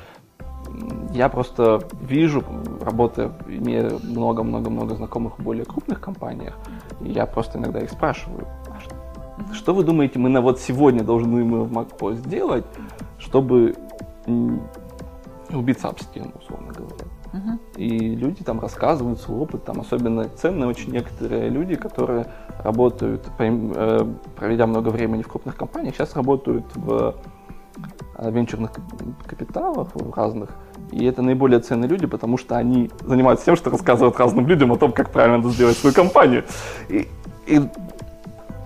я 1.13 1.30
просто 1.30 1.82
вижу, 2.01 2.43
работая, 2.82 3.32
имея 3.47 3.91
много-много-много 4.03 4.95
знакомых 4.95 5.38
в 5.39 5.43
более 5.43 5.66
крупных 5.66 6.01
компаниях, 6.01 6.57
я 7.01 7.26
просто 7.26 7.59
иногда 7.59 7.80
их 7.80 7.89
спрашиваю, 7.89 8.47
что, 9.54 9.74
вы 9.74 9.84
думаете, 9.84 10.20
мы 10.20 10.30
на 10.30 10.42
вот 10.42 10.60
сегодня 10.60 11.04
должны 11.04 11.44
мы 11.44 11.64
в 11.64 11.72
МакПо 11.72 12.14
сделать, 12.14 12.66
чтобы 13.20 13.76
убиться 15.50 15.90
об 15.90 16.00
стену, 16.00 16.32
условно 16.40 16.74
говоря? 16.74 17.06
Uh-huh. 17.34 17.60
И 17.76 18.16
люди 18.16 18.44
там 18.44 18.62
рассказывают 18.62 19.20
свой 19.20 19.40
опыт, 19.40 19.66
там 19.66 19.82
особенно 19.82 20.30
ценные 20.30 20.70
очень 20.70 20.92
некоторые 20.92 21.50
люди, 21.50 21.76
которые 21.76 22.28
работают, 22.64 23.28
э, 23.40 24.14
проведя 24.38 24.68
много 24.68 24.90
времени 24.90 25.22
в 25.22 25.28
крупных 25.28 25.58
компаниях, 25.58 25.96
сейчас 25.96 26.16
работают 26.16 26.66
в 26.76 27.16
э, 28.18 28.32
венчурных 28.32 28.72
капиталах 29.28 29.90
в 29.94 30.14
разных. 30.16 30.52
И 30.92 31.04
это 31.04 31.22
наиболее 31.22 31.60
ценные 31.60 31.90
люди, 31.90 32.08
потому 32.08 32.38
что 32.38 32.56
они 32.56 32.90
занимаются 33.02 33.46
тем, 33.46 33.58
что 33.58 33.70
рассказывают 33.70 34.18
разным 34.18 34.48
людям 34.48 34.72
о 34.72 34.78
том, 34.78 34.94
как 34.94 35.12
правильно 35.12 35.50
сделать 35.50 35.78
свою 35.78 35.94
компанию. 35.94 36.46
И, 36.88 37.08
и 37.48 37.62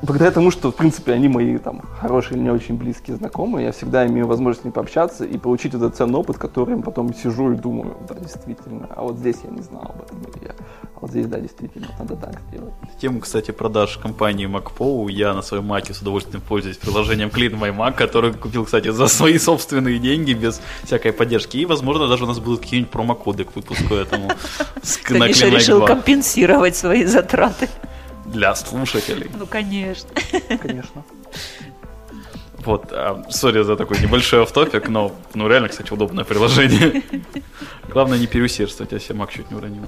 благодаря 0.02 0.32
тому, 0.32 0.52
что, 0.52 0.72
в 0.72 0.76
принципе, 0.76 1.14
они 1.14 1.28
мои 1.28 1.58
там 1.58 1.82
хорошие 2.00 2.38
или 2.38 2.44
не 2.44 2.50
очень 2.50 2.76
близкие 2.76 3.18
знакомые, 3.18 3.68
я 3.68 3.72
всегда 3.72 4.06
имею 4.08 4.28
возможность 4.28 4.62
с 4.62 4.64
ними 4.64 4.74
пообщаться 4.74 5.26
и 5.26 5.38
получить 5.38 5.74
этот 5.74 5.96
ценный 5.96 6.20
опыт, 6.20 6.38
который 6.38 6.76
я 6.78 6.82
потом 6.82 7.14
сижу 7.14 7.52
и 7.52 7.56
думаю, 7.56 7.98
да, 8.08 8.16
действительно, 8.16 8.88
а 8.96 9.04
вот 9.04 9.18
здесь 9.18 9.38
я 9.44 9.50
не 9.50 9.62
знал 9.62 9.96
об 9.96 10.02
этом, 10.02 10.22
или 10.22 10.48
я, 10.48 10.56
а 10.96 11.00
вот 11.02 11.12
здесь, 11.12 11.28
да, 11.28 11.40
действительно, 11.40 11.88
надо 12.00 12.16
так 12.16 12.40
сделать. 12.50 12.74
Тему, 13.02 13.20
кстати, 13.20 13.52
продаж 13.52 13.98
компании 13.98 14.48
MacPo 14.48 15.12
я 15.12 15.34
на 15.34 15.42
своем 15.42 15.66
Маке 15.66 15.94
с 15.94 16.02
удовольствием 16.02 16.42
пользуюсь 16.48 16.78
приложением 16.78 17.30
Clean 17.30 17.52
My 17.52 17.76
Mac, 17.76 17.96
который 17.96 18.34
купил, 18.34 18.66
кстати, 18.66 18.92
за 18.92 19.08
свои 19.08 19.38
собственные 19.38 20.00
деньги, 20.00 20.34
без 20.34 20.62
всякой 20.84 21.14
поддержки, 21.14 21.58
и, 21.58 21.66
возможно, 21.66 22.08
даже 22.08 22.24
у 22.24 22.28
нас 22.28 22.40
будут 22.40 22.62
какие-нибудь 22.62 22.92
промокоды 22.92 23.44
к 23.44 23.56
выпуску 23.56 23.96
этому. 23.96 24.30
Ты 25.08 25.16
решил 25.16 25.86
компенсировать 25.86 26.76
свои 26.76 27.06
затраты 27.06 27.70
для 28.32 28.56
слушателей. 28.56 29.30
Ну, 29.38 29.46
конечно. 29.48 30.10
Конечно. 30.62 31.04
Вот, 32.66 32.92
а, 32.92 33.24
сори 33.30 33.64
за 33.64 33.76
такой 33.76 34.00
небольшой 34.00 34.42
автопик, 34.42 34.90
но, 34.90 35.16
ну, 35.34 35.48
реально, 35.48 35.70
кстати, 35.70 35.94
удобное 35.94 36.26
приложение. 36.26 37.04
Главное 37.88 38.20
не 38.20 38.28
переусердствовать, 38.28 38.92
я 38.92 39.00
себе 39.00 39.16
Мак 39.16 39.32
чуть 39.32 39.50
не 39.50 39.58
уронил. 39.58 39.86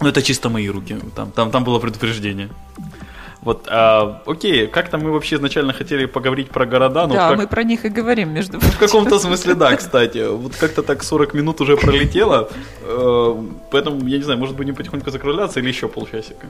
Ну, 0.00 0.08
это 0.08 0.22
чисто 0.22 0.48
мои 0.48 0.68
руки, 0.68 0.96
там, 1.16 1.32
там, 1.32 1.50
там 1.50 1.64
было 1.64 1.78
предупреждение. 1.78 2.50
Вот, 3.46 3.68
а, 3.68 4.22
окей, 4.26 4.66
как-то 4.66 4.98
мы 4.98 5.12
вообще 5.12 5.36
изначально 5.36 5.72
хотели 5.72 6.06
поговорить 6.06 6.48
про 6.48 6.66
города. 6.66 7.06
Но 7.06 7.14
да, 7.14 7.28
как... 7.28 7.38
мы 7.38 7.46
про 7.46 7.62
них 7.62 7.84
и 7.84 7.88
говорим, 7.88 8.34
между 8.34 8.58
прочим. 8.58 8.74
В 8.74 8.78
каком-то 8.78 9.20
смысле, 9.20 9.54
да, 9.54 9.76
кстати. 9.76 10.26
Вот 10.26 10.56
как-то 10.56 10.82
так 10.82 11.04
40 11.04 11.34
минут 11.34 11.60
уже 11.60 11.76
пролетело. 11.76 12.48
Э, 12.82 13.36
поэтому, 13.70 14.04
я 14.08 14.16
не 14.16 14.24
знаю, 14.24 14.40
может 14.40 14.56
будем 14.56 14.74
потихоньку 14.74 15.12
закругляться 15.12 15.60
или 15.60 15.68
еще 15.68 15.86
полчасика? 15.86 16.48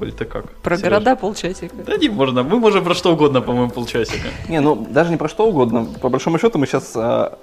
Или 0.00 0.12
ты 0.12 0.24
как? 0.24 0.50
Про 0.62 0.78
Сереж? 0.78 0.90
города 0.90 1.14
полчасика. 1.14 1.76
Да 1.86 1.98
не, 1.98 2.08
можно. 2.08 2.42
Мы 2.42 2.58
можем 2.58 2.84
про 2.84 2.94
что 2.94 3.12
угодно, 3.12 3.42
по-моему, 3.42 3.70
полчасика. 3.70 4.28
Не, 4.48 4.60
ну, 4.60 4.86
даже 4.90 5.10
не 5.10 5.18
про 5.18 5.28
что 5.28 5.46
угодно. 5.46 5.86
По 6.00 6.08
большому 6.08 6.38
счету 6.38 6.58
мы 6.58 6.66
сейчас, 6.66 6.92
а, 6.96 7.38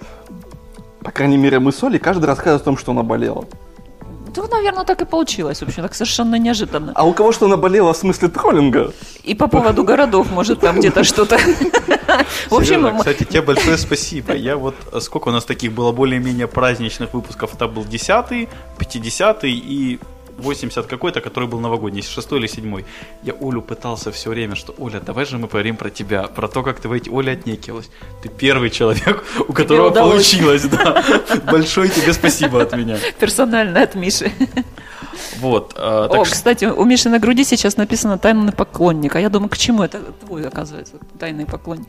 по 1.03 1.11
крайней 1.11 1.37
мере, 1.37 1.59
мы 1.59 1.71
с 1.71 1.83
Олей 1.83 1.99
каждый 1.99 2.25
рассказывает 2.25 2.63
о 2.63 2.65
том, 2.65 2.77
что 2.77 2.93
она 2.93 3.03
болела. 3.03 3.45
Да, 4.37 4.47
наверное, 4.47 4.83
так 4.83 5.01
и 5.01 5.05
получилось. 5.05 5.59
В 5.59 5.63
общем, 5.63 5.81
так 5.81 5.95
совершенно 5.95 6.35
неожиданно. 6.35 6.91
А 6.95 7.05
у 7.05 7.13
кого 7.13 7.31
что 7.31 7.47
наболело 7.47 7.93
в 7.93 7.97
смысле 7.97 8.27
троллинга? 8.27 8.93
И 9.23 9.33
по 9.33 9.47
поводу 9.47 9.83
городов, 9.83 10.31
может, 10.31 10.59
там 10.59 10.79
где-то 10.79 11.03
что-то. 11.03 11.37
В 12.49 12.53
общем, 12.53 12.97
кстати, 12.99 13.23
тебе 13.23 13.41
большое 13.41 13.77
спасибо. 13.77 14.33
Я 14.33 14.57
вот, 14.57 14.75
сколько 15.01 15.29
у 15.29 15.31
нас 15.31 15.43
таких 15.43 15.71
было 15.71 15.91
более-менее 15.91 16.47
праздничных 16.47 17.13
выпусков? 17.13 17.55
Это 17.55 17.67
был 17.67 17.83
10-й, 17.83 18.47
50-й 18.77 19.51
и 19.51 19.99
80 20.37 20.85
какой-то, 20.85 21.21
который 21.21 21.47
был 21.47 21.59
новогодний, 21.59 22.01
6 22.01 22.31
или 22.33 22.47
7. 22.47 22.83
Я 23.23 23.33
Олю 23.41 23.61
пытался 23.61 24.11
все 24.11 24.29
время, 24.29 24.55
что 24.55 24.73
Оля, 24.77 24.99
давай 24.99 25.25
же 25.25 25.37
мы 25.37 25.47
поговорим 25.47 25.75
про 25.75 25.89
тебя, 25.89 26.23
про 26.23 26.47
то, 26.47 26.63
как 26.63 26.79
ты 26.79 26.87
в 26.87 26.91
эти 26.91 27.09
Оля 27.09 27.31
отнекилась. 27.31 27.89
Ты 28.21 28.29
первый 28.29 28.69
человек, 28.69 29.23
у 29.47 29.53
которого 29.53 29.89
получилось, 29.89 30.65
да. 30.65 31.03
Большое 31.51 31.89
тебе 31.89 32.13
спасибо 32.13 32.61
от 32.61 32.77
меня. 32.77 32.97
Персонально 33.19 33.81
от 33.83 33.95
Миши. 33.95 34.31
Вот. 35.39 35.73
А, 35.75 36.07
О, 36.07 36.23
кстати, 36.23 36.65
у 36.65 36.83
Миши 36.85 37.09
на 37.09 37.19
груди 37.19 37.43
сейчас 37.43 37.77
написано 37.77 38.17
«тайный 38.17 38.51
поклонник», 38.51 39.15
а 39.15 39.19
я 39.19 39.29
думаю, 39.29 39.49
к 39.49 39.57
чему 39.57 39.83
это 39.83 39.99
твой, 40.25 40.47
оказывается, 40.47 40.95
тайный 41.19 41.45
поклонник? 41.45 41.87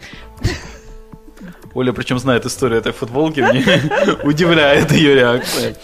Оля 1.75 1.93
причем 1.93 2.19
знает 2.19 2.47
историю 2.47 2.79
этой 2.81 2.93
футболки, 2.93 3.41
мне 3.41 3.65
удивляет 4.23 4.91
ее 4.93 5.15
реакция. 5.15 5.77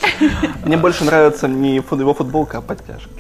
Мне 0.64 0.76
больше 0.76 1.04
нравится 1.04 1.48
не 1.48 1.76
его 1.76 2.14
футболка, 2.14 2.58
а 2.58 2.60
подтяжка. 2.60 3.10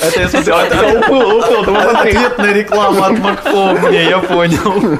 Это 0.00 0.20
я 0.20 0.28
смотрел, 0.28 0.58
это 0.58 0.98
уплыл, 0.98 1.38
уплыл, 1.38 1.76
ответная 1.76 2.52
реклама 2.52 3.06
от 3.06 3.18
Макфо 3.18 3.72
мне, 3.72 4.08
я 4.08 4.18
понял. 4.18 4.98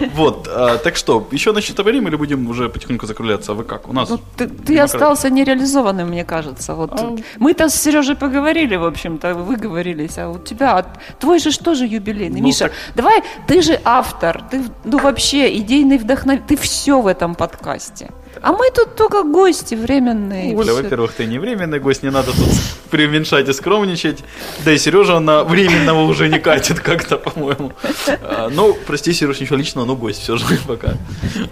Вот, 0.14 0.48
а, 0.48 0.78
так 0.78 0.96
что, 0.96 1.26
еще 1.32 1.52
насчет 1.52 1.78
время 1.78 2.08
или 2.08 2.16
будем 2.16 2.48
уже 2.48 2.68
потихоньку 2.68 3.06
закругляться? 3.06 3.52
А 3.52 3.54
вы 3.54 3.64
как? 3.64 3.88
У 3.88 3.92
нас? 3.92 4.08
Ну, 4.08 4.18
ты, 4.36 4.48
ты 4.48 4.78
остался 4.78 5.30
нереализованным, 5.30 6.08
мне 6.08 6.24
кажется. 6.24 6.74
Вот. 6.74 6.92
А... 6.92 7.16
Мы-то 7.38 7.68
с 7.68 7.74
Сережей 7.74 8.16
поговорили, 8.16 8.76
в 8.76 8.84
общем-то, 8.84 9.34
выговорились, 9.34 10.18
а 10.18 10.28
у 10.28 10.38
тебя, 10.38 10.86
твой 11.18 11.38
же 11.38 11.50
что 11.50 11.74
же 11.74 11.86
юбилейный? 11.86 12.40
Ну, 12.40 12.46
Миша, 12.46 12.64
так... 12.64 12.72
давай, 12.94 13.22
ты 13.46 13.62
же 13.62 13.80
автор, 13.84 14.42
ты, 14.50 14.62
ну 14.84 14.98
вообще 14.98 15.56
идейный 15.58 15.98
вдохновитель, 15.98 16.46
ты 16.48 16.56
все 16.56 17.00
в 17.00 17.06
этом 17.06 17.34
подкасте. 17.34 18.10
А 18.44 18.52
мы 18.52 18.70
тут 18.70 18.94
только 18.94 19.22
гости 19.22 19.74
временные. 19.74 20.54
Оля, 20.54 20.74
во-первых, 20.74 21.12
ты 21.14 21.24
не 21.24 21.38
временный 21.38 21.80
гость, 21.80 22.02
не 22.02 22.10
надо 22.10 22.32
тут 22.32 22.50
преуменьшать 22.90 23.48
и 23.48 23.52
скромничать. 23.54 24.22
Да 24.66 24.72
и 24.72 24.76
Сережа 24.76 25.18
на 25.18 25.44
временного 25.44 26.02
уже 26.02 26.28
не 26.28 26.38
катит 26.38 26.80
как-то, 26.80 27.16
по-моему. 27.16 27.72
А, 28.20 28.50
ну, 28.52 28.76
прости, 28.86 29.14
Сереж, 29.14 29.40
ничего 29.40 29.56
личного, 29.56 29.86
но 29.86 29.96
гость 29.96 30.20
все 30.20 30.36
же 30.36 30.44
пока. 30.66 30.94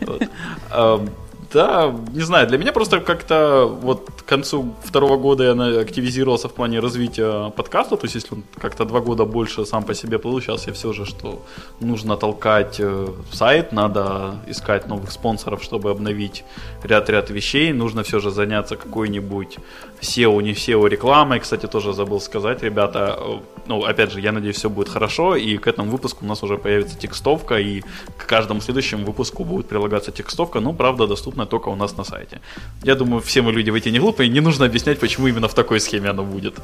Вот. 0.03 1.11
Да, 1.53 1.94
не 2.12 2.22
знаю, 2.22 2.46
для 2.46 2.57
меня 2.59 2.72
просто 2.72 3.00
как-то 3.00 3.66
вот 3.66 4.11
к 4.22 4.24
концу 4.24 4.74
второго 4.84 5.18
года 5.18 5.44
я 5.44 5.80
активизировался 5.80 6.48
в 6.48 6.55
плане 6.55 6.80
развития 6.80 7.50
подкаста, 7.50 7.96
то 7.96 8.07
есть 8.07 8.14
если 8.14 8.34
он 8.34 8.44
как-то 8.59 8.84
два 8.84 9.00
года 9.00 9.24
больше 9.24 9.66
сам 9.66 9.82
по 9.82 9.94
себе 9.94 10.18
плыл, 10.18 10.40
сейчас 10.40 10.66
я 10.66 10.72
все 10.72 10.92
же, 10.92 11.05
что 11.05 11.42
нужно 11.80 12.16
толкать 12.16 12.76
э, 12.80 13.09
сайт, 13.32 13.72
надо 13.72 14.34
искать 14.46 14.88
новых 14.88 15.12
спонсоров, 15.12 15.62
чтобы 15.62 15.90
обновить 15.90 16.44
ряд-ряд 16.82 17.30
вещей, 17.30 17.72
нужно 17.72 18.03
все 18.03 18.18
же 18.20 18.30
заняться 18.30 18.76
какой-нибудь 18.76 19.59
SEO, 20.03 20.42
не 20.42 20.53
SEO 20.53 20.88
рекламой, 20.88 21.40
кстати, 21.40 21.66
тоже 21.66 21.92
забыл 21.92 22.20
сказать, 22.20 22.62
ребята, 22.62 23.16
э, 23.18 23.38
ну, 23.66 23.84
опять 23.84 24.12
же, 24.12 24.20
я 24.20 24.32
надеюсь, 24.32 24.57
все 24.57 24.68
будет 24.68 24.88
хорошо, 24.88 25.36
и 25.36 25.57
к 25.57 25.66
этому 25.68 25.90
выпуску 25.90 26.24
у 26.24 26.28
нас 26.28 26.42
уже 26.42 26.59
появится 26.59 26.98
текстовка, 26.98 27.59
и 27.59 27.82
к 28.16 28.26
каждому 28.26 28.61
следующему 28.61 29.07
выпуску 29.07 29.44
будет 29.44 29.68
прилагаться 29.68 30.11
текстовка, 30.11 30.61
ну, 30.61 30.72
правда, 30.72 31.07
доступна 31.07 31.46
только 31.46 31.70
у 31.70 31.76
нас 31.76 31.96
на 31.96 32.05
сайте. 32.05 32.40
Я 32.82 32.94
думаю, 32.94 33.20
все 33.20 33.42
мы 33.42 33.53
люди 33.53 33.70
в 33.70 33.74
эти 33.74 33.90
не 33.90 34.00
глупые, 34.00 34.28
не 34.28 34.40
нужно 34.40 34.66
объяснять, 34.66 34.98
почему 34.98 35.28
именно 35.28 35.48
в 35.48 35.55
такой 35.55 35.80
схеме 35.80 36.11
оно 36.11 36.24
будет. 36.24 36.55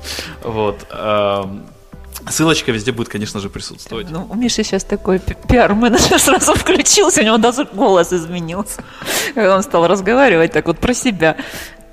Вот. 0.45 0.87
Ссылочка 2.31 2.73
везде 2.73 2.93
будет, 2.93 3.09
конечно 3.09 3.41
же, 3.41 3.49
присутствовать. 3.49 4.11
Ну, 4.11 4.27
у 4.29 4.35
Миши 4.35 4.65
сейчас 4.65 4.85
такой 4.85 5.19
пиар-менеджер 5.19 6.19
сразу 6.19 6.55
включился, 6.55 7.21
у 7.21 7.25
него 7.25 7.39
даже 7.39 7.65
голос 7.65 8.13
изменился. 8.13 8.83
Он 9.37 9.63
стал 9.63 9.87
разговаривать 9.87 10.53
так 10.53 10.67
вот 10.67 10.79
про 10.79 10.95
себя. 10.95 11.37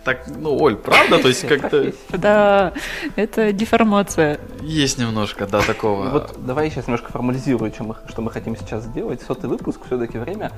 Так, 0.06 0.28
ну, 0.28 0.56
Оль, 0.62 0.76
правда? 0.76 1.18
То 1.18 1.28
есть 1.28 1.48
как-то... 1.48 1.92
Да, 2.10 2.74
это 3.16 3.52
деформация. 3.52 4.40
Есть 4.62 5.00
немножко, 5.00 5.48
да, 5.48 5.62
такого. 5.62 6.10
Вот 6.10 6.36
давай 6.38 6.66
я 6.66 6.72
сейчас 6.72 6.86
немножко 6.86 7.12
формализирую, 7.12 7.74
что 7.74 7.84
мы, 7.84 7.96
что 8.08 8.22
мы 8.22 8.30
хотим 8.30 8.56
сейчас 8.56 8.84
сделать. 8.84 9.24
Сотый 9.24 9.50
выпуск 9.50 9.82
все-таки 9.88 10.20
время 10.20 10.52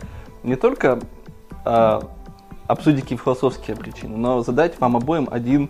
не 0.44 0.58
только 0.58 1.00
а, 1.64 2.04
обсудить 2.68 3.04
какие 3.04 3.18
философские 3.18 3.78
причины, 3.78 4.18
но 4.18 4.44
задать 4.44 4.78
вам 4.82 4.98
обоим 4.98 5.30
один 5.32 5.70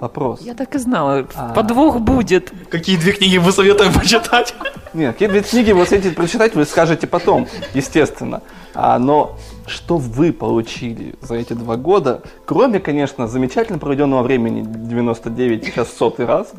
вопрос. 0.00 0.40
Я 0.40 0.54
так 0.54 0.74
и 0.74 0.78
знала, 0.78 1.26
а... 1.34 1.52
подвох 1.52 2.00
будет. 2.00 2.52
Какие 2.70 2.96
две 2.96 3.12
книги 3.12 3.36
вы 3.36 3.52
советуем 3.52 3.92
почитать? 3.92 4.54
Нет, 4.94 5.12
какие 5.12 5.28
две 5.28 5.42
книги 5.42 5.72
вы 5.72 5.86
советуете 5.86 6.16
прочитать, 6.16 6.54
вы 6.54 6.64
скажете 6.64 7.06
потом, 7.06 7.46
естественно. 7.74 8.42
А, 8.74 8.98
но 8.98 9.36
что 9.66 9.98
вы 9.98 10.32
получили 10.32 11.14
за 11.20 11.34
эти 11.34 11.52
два 11.52 11.76
года, 11.76 12.22
кроме, 12.44 12.80
конечно, 12.80 13.28
замечательно 13.28 13.78
проведенного 13.78 14.22
времени 14.22 14.64
99, 14.66 15.64
сейчас 15.64 15.92
сотый 15.92 16.26
раз, 16.26 16.52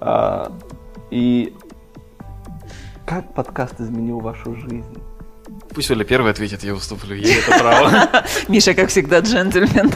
а, 0.00 0.52
и 1.10 1.54
как 3.04 3.32
подкаст 3.34 3.80
изменил 3.80 4.20
вашу 4.20 4.54
жизнь? 4.56 4.98
Пусть 5.76 5.90
Оля 5.90 6.04
первая 6.04 6.32
ответит, 6.32 6.64
я 6.64 6.72
уступлю 6.72 7.14
ей 7.14 7.38
это 7.38 7.58
право. 7.58 8.08
Миша, 8.48 8.72
как 8.72 8.88
всегда, 8.88 9.18
джентльмен. 9.20 9.92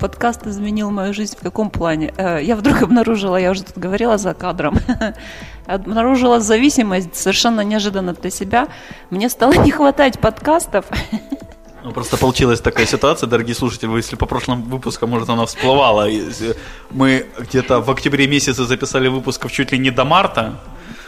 Подкаст 0.00 0.48
изменил 0.48 0.90
мою 0.90 1.14
жизнь 1.14 1.36
в 1.38 1.42
каком 1.44 1.70
плане? 1.70 2.12
Э, 2.16 2.40
я 2.42 2.56
вдруг 2.56 2.82
обнаружила, 2.82 3.36
я 3.36 3.52
уже 3.52 3.62
тут 3.62 3.78
говорила 3.78 4.18
за 4.18 4.34
кадром, 4.34 4.78
обнаружила 5.66 6.40
зависимость 6.40 7.14
совершенно 7.14 7.60
неожиданно 7.60 8.14
для 8.14 8.30
себя. 8.30 8.66
Мне 9.10 9.28
стало 9.28 9.52
не 9.52 9.70
хватать 9.70 10.18
подкастов. 10.18 10.86
Ну, 11.84 11.92
просто 11.92 12.16
получилась 12.16 12.60
такая 12.60 12.84
ситуация, 12.84 13.28
дорогие 13.28 13.54
слушатели, 13.54 13.86
вы, 13.86 14.00
если 14.00 14.16
по 14.16 14.26
прошлым 14.26 14.62
выпускам, 14.64 15.08
может, 15.10 15.28
она 15.28 15.46
всплывала. 15.46 16.08
Мы 16.90 17.26
где-то 17.38 17.80
в 17.80 17.88
октябре 17.92 18.26
месяце 18.26 18.64
записали 18.64 19.06
выпусков 19.06 19.52
чуть 19.52 19.70
ли 19.70 19.78
не 19.78 19.92
до 19.92 20.04
марта, 20.04 20.58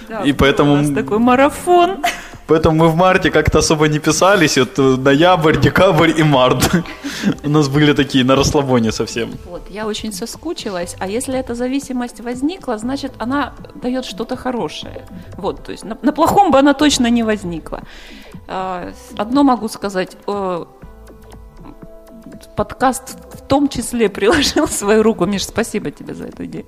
да, 0.08 0.22
и 0.22 0.32
поэтому... 0.32 0.72
У 0.72 0.76
нас 0.76 0.90
такой 0.90 1.18
марафон. 1.18 2.02
Поэтому 2.48 2.76
мы 2.76 2.88
в 2.88 2.96
марте 2.96 3.30
как-то 3.30 3.58
особо 3.58 3.88
не 3.88 3.98
писались. 3.98 4.58
Вот 4.58 4.78
ноябрь, 4.78 5.60
декабрь 5.60 6.12
и 6.18 6.22
март. 6.22 6.70
У 7.44 7.48
нас 7.48 7.68
были 7.68 7.92
такие 7.92 8.24
на 8.24 8.36
расслабоне 8.36 8.90
совсем. 8.90 9.30
Вот, 9.44 9.70
я 9.70 9.86
очень 9.86 10.12
соскучилась. 10.12 10.96
А 10.98 11.06
если 11.06 11.38
эта 11.38 11.54
зависимость 11.54 12.20
возникла, 12.20 12.78
значит, 12.78 13.12
она 13.18 13.52
дает 13.82 14.06
что-то 14.06 14.36
хорошее. 14.36 15.06
Вот, 15.36 15.62
то 15.62 15.72
есть 15.72 15.84
на, 15.84 15.98
на 16.02 16.12
плохом 16.12 16.50
бы 16.50 16.58
она 16.58 16.72
точно 16.72 17.10
не 17.10 17.22
возникла. 17.22 17.82
А, 18.46 18.92
одно 19.18 19.42
могу 19.42 19.68
сказать. 19.68 20.16
подкаст 22.56 23.16
в 23.34 23.46
том 23.46 23.68
числе 23.68 24.08
приложил 24.18 24.68
свою 24.68 25.02
руку. 25.02 25.26
Миш, 25.26 25.44
спасибо 25.44 25.90
тебе 25.90 26.14
за 26.14 26.24
эту 26.24 26.44
идею 26.46 26.64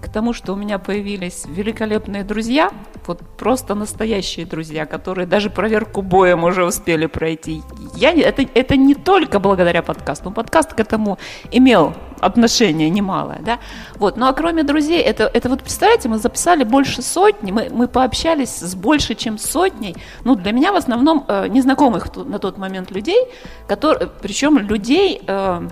к 0.00 0.08
тому, 0.08 0.32
что 0.32 0.52
у 0.52 0.56
меня 0.56 0.78
появились 0.78 1.44
великолепные 1.46 2.24
друзья, 2.24 2.70
вот 3.06 3.20
просто 3.36 3.74
настоящие 3.74 4.46
друзья, 4.46 4.86
которые 4.86 5.26
даже 5.26 5.50
проверку 5.50 6.02
боем 6.02 6.44
уже 6.44 6.64
успели 6.64 7.06
пройти. 7.06 7.62
Я, 7.94 8.12
это, 8.12 8.46
это 8.54 8.76
не 8.76 8.94
только 8.94 9.38
благодаря 9.38 9.82
подкасту, 9.82 10.30
подкаст 10.30 10.74
к 10.74 10.80
этому 10.80 11.18
имел 11.50 11.94
отношение 12.20 12.90
немалое, 12.90 13.40
да, 13.40 13.58
вот, 13.96 14.16
ну 14.16 14.26
а 14.26 14.32
кроме 14.32 14.62
друзей, 14.62 15.00
это, 15.00 15.24
это 15.32 15.48
вот, 15.48 15.60
представляете, 15.60 16.08
мы 16.08 16.18
записали 16.18 16.64
больше 16.64 17.02
сотни, 17.02 17.50
мы, 17.50 17.68
мы 17.70 17.88
пообщались 17.88 18.56
с 18.56 18.74
больше, 18.74 19.14
чем 19.14 19.38
сотней, 19.38 19.96
ну, 20.24 20.34
для 20.34 20.52
меня 20.52 20.72
в 20.72 20.76
основном 20.76 21.24
э, 21.28 21.48
незнакомых 21.48 22.14
на 22.16 22.38
тот 22.38 22.58
момент 22.58 22.90
людей, 22.90 23.26
которые, 23.66 24.10
причем 24.20 24.58
людей 24.58 25.22
э, 25.26 25.68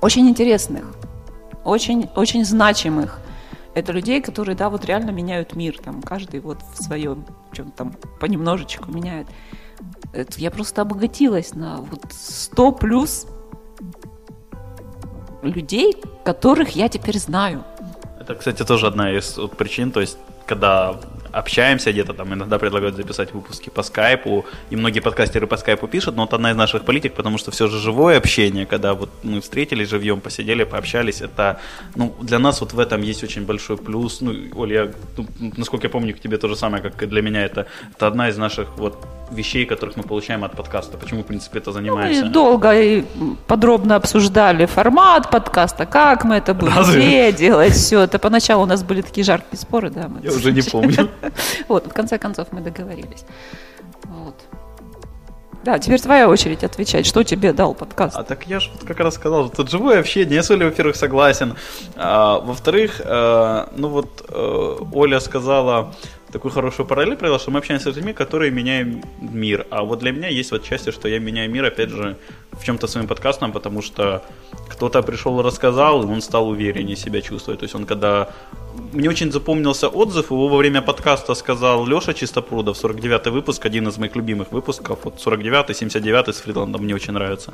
очень 0.00 0.28
интересных, 0.28 0.84
очень, 1.68 2.08
очень 2.16 2.44
значимых. 2.44 3.20
Это 3.74 3.92
людей, 3.92 4.20
которые, 4.20 4.56
да, 4.56 4.70
вот 4.70 4.84
реально 4.84 5.10
меняют 5.10 5.54
мир, 5.54 5.78
там, 5.78 6.02
каждый 6.02 6.40
вот 6.40 6.58
в 6.74 6.82
своем, 6.82 7.24
чем 7.52 7.70
там 7.70 7.94
понемножечку 8.18 8.90
меняет. 8.90 9.26
Это 10.12 10.40
я 10.40 10.50
просто 10.50 10.82
обогатилась 10.82 11.54
на 11.54 11.76
вот 11.76 12.06
100 12.10 12.72
плюс 12.72 13.26
людей, 15.42 15.96
которых 16.24 16.70
я 16.70 16.88
теперь 16.88 17.18
знаю. 17.18 17.64
Это, 18.18 18.34
кстати, 18.34 18.64
тоже 18.64 18.86
одна 18.88 19.12
из 19.12 19.38
причин, 19.56 19.92
то 19.92 20.00
есть 20.00 20.18
когда 20.46 20.96
общаемся 21.32 21.92
где-то, 21.92 22.14
там 22.14 22.34
иногда 22.34 22.58
предлагают 22.58 22.96
записать 22.96 23.32
выпуски 23.32 23.70
по 23.70 23.82
скайпу, 23.82 24.44
и 24.70 24.76
многие 24.76 25.00
подкастеры 25.00 25.46
по 25.46 25.56
скайпу 25.56 25.86
пишут, 25.86 26.16
но 26.16 26.24
это 26.24 26.36
одна 26.36 26.50
из 26.50 26.56
наших 26.56 26.84
политик, 26.84 27.14
потому 27.14 27.38
что 27.38 27.50
все 27.50 27.66
же 27.68 27.78
живое 27.78 28.18
общение, 28.18 28.66
когда 28.66 28.94
вот 28.94 29.10
мы 29.22 29.40
встретились 29.40 29.88
живьем, 29.88 30.20
посидели, 30.20 30.64
пообщались, 30.64 31.20
это, 31.20 31.60
ну, 31.96 32.14
для 32.20 32.38
нас 32.38 32.60
вот 32.60 32.72
в 32.72 32.78
этом 32.78 33.02
есть 33.02 33.24
очень 33.24 33.46
большой 33.46 33.76
плюс, 33.76 34.20
ну, 34.20 34.32
Оля, 34.56 34.84
я, 34.84 34.90
ну, 35.16 35.52
насколько 35.56 35.86
я 35.86 35.90
помню, 35.90 36.14
к 36.14 36.20
тебе 36.20 36.36
то 36.36 36.48
же 36.48 36.56
самое, 36.56 36.82
как 36.82 37.02
и 37.02 37.06
для 37.06 37.22
меня, 37.22 37.44
это, 37.44 37.66
это 37.96 38.06
одна 38.06 38.28
из 38.28 38.38
наших 38.38 38.76
вот 38.78 39.06
вещей, 39.30 39.66
которых 39.66 39.96
мы 39.96 40.02
получаем 40.02 40.44
от 40.44 40.56
подкаста, 40.56 40.96
почему, 40.96 41.22
в 41.22 41.26
принципе, 41.26 41.58
это 41.58 41.72
занимаемся. 41.72 42.24
Мы 42.24 42.30
долго 42.30 42.80
и 42.80 43.04
подробно 43.46 43.96
обсуждали 43.96 44.66
формат 44.66 45.30
подкаста, 45.30 45.86
как 45.86 46.24
мы 46.24 46.36
это 46.36 46.54
будем, 46.54 46.76
Разве? 46.76 47.32
делать, 47.32 47.74
все, 47.74 48.00
это 48.00 48.18
поначалу 48.18 48.62
у 48.62 48.66
нас 48.66 48.82
были 48.82 49.02
такие 49.02 49.24
жаркие 49.24 49.58
споры, 49.58 49.90
да. 49.90 50.10
я 50.22 50.32
уже 50.32 50.52
не 50.52 50.62
помню. 50.62 51.08
Вот, 51.68 51.86
в 51.86 51.92
конце 51.92 52.18
концов 52.18 52.48
мы 52.52 52.60
договорились. 52.60 53.24
Вот. 54.04 54.34
Да, 55.64 55.78
теперь 55.78 56.00
твоя 56.00 56.28
очередь 56.28 56.62
отвечать, 56.62 57.04
что 57.04 57.24
тебе 57.24 57.52
дал 57.52 57.74
подкаст. 57.74 58.16
А 58.16 58.22
так 58.22 58.46
я 58.46 58.60
же 58.60 58.70
вот 58.72 58.86
как 58.86 59.00
раз 59.00 59.14
сказал, 59.14 59.50
тут 59.50 59.70
живое 59.70 60.00
общение, 60.00 60.42
с 60.42 60.50
Олей, 60.50 60.66
во-первых, 60.66 60.96
согласен. 60.96 61.56
А, 61.96 62.38
во-вторых, 62.38 63.02
а, 63.04 63.68
ну 63.76 63.88
вот 63.88 64.24
а, 64.28 64.78
Оля 64.92 65.18
сказала, 65.20 65.92
такую 66.32 66.52
хорошую 66.52 66.86
параллель 66.86 67.16
провела, 67.16 67.38
что 67.38 67.50
мы 67.50 67.58
общаемся 67.58 67.92
с 67.92 67.96
людьми, 67.96 68.12
которые 68.12 68.52
меняют 68.52 69.04
мир. 69.20 69.66
А 69.70 69.82
вот 69.82 69.98
для 69.98 70.12
меня 70.12 70.28
есть 70.28 70.52
вот 70.52 70.64
счастье, 70.64 70.92
что 70.92 71.08
я 71.08 71.18
меняю 71.18 71.50
мир, 71.50 71.64
опять 71.64 71.90
же, 71.90 72.16
в 72.52 72.64
чем-то 72.64 72.86
своим 72.86 73.08
подкастом, 73.08 73.52
потому 73.52 73.82
что 73.82 74.22
кто-то 74.68 75.02
пришел 75.02 75.40
и 75.40 75.42
рассказал, 75.42 76.02
и 76.02 76.06
он 76.06 76.20
стал 76.20 76.48
увереннее 76.48 76.96
себя 76.96 77.20
чувствовать. 77.20 77.60
То 77.60 77.64
есть 77.64 77.74
он 77.74 77.84
когда... 77.84 78.28
Мне 78.92 79.10
очень 79.10 79.32
запомнился 79.32 79.88
отзыв, 79.88 80.30
его 80.30 80.48
во 80.48 80.56
время 80.56 80.82
подкаста 80.82 81.34
сказал 81.34 81.86
Леша 81.86 82.14
Чистопрудов, 82.14 82.82
49-й 82.82 83.30
выпуск, 83.30 83.66
один 83.66 83.88
из 83.88 83.98
моих 83.98 84.16
любимых 84.16 84.52
выпусков, 84.52 84.98
вот 85.04 85.14
49-й, 85.16 85.72
79-й 85.72 86.32
с 86.32 86.40
Фридландом 86.40 86.82
мне 86.82 86.94
очень 86.94 87.12
нравится, 87.12 87.52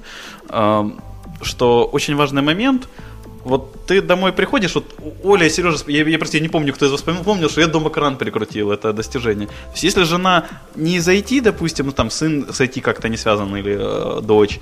что 1.43 1.85
очень 1.93 2.17
важный 2.17 2.43
момент– 2.43 2.89
вот 3.45 3.87
ты 3.87 4.01
домой 4.01 4.33
приходишь, 4.33 4.75
вот 4.75 4.87
Оля 5.23 5.51
Сережа, 5.51 5.79
я, 5.87 6.09
я 6.09 6.19
просто 6.19 6.39
я 6.39 6.43
не 6.43 6.49
помню, 6.49 6.73
кто 6.73 6.87
из 6.87 6.91
вас 6.91 7.03
помнил, 7.03 7.51
что 7.51 7.61
я 7.61 7.67
дома 7.67 7.91
кран 7.91 8.17
прикрутил, 8.17 8.73
это 8.73 8.93
достижение. 8.93 9.47
То 9.47 9.73
есть, 9.73 9.85
если 9.85 10.05
жена 10.05 10.47
не 10.75 11.01
зайти, 11.01 11.41
допустим, 11.41 11.87
ну 11.87 11.93
там 11.93 12.11
сын 12.11 12.47
с 12.51 12.67
как-то 12.81 13.09
не 13.09 13.19
связан 13.19 13.55
или 13.57 13.77
э, 13.79 14.21
дочь, 14.23 14.61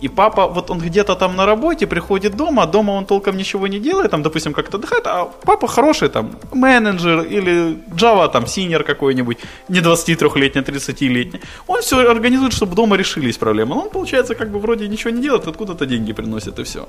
и 0.00 0.08
папа, 0.08 0.46
вот 0.46 0.70
он 0.70 0.78
где-то 0.78 1.14
там 1.14 1.36
на 1.36 1.46
работе, 1.46 1.86
приходит 1.86 2.36
дома, 2.36 2.66
дома 2.66 2.92
он 2.92 3.06
толком 3.06 3.36
ничего 3.36 3.66
не 3.66 3.78
делает, 3.78 4.10
там, 4.10 4.22
допустим, 4.22 4.52
как-то 4.52 4.76
отдыхает, 4.76 5.06
а 5.06 5.24
папа 5.24 5.66
хороший 5.66 6.08
там 6.08 6.30
менеджер 6.52 7.22
или 7.22 7.76
Java 7.96 8.30
там 8.30 8.46
синер 8.46 8.84
какой-нибудь, 8.84 9.38
не 9.68 9.80
23-летний, 9.80 10.60
а 10.60 10.64
30-летний. 10.64 11.40
Он 11.66 11.80
все 11.80 11.96
организует, 12.10 12.52
чтобы 12.52 12.74
дома 12.74 12.96
решились 12.96 13.38
проблемы. 13.38 13.74
Но 13.74 13.82
он, 13.82 13.90
получается, 13.90 14.34
как 14.34 14.50
бы 14.50 14.58
вроде 14.58 14.88
ничего 14.88 15.10
не 15.10 15.22
делает, 15.22 15.46
откуда-то 15.46 15.86
деньги 15.86 16.12
приносит 16.12 16.58
и 16.58 16.62
все. 16.62 16.88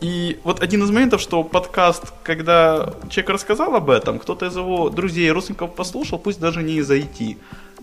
И 0.00 0.38
вот 0.44 0.62
один 0.62 0.82
из 0.82 0.90
моментов, 0.90 1.20
что 1.20 1.44
подкаст, 1.44 2.12
когда 2.22 2.94
человек 3.10 3.30
рассказал 3.30 3.74
об 3.74 3.90
этом, 3.90 4.18
кто-то 4.18 4.46
из 4.46 4.56
его 4.56 4.90
друзей, 4.90 5.30
родственников 5.30 5.74
послушал, 5.74 6.18
пусть 6.18 6.40
даже 6.40 6.62
не 6.62 6.74
из 6.74 6.90
IT, 6.90 7.36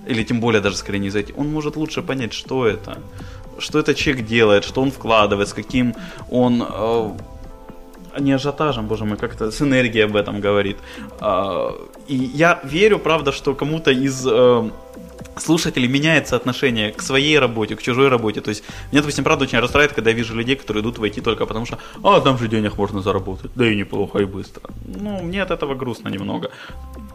или 0.07 0.23
тем 0.23 0.39
более 0.39 0.61
даже 0.61 0.77
скорее 0.77 0.99
не 0.99 1.07
из 1.07 1.15
IT, 1.15 1.33
он 1.37 1.51
может 1.51 1.75
лучше 1.75 2.01
понять, 2.01 2.33
что 2.33 2.67
это 2.67 2.97
что 3.59 3.79
этот 3.79 3.97
человек 3.97 4.25
делает, 4.25 4.63
что 4.63 4.81
он 4.81 4.91
вкладывает, 4.91 5.47
с 5.47 5.53
каким 5.53 5.95
он 6.29 6.63
э, 6.67 7.11
не 8.19 8.33
ажиотажем, 8.33 8.87
боже 8.87 9.05
мой, 9.05 9.17
как-то 9.17 9.51
с 9.51 9.61
энергией 9.61 10.05
об 10.05 10.15
этом 10.15 10.41
говорит. 10.41 10.77
Э, 11.21 11.69
и 12.07 12.15
я 12.15 12.59
верю, 12.63 12.99
правда, 12.99 13.31
что 13.31 13.55
кому-то 13.55 13.91
из 13.91 14.25
э, 14.27 14.69
слушателей 15.37 15.87
меняется 15.87 16.35
отношение 16.35 16.91
к 16.91 17.01
своей 17.01 17.39
работе, 17.39 17.75
к 17.75 17.81
чужой 17.81 18.07
работе. 18.07 18.41
То 18.41 18.49
есть 18.49 18.63
меня, 18.91 19.01
допустим, 19.01 19.23
правда 19.23 19.45
очень 19.45 19.59
расстраивает, 19.59 19.93
когда 19.93 20.09
я 20.09 20.15
вижу 20.15 20.35
людей, 20.35 20.55
которые 20.55 20.81
идут 20.81 20.97
войти 20.97 21.21
только 21.21 21.45
потому, 21.45 21.65
что 21.65 21.77
«а, 22.03 22.21
там 22.21 22.37
же 22.37 22.47
денег 22.47 22.77
можно 22.77 23.01
заработать, 23.01 23.51
да 23.55 23.65
и 23.65 23.75
неплохо, 23.75 24.19
и 24.19 24.25
быстро». 24.25 24.69
Ну, 24.85 25.21
мне 25.23 25.41
от 25.43 25.51
этого 25.51 25.75
грустно 25.75 26.09
немного. 26.09 26.51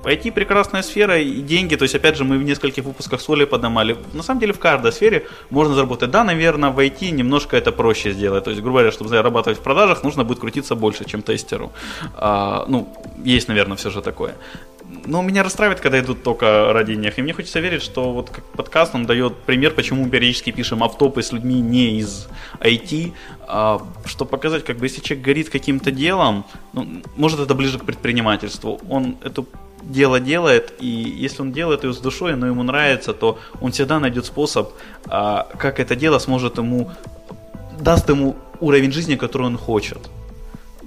IT 0.04 0.32
прекрасная 0.32 0.82
сфера 0.82 1.18
и 1.18 1.42
деньги, 1.42 1.76
то 1.76 1.82
есть, 1.82 1.94
опять 1.94 2.16
же, 2.16 2.24
мы 2.24 2.38
в 2.38 2.42
нескольких 2.42 2.84
выпусках 2.84 3.20
соли 3.20 3.44
поднимали. 3.44 3.96
На 4.12 4.22
самом 4.22 4.40
деле, 4.40 4.52
в 4.52 4.58
каждой 4.58 4.92
сфере 4.92 5.26
можно 5.50 5.74
заработать. 5.74 6.11
Да, 6.11 6.24
наверное, 6.24 6.70
в 6.70 6.78
IT 6.78 7.11
немножко 7.11 7.56
это 7.56 7.72
проще 7.72 8.12
сделать. 8.12 8.44
То 8.44 8.50
есть, 8.50 8.62
грубо 8.62 8.78
говоря, 8.78 8.92
чтобы 8.92 9.11
зарабатывать 9.11 9.58
в 9.58 9.62
продажах, 9.62 10.02
нужно 10.02 10.24
будет 10.24 10.40
крутиться 10.40 10.74
больше, 10.74 11.04
чем 11.04 11.22
тестеру. 11.22 11.72
А, 12.16 12.64
ну, 12.68 12.88
есть, 13.24 13.48
наверное, 13.48 13.76
все 13.76 13.90
же 13.90 14.00
такое. 14.00 14.34
Но 15.07 15.22
меня 15.22 15.43
расстраивает, 15.43 15.80
когда 15.80 16.01
идут 16.01 16.22
только 16.22 16.72
ради 16.72 16.93
них. 16.93 17.18
И 17.18 17.22
мне 17.22 17.32
хочется 17.32 17.61
верить, 17.61 17.82
что 17.82 18.12
вот 18.12 18.30
как 18.30 18.45
подкаст 18.45 18.95
он 18.95 19.07
дает 19.07 19.36
пример, 19.38 19.72
почему 19.74 20.05
мы 20.05 20.11
периодически 20.11 20.51
пишем 20.53 20.82
автопы 20.82 21.22
с 21.22 21.32
людьми 21.32 21.61
не 21.61 21.99
из 21.99 22.28
IT, 22.61 23.12
а, 23.47 23.80
чтобы 24.05 24.30
показать, 24.30 24.64
как 24.64 24.78
бы 24.78 24.86
если 24.86 25.01
человек 25.01 25.24
горит 25.24 25.51
каким-то 25.51 25.91
делом, 25.91 26.45
ну, 26.72 27.03
может 27.16 27.41
это 27.41 27.55
ближе 27.55 27.78
к 27.78 27.84
предпринимательству, 27.84 28.80
он 28.88 29.16
эту 29.22 29.47
дело 29.82 30.20
делает, 30.20 30.74
и 30.80 30.86
если 30.86 31.43
он 31.43 31.53
делает 31.53 31.84
ее 31.84 31.93
с 31.93 31.99
душой, 31.99 32.36
но 32.36 32.47
ему 32.47 32.62
нравится, 32.62 33.12
то 33.12 33.38
он 33.61 33.72
всегда 33.72 33.99
найдет 33.99 34.26
способ, 34.26 34.72
а, 35.07 35.49
как 35.59 35.80
это 35.80 35.97
дело 35.97 36.18
сможет 36.18 36.59
ему, 36.59 36.91
даст 37.80 38.09
ему 38.09 38.36
уровень 38.61 38.93
жизни, 38.93 39.16
который 39.16 39.47
он 39.47 39.57
хочет. 39.57 39.99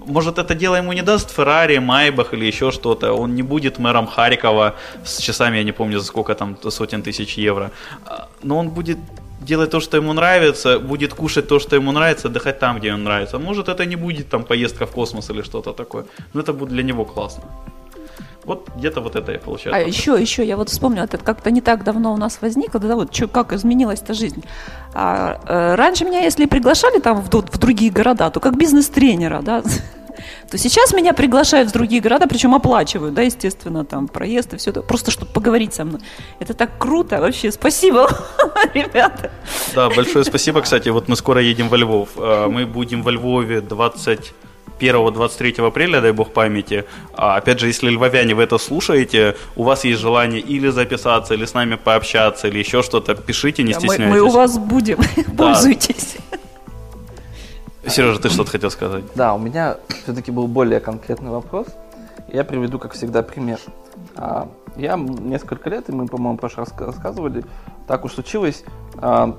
Может, 0.06 0.38
это 0.38 0.56
дело 0.56 0.76
ему 0.78 0.94
не 0.94 1.02
даст 1.02 1.32
Феррари, 1.32 1.80
Майбах 1.80 2.34
или 2.34 2.46
еще 2.46 2.72
что-то. 2.72 3.14
Он 3.14 3.36
не 3.36 3.44
будет 3.44 3.80
мэром 3.80 4.08
Харькова 4.08 4.76
с 5.06 5.18
часами, 5.20 5.58
я 5.58 5.64
не 5.64 5.72
помню, 5.72 6.00
за 6.00 6.06
сколько 6.06 6.36
там 6.36 6.58
сотен 6.72 7.02
тысяч 7.02 7.38
евро. 7.38 7.72
А, 8.06 8.28
но 8.44 8.58
он 8.58 8.70
будет 8.70 8.98
делать 9.42 9.72
то, 9.72 9.80
что 9.80 9.98
ему 9.98 10.14
нравится, 10.14 10.80
будет 10.80 11.14
кушать 11.14 11.48
то, 11.48 11.60
что 11.60 11.76
ему 11.76 11.92
нравится, 11.92 12.28
отдыхать 12.28 12.60
там, 12.60 12.78
где 12.78 12.88
ему 12.88 13.04
нравится. 13.04 13.40
Может, 13.40 13.70
это 13.70 13.86
не 13.86 13.96
будет 13.96 14.30
там 14.30 14.44
поездка 14.44 14.86
в 14.86 14.92
космос 14.92 15.30
или 15.30 15.42
что-то 15.42 15.74
такое. 15.74 16.06
Но 16.34 16.42
это 16.42 16.54
будет 16.54 16.70
для 16.70 16.84
него 16.84 17.06
классно. 17.06 17.44
Вот 18.46 18.70
где-то 18.76 19.02
вот 19.02 19.16
это 19.16 19.32
и 19.32 19.38
получается. 19.38 19.84
А 19.84 19.88
еще, 19.88 20.20
еще, 20.20 20.46
я 20.46 20.58
вот 20.58 20.70
вспомнила, 20.70 21.06
это 21.06 21.18
как-то 21.18 21.52
не 21.52 21.62
так 21.62 21.84
давно 21.84 22.14
у 22.14 22.18
нас 22.18 22.40
возникло, 22.42 22.80
да, 22.80 22.96
вот 22.96 23.12
чё, 23.12 23.28
как 23.28 23.54
изменилась-то 23.54 24.14
жизнь. 24.14 24.44
А, 24.94 25.40
э, 25.48 25.76
раньше 25.76 26.06
меня, 26.06 26.22
если 26.22 26.46
приглашали 26.46 27.00
там 27.00 27.22
в, 27.22 27.30
в 27.30 27.58
другие 27.58 27.92
города, 27.92 28.30
то 28.30 28.40
как 28.40 28.58
бизнес-тренера, 28.58 29.42
да, 29.42 29.64
то 30.50 30.58
сейчас 30.58 30.94
меня 30.94 31.14
приглашают 31.14 31.70
в 31.70 31.74
другие 31.74 32.02
города, 32.02 32.28
причем 32.28 32.54
оплачивают, 32.54 33.14
да, 33.14 33.22
естественно, 33.22 33.86
там 33.86 34.08
проезд 34.08 34.54
и 34.54 34.58
все, 34.58 34.74
просто 34.74 35.12
чтобы 35.12 35.32
поговорить 35.32 35.74
со 35.74 35.86
мной. 35.86 36.02
Это 36.40 36.54
так 36.54 36.72
круто, 36.78 37.22
вообще, 37.22 37.52
спасибо, 37.52 38.10
ребята. 38.74 39.32
Да, 39.74 39.90
большое 39.90 40.26
спасибо, 40.26 40.62
кстати, 40.62 40.90
вот 40.90 41.08
мы 41.08 41.16
скоро 41.16 41.42
едем 41.42 41.70
во 41.70 41.78
Львов, 41.78 42.10
а, 42.18 42.50
мы 42.50 42.66
будем 42.66 43.04
во 43.04 43.12
Львове 43.12 43.62
20 43.62 44.34
1-23 44.90 45.68
апреля, 45.68 46.02
дай 46.02 46.12
бог 46.12 46.34
памяти. 46.34 46.86
А, 47.16 47.38
опять 47.38 47.60
же, 47.60 47.68
если 47.68 47.90
львовяне 47.90 48.36
вы 48.36 48.44
это 48.44 48.58
слушаете, 48.58 49.36
у 49.56 49.64
вас 49.64 49.86
есть 49.86 50.02
желание 50.02 50.42
или 50.42 50.70
записаться, 50.70 51.34
или 51.34 51.46
с 51.46 51.54
нами 51.54 51.76
пообщаться, 51.76 52.48
или 52.48 52.60
еще 52.60 52.82
что-то, 52.82 53.16
пишите, 53.16 53.64
не 53.64 53.74
стесняйтесь. 53.74 54.06
Мы, 54.06 54.12
мы 54.12 54.22
у 54.22 54.30
вас 54.30 54.58
будем, 54.58 55.00
пользуйтесь. 55.38 56.18
Сережа, 57.88 58.20
ты 58.20 58.30
что-то 58.30 58.52
хотел 58.52 58.72
сказать? 58.72 59.04
Да, 59.16 59.34
у 59.34 59.40
меня 59.40 59.78
все-таки 60.04 60.32
был 60.32 60.48
более 60.48 60.80
конкретный 60.80 61.32
вопрос. 61.32 61.68
Я 62.32 62.44
приведу, 62.44 62.80
как 62.80 62.94
всегда, 62.94 63.22
пример. 63.24 63.60
А, 64.16 64.50
я 64.78 64.96
несколько 64.98 65.70
лет, 65.70 65.90
и 65.90 65.92
мы, 65.92 66.08
по-моему, 66.08 66.38
прошлый 66.38 66.66
раз 66.66 66.74
рассказывали, 66.80 67.44
так 67.88 68.06
уж 68.06 68.14
случилось, 68.14 68.64
а, 68.96 69.38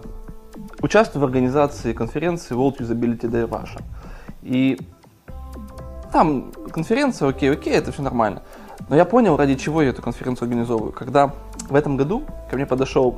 участвую 0.80 1.22
в 1.22 1.24
организации 1.24 1.92
конференции 1.92 2.54
World 2.54 2.78
Usability 2.78 3.30
Day 3.30 3.48
Russia. 3.48 3.82
И 4.42 4.78
там 6.14 6.52
конференция, 6.70 7.28
окей, 7.28 7.50
окей, 7.50 7.72
это 7.74 7.90
все 7.90 8.00
нормально. 8.00 8.42
Но 8.88 8.94
я 8.94 9.04
понял, 9.04 9.36
ради 9.36 9.56
чего 9.56 9.82
я 9.82 9.90
эту 9.90 10.00
конференцию 10.00 10.46
организовываю. 10.46 10.92
Когда 10.92 11.32
в 11.68 11.74
этом 11.74 11.96
году 11.96 12.22
ко 12.48 12.54
мне 12.54 12.66
подошел 12.66 13.16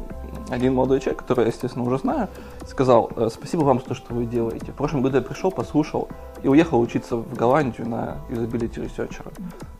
один 0.48 0.74
молодой 0.74 1.00
человек, 1.00 1.20
который 1.20 1.42
я, 1.42 1.48
естественно, 1.48 1.84
уже 1.84 1.98
знаю, 1.98 2.28
сказал, 2.66 3.10
«Э, 3.16 3.28
спасибо 3.30 3.64
вам 3.64 3.80
за 3.80 3.86
то, 3.86 3.94
что 3.94 4.14
вы 4.14 4.24
делаете. 4.24 4.72
В 4.72 4.76
прошлом 4.76 5.02
году 5.02 5.18
я 5.18 5.22
пришел, 5.22 5.50
послушал 5.50 6.08
и 6.42 6.48
уехал 6.48 6.80
учиться 6.80 7.16
в 7.16 7.34
Голландию 7.34 7.86
на 7.86 8.16
usability 8.30 8.80
researcher 8.80 9.22
а. 9.22 9.30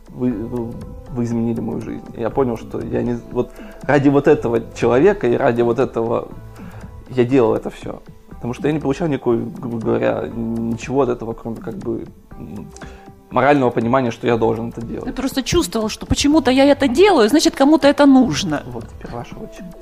Вы, 0.09 0.31
вы, 0.31 0.71
вы 1.09 1.23
изменили 1.23 1.59
мою 1.59 1.81
жизнь. 1.81 2.05
Я 2.15 2.29
понял, 2.29 2.55
что 2.55 2.79
я 2.81 3.01
не... 3.01 3.17
Вот 3.31 3.49
ради 3.81 4.09
вот 4.09 4.27
этого 4.27 4.61
человека 4.75 5.27
и 5.27 5.35
ради 5.35 5.63
вот 5.63 5.79
этого 5.79 6.27
я 7.09 7.25
делал 7.25 7.55
это 7.55 7.71
все. 7.71 7.99
Потому 8.29 8.53
что 8.53 8.67
я 8.67 8.73
не 8.73 8.79
получал 8.79 9.07
никакой, 9.07 9.39
грубо 9.39 9.79
говоря, 9.79 10.27
ничего 10.27 11.01
от 11.01 11.09
этого, 11.09 11.33
кроме 11.33 11.57
как 11.57 11.73
бы 11.77 12.05
морального 13.29 13.69
понимания, 13.69 14.11
что 14.11 14.27
я 14.27 14.37
должен 14.37 14.69
это 14.69 14.81
делать. 14.81 15.07
Я 15.07 15.13
просто 15.13 15.43
чувствовал, 15.43 15.89
что 15.89 16.05
почему-то 16.05 16.51
я 16.51 16.65
это 16.65 16.87
делаю, 16.87 17.29
значит, 17.29 17.55
кому-то 17.55 17.87
это 17.87 18.05
нужно. 18.05 18.63
Вот, 18.65 18.85
теперь 18.89 19.11
ваша 19.11 19.35
очередь. 19.35 19.75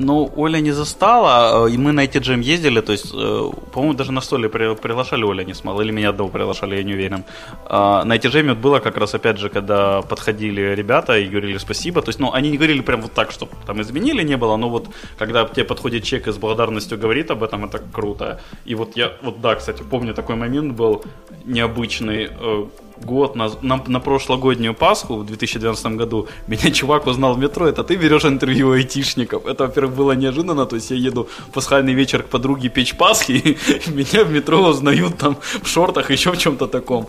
Ну, 0.00 0.30
Оля 0.36 0.60
не 0.60 0.72
застала, 0.72 1.66
э, 1.66 1.74
и 1.74 1.78
мы 1.78 1.92
на 1.92 2.04
эти 2.04 2.18
джем 2.18 2.40
ездили, 2.40 2.80
то 2.80 2.92
есть, 2.92 3.12
э, 3.14 3.50
по-моему, 3.72 3.94
даже 3.94 4.12
на 4.12 4.20
столе 4.20 4.48
приглашали 4.48 5.24
Оля 5.24 5.44
не 5.44 5.54
смогла, 5.54 5.82
или 5.82 5.92
меня 5.92 6.10
одного 6.10 6.30
приглашали, 6.30 6.76
я 6.76 6.82
не 6.82 6.94
уверен. 6.94 7.24
А, 7.66 8.04
на 8.04 8.14
эти 8.14 8.28
джеме 8.28 8.54
было 8.54 8.80
как 8.80 8.96
раз, 8.96 9.14
опять 9.14 9.38
же, 9.38 9.48
когда 9.48 10.02
подходили 10.02 10.74
ребята 10.74 11.18
и 11.18 11.28
говорили 11.28 11.58
спасибо, 11.58 12.00
то 12.02 12.10
есть, 12.10 12.20
ну, 12.20 12.32
они 12.32 12.50
не 12.50 12.56
говорили 12.56 12.80
прям 12.80 13.02
вот 13.02 13.12
так, 13.12 13.30
чтобы 13.30 13.52
там 13.66 13.80
изменили 13.80 14.22
не 14.22 14.36
было, 14.36 14.56
но 14.56 14.68
вот, 14.68 14.88
когда 15.18 15.44
тебе 15.44 15.64
подходит 15.64 16.04
человек 16.04 16.28
и 16.28 16.32
с 16.32 16.36
благодарностью 16.36 16.98
говорит 16.98 17.30
об 17.30 17.42
этом, 17.42 17.64
это 17.64 17.78
круто. 17.92 18.40
И 18.66 18.74
вот 18.74 18.96
я, 18.96 19.12
вот 19.22 19.40
да, 19.40 19.54
кстати, 19.54 19.82
помню, 19.82 20.14
такой 20.14 20.36
момент 20.36 20.72
был 20.72 21.04
необычный, 21.44 22.28
э, 22.30 22.66
год 23.04 23.36
на, 23.36 23.50
на, 23.62 23.82
на 23.86 24.00
прошлогоднюю 24.00 24.74
Пасху 24.74 25.16
в 25.16 25.26
2012 25.26 25.86
году 25.96 26.28
меня 26.46 26.70
чувак 26.70 27.06
узнал 27.06 27.34
в 27.34 27.38
метро, 27.38 27.66
это 27.66 27.84
ты 27.84 27.96
берешь 27.96 28.24
интервью 28.24 28.72
айтишников. 28.72 29.46
Это, 29.46 29.64
во-первых, 29.64 29.94
было 29.96 30.12
неожиданно, 30.12 30.66
то 30.66 30.76
есть 30.76 30.90
я 30.90 30.96
еду 30.96 31.28
в 31.48 31.52
пасхальный 31.52 31.94
вечер 31.94 32.22
к 32.22 32.28
подруге 32.28 32.68
печь 32.68 32.96
Пасхи, 32.96 33.32
и 33.86 33.90
меня 33.90 34.24
в 34.24 34.32
метро 34.32 34.60
узнают 34.60 35.18
там 35.18 35.36
в 35.62 35.68
шортах, 35.68 36.10
еще 36.10 36.32
в 36.32 36.38
чем-то 36.38 36.66
таком 36.66 37.08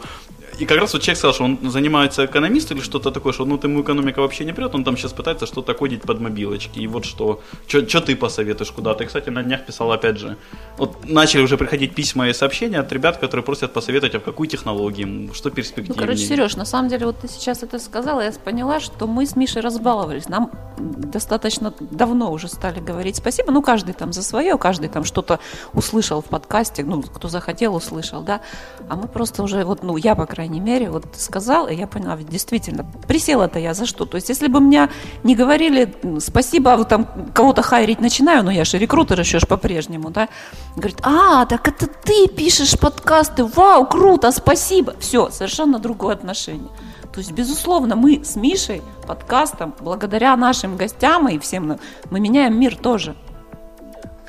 и 0.60 0.66
как 0.66 0.78
раз 0.78 0.94
вот 0.94 1.02
человек 1.02 1.18
сказал, 1.18 1.34
что 1.34 1.44
он 1.46 1.72
занимается 1.72 2.26
экономистом 2.26 2.78
или 2.78 2.84
что-то 2.84 3.12
такое, 3.12 3.34
что 3.34 3.46
ну 3.46 3.60
ему 3.64 3.82
экономика 3.82 4.20
вообще 4.20 4.46
не 4.46 4.54
прет, 4.54 4.76
он 4.76 4.84
там 4.84 4.98
сейчас 4.98 5.14
пытается 5.14 5.46
что-то 5.46 5.74
кодить 5.74 6.02
под 6.02 6.20
мобилочки. 6.20 6.80
И 6.80 6.88
вот 6.88 7.06
что, 7.06 7.42
что 7.68 8.02
ты 8.02 8.16
посоветуешь 8.16 8.72
куда 8.72 8.94
Ты, 8.94 9.06
кстати, 9.06 9.30
на 9.30 9.44
днях 9.44 9.66
писал 9.66 9.92
опять 9.92 10.18
же. 10.18 10.36
Вот 10.78 11.10
начали 11.10 11.42
уже 11.42 11.58
приходить 11.58 11.96
письма 11.96 12.28
и 12.28 12.34
сообщения 12.34 12.80
от 12.80 12.92
ребят, 12.92 13.18
которые 13.18 13.44
просят 13.44 13.74
посоветовать, 13.74 14.16
а 14.16 14.20
в 14.20 14.24
какую 14.24 14.48
технологию, 14.48 15.34
что 15.34 15.50
перспективнее. 15.50 15.96
Ну, 15.96 16.02
короче, 16.02 16.26
Сереж, 16.26 16.56
на 16.58 16.66
самом 16.66 16.90
деле, 16.90 17.06
вот 17.06 17.20
ты 17.20 17.28
сейчас 17.28 17.64
это 17.64 17.80
сказала, 17.80 18.22
я 18.22 18.32
поняла, 18.32 18.80
что 18.80 19.08
мы 19.08 19.26
с 19.26 19.36
Мишей 19.36 19.62
разбаловались. 19.62 20.28
Нам 20.28 20.52
достаточно 20.78 21.74
давно 21.80 22.32
уже 22.32 22.48
стали 22.48 22.80
говорить 22.80 23.16
спасибо. 23.16 23.52
Ну, 23.52 23.62
каждый 23.62 23.94
там 23.94 24.14
за 24.14 24.24
свое, 24.24 24.58
каждый 24.58 24.90
там 24.90 25.04
что-то 25.04 25.40
услышал 25.74 26.22
в 26.22 26.26
подкасте, 26.26 26.84
ну, 26.84 27.02
кто 27.02 27.28
захотел, 27.28 27.76
услышал, 27.76 28.22
да. 28.22 28.42
А 28.90 28.96
мы 28.96 29.08
просто 29.08 29.44
уже, 29.44 29.64
вот, 29.64 29.84
ну, 29.84 29.98
я, 29.98 30.16
по 30.16 30.26
крайней 30.26 30.49
крайней 30.50 30.66
мере, 30.66 30.90
вот 30.90 31.06
сказал, 31.14 31.68
и 31.68 31.76
я 31.76 31.86
поняла, 31.86 32.16
ведь 32.16 32.30
действительно, 32.30 32.84
присела-то 33.08 33.60
я 33.60 33.74
за 33.74 33.86
что? 33.86 34.06
То 34.06 34.18
есть, 34.18 34.30
если 34.30 34.48
бы 34.48 34.60
меня 34.60 34.90
не 35.24 35.36
говорили 35.36 35.94
спасибо, 36.20 36.74
а 36.74 36.78
вот 36.78 36.90
там 36.90 37.06
кого-то 37.36 37.62
хайрить 37.62 38.02
начинаю, 38.02 38.44
но 38.44 38.52
я 38.52 38.66
же 38.66 38.80
рекрутер 38.80 39.20
еще 39.20 39.40
ж 39.40 39.46
по-прежнему, 39.46 40.10
да, 40.10 40.28
говорит, 40.76 40.98
а, 41.04 41.46
так 41.46 41.68
это 41.68 41.86
ты 41.86 42.28
пишешь 42.28 42.80
подкасты, 42.80 43.44
вау, 43.44 43.86
круто, 43.86 44.32
спасибо. 44.32 44.94
Все, 45.00 45.30
совершенно 45.30 45.78
другое 45.78 46.16
отношение. 46.16 46.70
То 47.14 47.20
есть, 47.20 47.32
безусловно, 47.32 47.96
мы 47.96 48.24
с 48.24 48.36
Мишей 48.36 48.82
подкастом, 49.08 49.74
благодаря 49.82 50.36
нашим 50.36 50.78
гостям 50.78 51.28
и 51.28 51.38
всем, 51.38 51.80
мы 52.10 52.20
меняем 52.20 52.60
мир 52.60 52.76
тоже. 52.76 53.16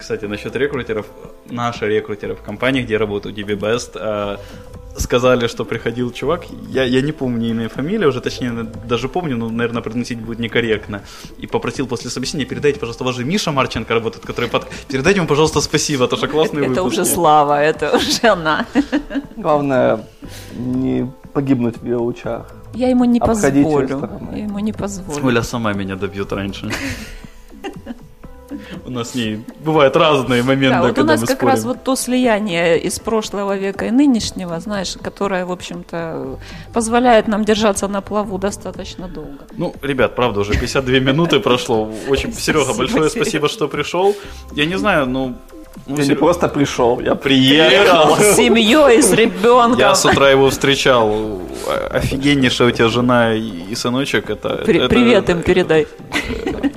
Кстати, 0.01 0.25
насчет 0.25 0.57
рекрутеров, 0.57 1.07
наши 1.51 1.87
рекрутеры 1.87 2.35
в 2.35 2.43
компании, 2.43 2.83
где 2.83 2.97
работают 2.97 3.39
DB 3.39 3.59
Best, 3.59 3.93
э, 3.95 4.39
сказали, 4.97 5.47
что 5.47 5.65
приходил 5.65 6.13
чувак, 6.13 6.45
я, 6.69 6.85
я 6.85 7.01
не 7.03 7.13
помню 7.13 7.51
имя 7.51 7.65
и 7.65 7.69
фамилию, 7.69 8.09
уже 8.09 8.21
точнее 8.21 8.67
даже 8.89 9.09
помню, 9.09 9.37
но, 9.37 9.49
наверное, 9.49 9.83
произносить 9.83 10.19
будет 10.19 10.39
некорректно, 10.39 11.03
и 11.39 11.47
попросил 11.47 11.87
после 11.87 12.11
собеседования, 12.11 12.49
передайте, 12.49 12.81
пожалуйста, 12.81 13.05
ваш 13.05 13.17
же 13.17 13.25
Миша 13.25 13.53
Марченко 13.53 13.95
работает, 13.95 14.27
который 14.27 14.51
под... 14.51 14.69
Передайте 14.89 15.19
ему, 15.19 15.29
пожалуйста, 15.29 15.61
спасибо, 15.61 16.07
то 16.09 16.17
что 16.17 16.29
классный 16.29 16.67
Это 16.67 16.83
уже 16.83 17.05
слава, 17.05 17.61
это 17.63 17.97
уже 17.97 18.29
она. 18.29 18.67
Главное, 19.37 20.07
не 20.57 21.11
погибнуть 21.33 21.77
в 21.79 21.85
ее 21.85 21.97
лучах. 21.97 22.47
Я 22.75 22.89
ему 22.89 23.05
не 23.05 23.21
позволю. 23.21 24.09
Я 24.33 24.45
ему 24.45 24.59
не 24.61 24.73
позволю. 24.73 25.27
Оля 25.27 25.43
сама 25.43 25.73
меня 25.73 25.97
добьет 25.97 26.33
раньше. 26.33 26.71
У 28.85 28.91
нас 28.91 29.11
с 29.11 29.15
ней 29.15 29.45
бывают 29.65 29.97
разные 29.97 30.43
моменты, 30.43 30.77
да, 30.77 30.83
вот 30.83 30.99
у 30.99 31.05
нас 31.05 31.21
как 31.21 31.31
спорим. 31.31 31.49
раз 31.49 31.65
вот 31.65 31.85
то 31.85 31.97
слияние 31.97 32.79
из 32.81 32.99
прошлого 32.99 33.57
века 33.57 33.87
и 33.87 33.91
нынешнего, 33.91 34.59
знаешь, 34.61 34.97
которое, 35.03 35.45
в 35.45 35.53
общем-то, 35.53 36.39
позволяет 36.73 37.29
нам 37.29 37.45
держаться 37.45 37.89
на 37.89 38.01
плаву 38.01 38.39
достаточно 38.39 39.09
долго. 39.09 39.47
Ну, 39.57 39.75
ребят, 39.83 40.15
правда, 40.15 40.41
уже 40.41 40.53
52 40.53 40.99
минуты 41.01 41.41
прошло. 41.41 41.91
Очень, 42.09 42.33
Серега, 42.33 42.75
большое 42.75 43.11
спасибо, 43.11 43.49
что 43.49 43.69
пришел. 43.69 44.15
Я 44.53 44.67
не 44.67 44.79
знаю, 44.79 45.07
ну, 45.07 45.37
ну, 45.87 45.97
я 45.97 46.07
не 46.07 46.15
просто 46.15 46.49
пришел, 46.49 47.01
я 47.01 47.15
приехал. 47.15 48.17
С 48.17 48.37
семьей, 48.37 49.03
с 49.03 49.13
ребенком. 49.13 49.79
Я 49.79 49.95
с 49.95 50.05
утра 50.05 50.31
его 50.31 50.51
встречал. 50.51 51.41
Офигеннейшая 51.91 52.69
у 52.69 52.71
тебя 52.71 52.89
жена 52.89 53.35
и 53.35 53.75
сыночек. 53.75 54.31
Это, 54.31 54.63
При, 54.67 54.79
это, 54.79 54.89
привет 54.89 55.29
им 55.31 55.43
передай. 55.43 55.87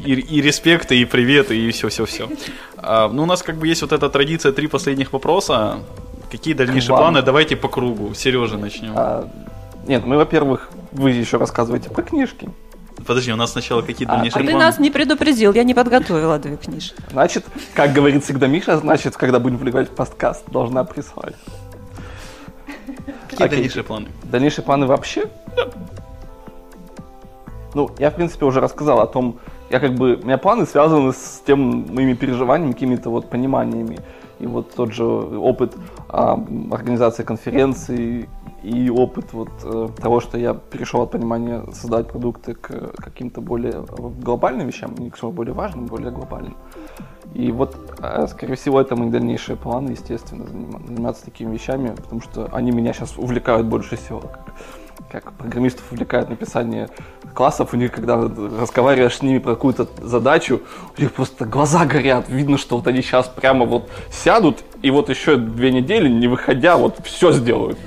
И, 0.05 0.13
и 0.13 0.41
респект, 0.41 0.91
и 0.91 1.05
привет, 1.05 1.51
и 1.51 1.71
все-все-все. 1.71 2.29
А, 2.77 3.09
ну, 3.09 3.23
у 3.23 3.25
нас 3.25 3.43
как 3.43 3.55
бы 3.57 3.67
есть 3.67 3.81
вот 3.81 3.91
эта 3.91 4.09
традиция 4.09 4.51
три 4.51 4.67
последних 4.67 5.13
вопроса. 5.13 5.79
Какие 6.31 6.53
дальнейшие 6.53 6.95
планы? 6.95 7.21
Давайте 7.21 7.55
по 7.55 7.67
кругу. 7.67 8.13
Сережа 8.13 8.57
начнем. 8.57 8.93
А, 8.95 9.27
нет, 9.87 10.05
мы, 10.05 10.17
во-первых, 10.17 10.69
вы 10.91 11.11
еще 11.11 11.37
рассказываете 11.37 11.89
про 11.89 12.01
книжки. 12.01 12.49
Подожди, 13.05 13.31
у 13.33 13.35
нас 13.35 13.51
сначала 13.51 13.81
какие 13.81 14.07
то 14.07 14.13
дальнейшие 14.13 14.41
а, 14.41 14.43
а 14.43 14.47
ты 14.47 14.53
нас 14.53 14.79
не 14.79 14.91
предупредил, 14.91 15.53
я 15.53 15.63
не 15.63 15.73
подготовила 15.73 16.39
две 16.39 16.57
книжки. 16.57 16.95
Значит, 17.11 17.45
как 17.73 17.93
говорит 17.93 18.23
всегда 18.23 18.47
Миша, 18.47 18.77
значит, 18.77 19.17
когда 19.17 19.39
будем 19.39 19.57
вливать 19.57 19.89
в 19.89 19.95
подкаст, 19.95 20.43
должна 20.49 20.83
прислать. 20.83 21.35
Какие 23.29 23.47
Окей. 23.47 23.49
дальнейшие 23.49 23.83
планы? 23.83 24.07
Дальнейшие 24.23 24.63
планы 24.63 24.85
вообще? 24.85 25.25
Ну, 27.73 27.89
я, 27.97 28.11
в 28.11 28.15
принципе, 28.15 28.45
уже 28.45 28.59
рассказал 28.61 28.99
о 28.99 29.07
том, 29.07 29.39
я 29.69 29.79
как 29.79 29.95
бы, 29.95 30.15
у 30.15 30.25
меня 30.25 30.37
планы 30.37 30.65
связаны 30.65 31.11
с 31.11 31.41
тем 31.45 31.87
моими 31.93 32.13
переживаниями, 32.13 32.73
какими-то 32.73 33.09
вот 33.09 33.29
пониманиями. 33.29 33.99
И 34.39 34.45
вот 34.45 34.73
тот 34.75 34.93
же 34.93 35.03
опыт 35.03 35.73
а, 36.09 36.33
организации 36.71 37.23
конференции 37.23 38.29
и 38.63 38.89
опыт 38.89 39.33
вот 39.33 39.49
э, 39.63 39.89
того, 40.01 40.21
что 40.21 40.37
я 40.37 40.53
перешел 40.53 41.01
от 41.01 41.11
понимания 41.11 41.63
создать 41.73 42.07
продукты 42.07 42.53
к 42.53 42.93
каким-то 42.95 43.41
более 43.41 43.85
глобальным 44.21 44.67
вещам, 44.67 44.95
не 44.97 45.09
к 45.09 45.19
чему 45.19 45.31
более 45.31 45.53
важным, 45.53 45.85
более 45.85 46.11
глобальным. 46.11 46.55
И 47.33 47.51
вот, 47.51 47.75
э, 47.99 48.27
скорее 48.29 48.55
всего, 48.55 48.79
это 48.79 48.95
мои 48.95 49.09
дальнейшие 49.09 49.57
планы, 49.57 49.91
естественно, 49.91 50.45
заниматься 50.87 51.25
такими 51.25 51.53
вещами, 51.53 51.93
потому 51.95 52.21
что 52.21 52.49
они 52.53 52.71
меня 52.71 52.93
сейчас 52.93 53.17
увлекают 53.17 53.67
больше 53.67 53.97
всего. 53.97 54.21
Как, 55.11 55.23
как 55.23 55.33
программистов 55.33 55.91
увлекает 55.91 56.29
написание 56.29 56.87
классов, 57.33 57.73
у 57.73 57.77
них, 57.77 57.91
когда 57.91 58.15
разговариваешь 58.15 59.17
с 59.17 59.21
ними 59.21 59.39
про 59.39 59.55
какую-то 59.55 59.87
задачу, 60.01 60.61
у 60.97 61.01
них 61.01 61.11
просто 61.11 61.45
глаза 61.45 61.85
горят, 61.85 62.29
видно, 62.29 62.57
что 62.57 62.77
вот 62.77 62.87
они 62.87 63.01
сейчас 63.01 63.27
прямо 63.27 63.65
вот 63.65 63.89
сядут, 64.09 64.63
и 64.81 64.91
вот 64.91 65.09
еще 65.09 65.35
две 65.35 65.71
недели, 65.71 66.07
не 66.07 66.27
выходя, 66.27 66.77
вот 66.77 66.99
все 67.03 67.31
сделают. 67.31 67.77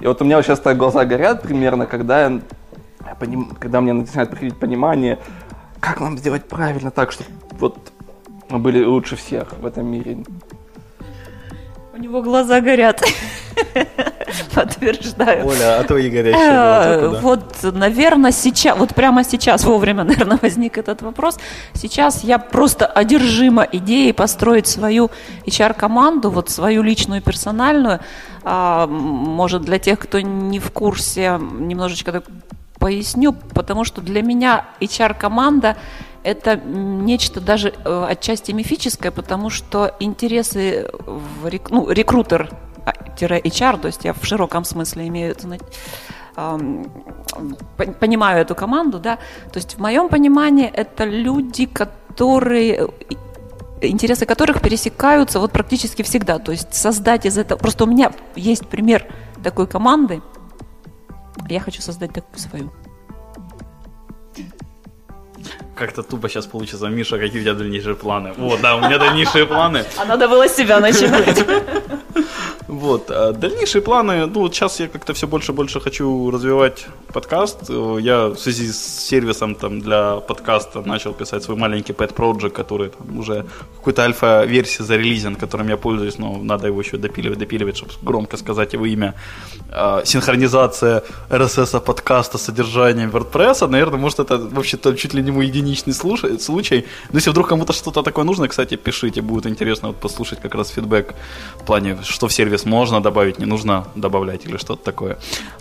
И 0.00 0.06
вот 0.06 0.20
у 0.20 0.24
меня 0.24 0.42
сейчас 0.42 0.60
так 0.60 0.76
глаза 0.76 1.04
горят 1.04 1.42
примерно, 1.42 1.86
когда 1.86 2.26
я, 2.26 2.40
я 3.06 3.14
поним, 3.14 3.50
когда 3.58 3.80
мне 3.80 3.92
начинает 3.92 4.30
приходить 4.30 4.56
понимание, 4.56 5.18
как 5.80 6.00
нам 6.00 6.18
сделать 6.18 6.46
правильно 6.48 6.90
так, 6.90 7.12
чтобы 7.12 7.30
вот 7.58 7.92
мы 8.50 8.58
были 8.58 8.84
лучше 8.84 9.16
всех 9.16 9.52
в 9.58 9.66
этом 9.66 9.86
мире. 9.86 10.18
У 11.96 11.98
него 11.98 12.20
глаза 12.20 12.60
горят. 12.60 13.02
Подтверждаю. 14.54 15.46
Оля, 15.46 15.80
а 15.80 15.84
твои 15.84 16.10
горящие 16.10 16.46
глаза 16.46 16.90
э, 16.90 17.06
куда? 17.08 17.20
Вот, 17.20 17.62
наверное, 17.62 18.32
сейчас, 18.32 18.76
вот 18.76 18.94
прямо 18.94 19.24
сейчас 19.24 19.64
вовремя, 19.64 20.04
наверное, 20.04 20.38
возник 20.42 20.76
этот 20.76 21.00
вопрос. 21.00 21.38
Сейчас 21.72 22.22
я 22.22 22.38
просто 22.38 22.84
одержима 22.84 23.66
идеей 23.72 24.12
построить 24.12 24.66
свою 24.66 25.10
HR-команду, 25.46 26.28
вот 26.30 26.50
свою 26.50 26.82
личную, 26.82 27.22
персональную. 27.22 28.00
А, 28.44 28.86
может, 28.86 29.62
для 29.62 29.78
тех, 29.78 29.98
кто 29.98 30.20
не 30.20 30.58
в 30.58 30.70
курсе, 30.72 31.40
немножечко 31.40 32.12
так 32.12 32.24
поясню, 32.78 33.32
потому 33.32 33.84
что 33.84 34.02
для 34.02 34.20
меня 34.20 34.66
HR-команда 34.80 35.76
это 36.26 36.56
нечто 36.56 37.40
даже 37.40 37.72
э, 37.84 38.06
отчасти 38.08 38.50
мифическое, 38.52 39.12
потому 39.12 39.48
что 39.48 39.94
интересы 40.00 40.90
в 41.06 41.46
рек... 41.46 41.70
ну, 41.70 41.88
рекрутер-HR, 41.88 43.80
то 43.80 43.86
есть 43.86 44.04
я 44.04 44.12
в 44.12 44.24
широком 44.24 44.64
смысле 44.64 45.06
имею 45.06 45.36
понимаю 48.00 48.42
эту 48.42 48.54
команду, 48.54 48.98
да, 48.98 49.16
то 49.52 49.58
есть 49.58 49.76
в 49.76 49.78
моем 49.78 50.08
понимании 50.08 50.66
это 50.66 51.04
люди, 51.04 51.66
которые 51.66 52.88
интересы 53.80 54.26
которых 54.26 54.60
пересекаются 54.60 55.38
вот 55.38 55.52
практически 55.52 56.02
всегда. 56.02 56.38
То 56.38 56.52
есть 56.52 56.74
создать 56.74 57.26
из 57.26 57.38
этого... 57.38 57.58
Просто 57.58 57.84
у 57.84 57.86
меня 57.86 58.12
есть 58.34 58.66
пример 58.66 59.06
такой 59.44 59.66
команды. 59.66 60.22
Я 61.48 61.60
хочу 61.60 61.82
создать 61.82 62.12
такую 62.12 62.38
свою. 62.38 62.72
Как-то 65.76 66.02
тупо 66.02 66.28
сейчас 66.28 66.46
получится. 66.46 66.86
Миша, 66.86 67.18
какие 67.18 67.40
у 67.40 67.42
тебя 67.42 67.52
дальнейшие 67.52 67.94
планы? 67.94 68.32
Вот, 68.38 68.62
да, 68.62 68.76
у 68.76 68.80
меня 68.80 68.98
дальнейшие 68.98 69.44
планы. 69.46 69.84
А 69.98 70.06
надо 70.06 70.26
было 70.26 70.48
себя 70.48 70.80
начинать. 70.80 71.44
Вот. 72.68 73.10
А 73.10 73.32
дальнейшие 73.32 73.82
планы, 73.82 74.26
ну, 74.26 74.40
вот 74.40 74.54
сейчас 74.54 74.80
я 74.80 74.88
как-то 74.88 75.12
все 75.14 75.26
больше 75.26 75.52
и 75.52 75.54
больше 75.54 75.80
хочу 75.80 76.30
развивать 76.30 76.86
подкаст. 77.12 77.70
Я 77.70 78.28
в 78.28 78.36
связи 78.36 78.72
с 78.72 79.06
сервисом 79.08 79.54
там 79.54 79.80
для 79.80 80.16
подкаста 80.16 80.82
начал 80.82 81.12
писать 81.12 81.42
свой 81.42 81.56
маленький 81.56 81.92
pet 81.92 82.14
project, 82.14 82.50
который 82.50 82.88
там 82.88 83.18
уже 83.18 83.46
какой-то 83.76 84.02
альфа-версии 84.02 84.82
зарелизен, 84.82 85.36
которым 85.36 85.68
я 85.68 85.76
пользуюсь, 85.76 86.18
но 86.18 86.36
надо 86.42 86.66
его 86.66 86.80
еще 86.80 86.96
допиливать, 86.96 87.38
допиливать, 87.38 87.76
чтобы 87.76 87.92
громко 88.02 88.36
сказать 88.36 88.74
его 88.74 88.86
имя. 88.86 89.14
А, 89.70 90.02
синхронизация 90.04 91.02
RSS 91.30 91.80
подкаста 91.80 92.38
с 92.38 92.42
содержанием 92.42 93.10
WordPress, 93.10 93.66
наверное, 93.68 93.98
может 93.98 94.20
это 94.20 94.38
вообще-то 94.38 94.94
чуть 94.94 95.14
ли 95.14 95.22
не 95.22 95.30
мой 95.30 95.46
единичный 95.46 95.94
случай. 95.94 96.84
Но 97.12 97.18
если 97.18 97.30
вдруг 97.30 97.48
кому-то 97.48 97.72
что-то 97.72 98.02
такое 98.02 98.24
нужно, 98.24 98.48
кстати, 98.48 98.76
пишите, 98.76 99.22
будет 99.22 99.46
интересно 99.46 99.88
вот 99.88 99.96
послушать 99.96 100.40
как 100.40 100.54
раз 100.54 100.68
фидбэк 100.68 101.14
в 101.60 101.64
плане, 101.64 101.98
что 102.02 102.26
в 102.26 102.32
сервис 102.56 102.66
можно 102.66 103.00
добавить, 103.00 103.38
не 103.38 103.46
нужно 103.46 103.84
добавлять 103.94 104.46
или 104.46 104.56
что-то 104.56 104.84
такое. 104.84 105.16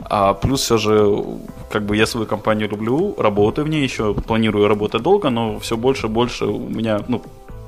А 0.09 0.33
плюс 0.33 0.61
все 0.61 0.77
же, 0.77 1.23
как 1.71 1.83
бы 1.83 1.97
я 1.97 2.05
свою 2.05 2.27
компанию 2.27 2.69
люблю, 2.69 3.15
работаю 3.17 3.65
в 3.65 3.69
ней 3.69 3.83
еще, 3.83 4.13
планирую 4.13 4.67
работать 4.67 5.01
долго, 5.01 5.29
но 5.29 5.57
все 5.59 5.75
больше 5.75 6.07
и 6.07 6.09
больше 6.09 6.45
у 6.45 6.69
меня, 6.69 6.99
ну, 7.07 7.21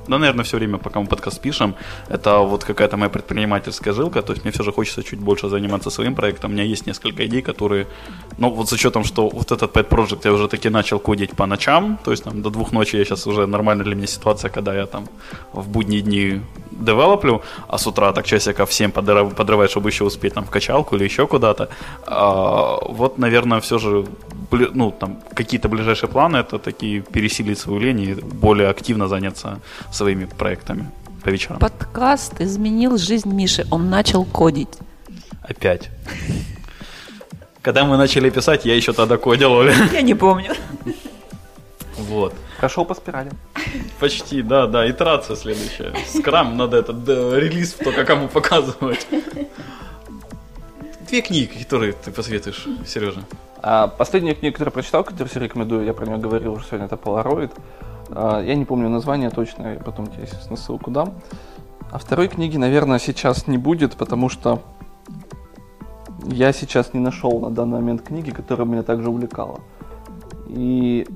да, 0.08 0.18
наверное, 0.18 0.44
все 0.44 0.58
время, 0.58 0.78
пока 0.78 1.00
мы 1.00 1.08
подкаст 1.08 1.42
пишем, 1.42 1.76
это 2.10 2.40
вот 2.40 2.64
какая-то 2.64 2.98
моя 2.98 3.10
предпринимательская 3.10 3.94
жилка, 3.94 4.22
то 4.22 4.34
есть 4.34 4.44
мне 4.46 4.52
все 4.52 4.64
же 4.64 4.72
хочется 4.72 5.04
чуть 5.04 5.20
больше 5.20 5.50
заниматься 5.50 5.90
своим 5.90 6.16
проектом. 6.16 6.52
У 6.52 6.54
меня 6.54 6.64
есть 6.64 6.88
несколько 6.88 7.26
идей, 7.26 7.42
которые, 7.42 7.86
ну, 8.38 8.50
вот 8.50 8.70
с 8.70 8.74
учетом, 8.74 9.04
что 9.04 9.30
вот 9.30 9.52
этот 9.52 9.76
Pet 9.76 9.90
Project 9.90 10.22
я 10.24 10.34
уже 10.34 10.48
таки 10.48 10.70
начал 10.70 11.00
кодить 11.00 11.32
по 11.36 11.46
ночам, 11.46 11.98
то 12.04 12.12
есть 12.12 12.24
там 12.24 12.42
до 12.42 12.50
двух 12.50 12.72
ночи 12.72 12.98
я 12.98 13.06
сейчас 13.06 13.28
уже 13.28 13.48
нормально 13.48 13.84
для 13.84 13.96
меня 13.96 14.08
ситуация, 14.08 14.50
когда 14.50 14.76
я 14.76 14.86
там 14.86 15.08
в 15.54 15.68
будние 15.68 16.02
дни 16.02 16.42
девелоплю, 16.72 17.42
а 17.68 17.78
с 17.78 17.88
утра 17.88 18.14
так 18.14 18.26
часиков 18.26 18.70
всем 18.70 18.92
подрывать, 18.92 19.72
чтобы 19.72 19.90
еще 19.90 20.04
успеть 20.04 20.34
там 20.34 20.44
в 20.44 20.50
качалку 20.50 20.96
или 20.96 21.04
еще 21.04 21.28
куда-то. 21.28 21.70
А, 22.06 22.78
вот, 22.82 23.18
наверное, 23.18 23.60
все 23.60 23.78
же 23.78 24.06
ну, 24.52 24.92
там, 24.92 25.18
какие-то 25.34 25.70
ближайшие 25.70 26.10
планы 26.10 26.38
это 26.38 26.58
такие 26.60 27.02
пересилить 27.02 27.60
свою 27.60 27.80
лень 27.80 28.02
и 28.02 28.14
более 28.14 28.70
активно 28.70 29.08
заняться 29.08 29.60
своими 29.98 30.26
проектами 30.26 30.90
по 31.24 31.30
вечерам. 31.30 31.60
Подкаст 31.60 32.40
изменил 32.40 32.98
жизнь 32.98 33.30
Миши. 33.34 33.66
Он 33.72 33.90
начал 33.90 34.24
кодить. 34.24 34.70
Опять. 35.42 35.90
Когда 37.62 37.84
мы 37.84 37.98
начали 37.98 38.30
писать, 38.30 38.66
я 38.66 38.76
еще 38.76 38.94
тогда 38.94 39.18
кодил. 39.18 39.64
Я 39.94 40.02
не 40.02 40.14
помню. 40.14 40.54
Вот. 41.98 42.34
Прошел 42.60 42.86
по 42.86 42.96
спирали. 42.96 43.32
Почти, 44.00 44.42
да, 44.42 44.68
да. 44.68 44.90
Итерация 44.90 45.36
следующая. 45.36 45.94
Скрам 46.08 46.56
надо 46.56 46.78
этот 46.78 47.04
да, 47.04 47.38
релиз 47.38 47.74
только 47.74 48.06
кому 48.06 48.28
показывать. 48.28 49.08
Две 51.10 51.22
книги, 51.22 51.64
которые 51.64 51.94
ты 51.94 52.12
посоветуешь, 52.12 52.66
Сережа. 52.86 53.24
А 53.62 53.88
последняя 53.88 54.36
книга, 54.36 54.54
которую 54.54 54.72
я 54.72 54.74
прочитал, 54.74 55.04
которую 55.04 55.30
все 55.30 55.40
рекомендую, 55.40 55.86
я 55.86 55.94
про 55.94 56.06
нее 56.06 56.18
говорил 56.18 56.54
уже 56.54 56.66
сегодня, 56.66 56.86
это 56.86 56.96
Polaroid. 56.96 57.52
А, 58.10 58.42
я 58.42 58.56
не 58.56 58.66
помню 58.66 58.90
название 58.90 59.30
точно, 59.30 59.74
я 59.74 59.80
потом 59.80 60.08
тебе, 60.08 60.24
естественно, 60.24 60.58
ссылку 60.58 60.92
дам. 60.92 61.14
А 61.92 61.98
второй 61.98 62.28
книги, 62.28 62.58
наверное, 62.58 63.00
сейчас 63.00 63.48
не 63.48 63.58
будет, 63.58 63.96
потому 63.96 64.30
что 64.30 64.62
я 66.26 66.52
сейчас 66.52 66.94
не 66.94 67.00
нашел 67.00 67.40
на 67.40 67.50
данный 67.50 67.80
момент 67.80 68.02
книги, 68.02 68.32
которая 68.32 68.68
меня 68.68 68.84
также 68.84 69.10
увлекала. 69.10 69.60
И 70.48 71.08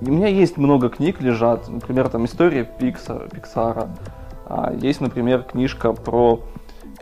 у 0.00 0.10
меня 0.10 0.26
есть 0.26 0.56
много 0.56 0.88
книг 0.88 1.20
лежат, 1.20 1.68
например, 1.68 2.08
там 2.08 2.24
история 2.24 2.64
Пикса, 2.64 3.28
Пиксара. 3.32 3.88
А, 4.46 4.72
есть, 4.74 5.00
например, 5.00 5.44
книжка 5.44 5.92
про 5.92 6.40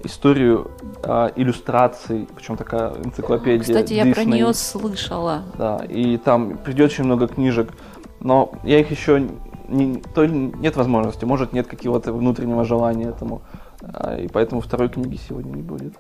историю 0.04 0.70
а, 1.02 1.32
иллюстраций, 1.34 2.28
причем 2.34 2.56
такая 2.56 2.92
энциклопедия. 3.02 3.60
Кстати, 3.60 3.94
я 3.94 4.04
Disney. 4.04 4.14
про 4.14 4.24
нее 4.24 4.54
слышала. 4.54 5.42
Да, 5.56 5.78
и 5.88 6.16
там 6.18 6.58
придет 6.58 6.90
очень 6.90 7.04
много 7.04 7.26
книжек, 7.26 7.72
но 8.20 8.52
я 8.64 8.80
их 8.80 8.90
еще 8.90 9.28
не, 9.68 9.96
то 10.14 10.26
нет 10.26 10.76
возможности, 10.76 11.24
может 11.24 11.52
нет 11.52 11.66
какого-то 11.66 12.12
внутреннего 12.12 12.64
желания 12.64 13.08
этому, 13.08 13.42
а, 13.82 14.16
и 14.16 14.28
поэтому 14.28 14.60
второй 14.60 14.88
книги 14.88 15.18
сегодня 15.28 15.52
не 15.52 15.62
будет. 15.62 15.94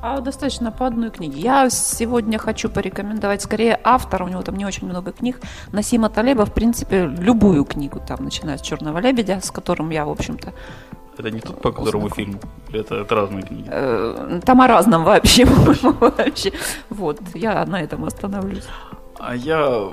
А 0.00 0.20
достаточно 0.20 0.70
по 0.70 0.86
одной 0.86 1.10
книге. 1.10 1.40
Я 1.40 1.70
сегодня 1.70 2.38
хочу 2.38 2.68
порекомендовать 2.68 3.42
скорее 3.42 3.80
автора, 3.82 4.24
у 4.24 4.28
него 4.28 4.42
там 4.42 4.56
не 4.56 4.64
очень 4.64 4.86
много 4.86 5.10
книг. 5.10 5.40
Насима 5.72 6.08
Талеба, 6.08 6.46
в 6.46 6.54
принципе, 6.54 7.06
любую 7.06 7.64
книгу, 7.64 8.00
там, 8.06 8.22
начиная 8.22 8.58
с 8.58 8.60
«Черного 8.60 8.98
лебедя», 8.98 9.40
с 9.40 9.50
которым 9.50 9.90
я, 9.90 10.04
в 10.04 10.10
общем-то, 10.10 10.52
это 11.18 11.32
не 11.32 11.40
тот, 11.40 11.60
по 11.60 11.72
которому 11.72 12.10
фильм? 12.10 12.38
это, 12.72 12.94
это 12.94 13.14
разные 13.16 13.42
книги? 13.42 13.64
Э, 13.68 14.40
там 14.44 14.60
о 14.60 14.68
разном 14.68 15.02
вообще, 15.02 15.44
вообще. 15.82 16.52
Вот, 16.90 17.20
я 17.34 17.66
на 17.66 17.82
этом 17.82 18.04
остановлюсь. 18.04 18.68
А 19.18 19.34
я 19.34 19.88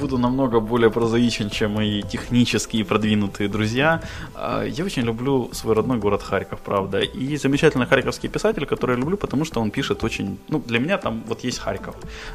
буду 0.00 0.18
намного 0.18 0.60
более 0.60 0.90
прозаичен, 0.90 1.50
чем 1.50 1.72
мои 1.72 2.02
технические 2.02 2.84
продвинутые 2.84 3.48
друзья. 3.48 4.00
А, 4.34 4.64
я 4.64 4.84
очень 4.84 5.02
люблю 5.02 5.50
свой 5.52 5.74
родной 5.74 5.98
город 5.98 6.22
Харьков, 6.22 6.60
правда. 6.60 7.00
И 7.00 7.36
замечательный 7.36 7.86
харьковский 7.86 8.28
писатель, 8.28 8.66
который 8.66 8.96
я 8.96 9.00
люблю, 9.00 9.16
потому 9.16 9.44
что 9.44 9.60
он 9.60 9.70
пишет 9.70 10.04
очень... 10.04 10.38
Ну, 10.48 10.62
для 10.66 10.78
меня 10.78 10.98
там 10.98 11.22
вот 11.26 11.44
есть 11.44 11.58
Харьков. 11.58 11.94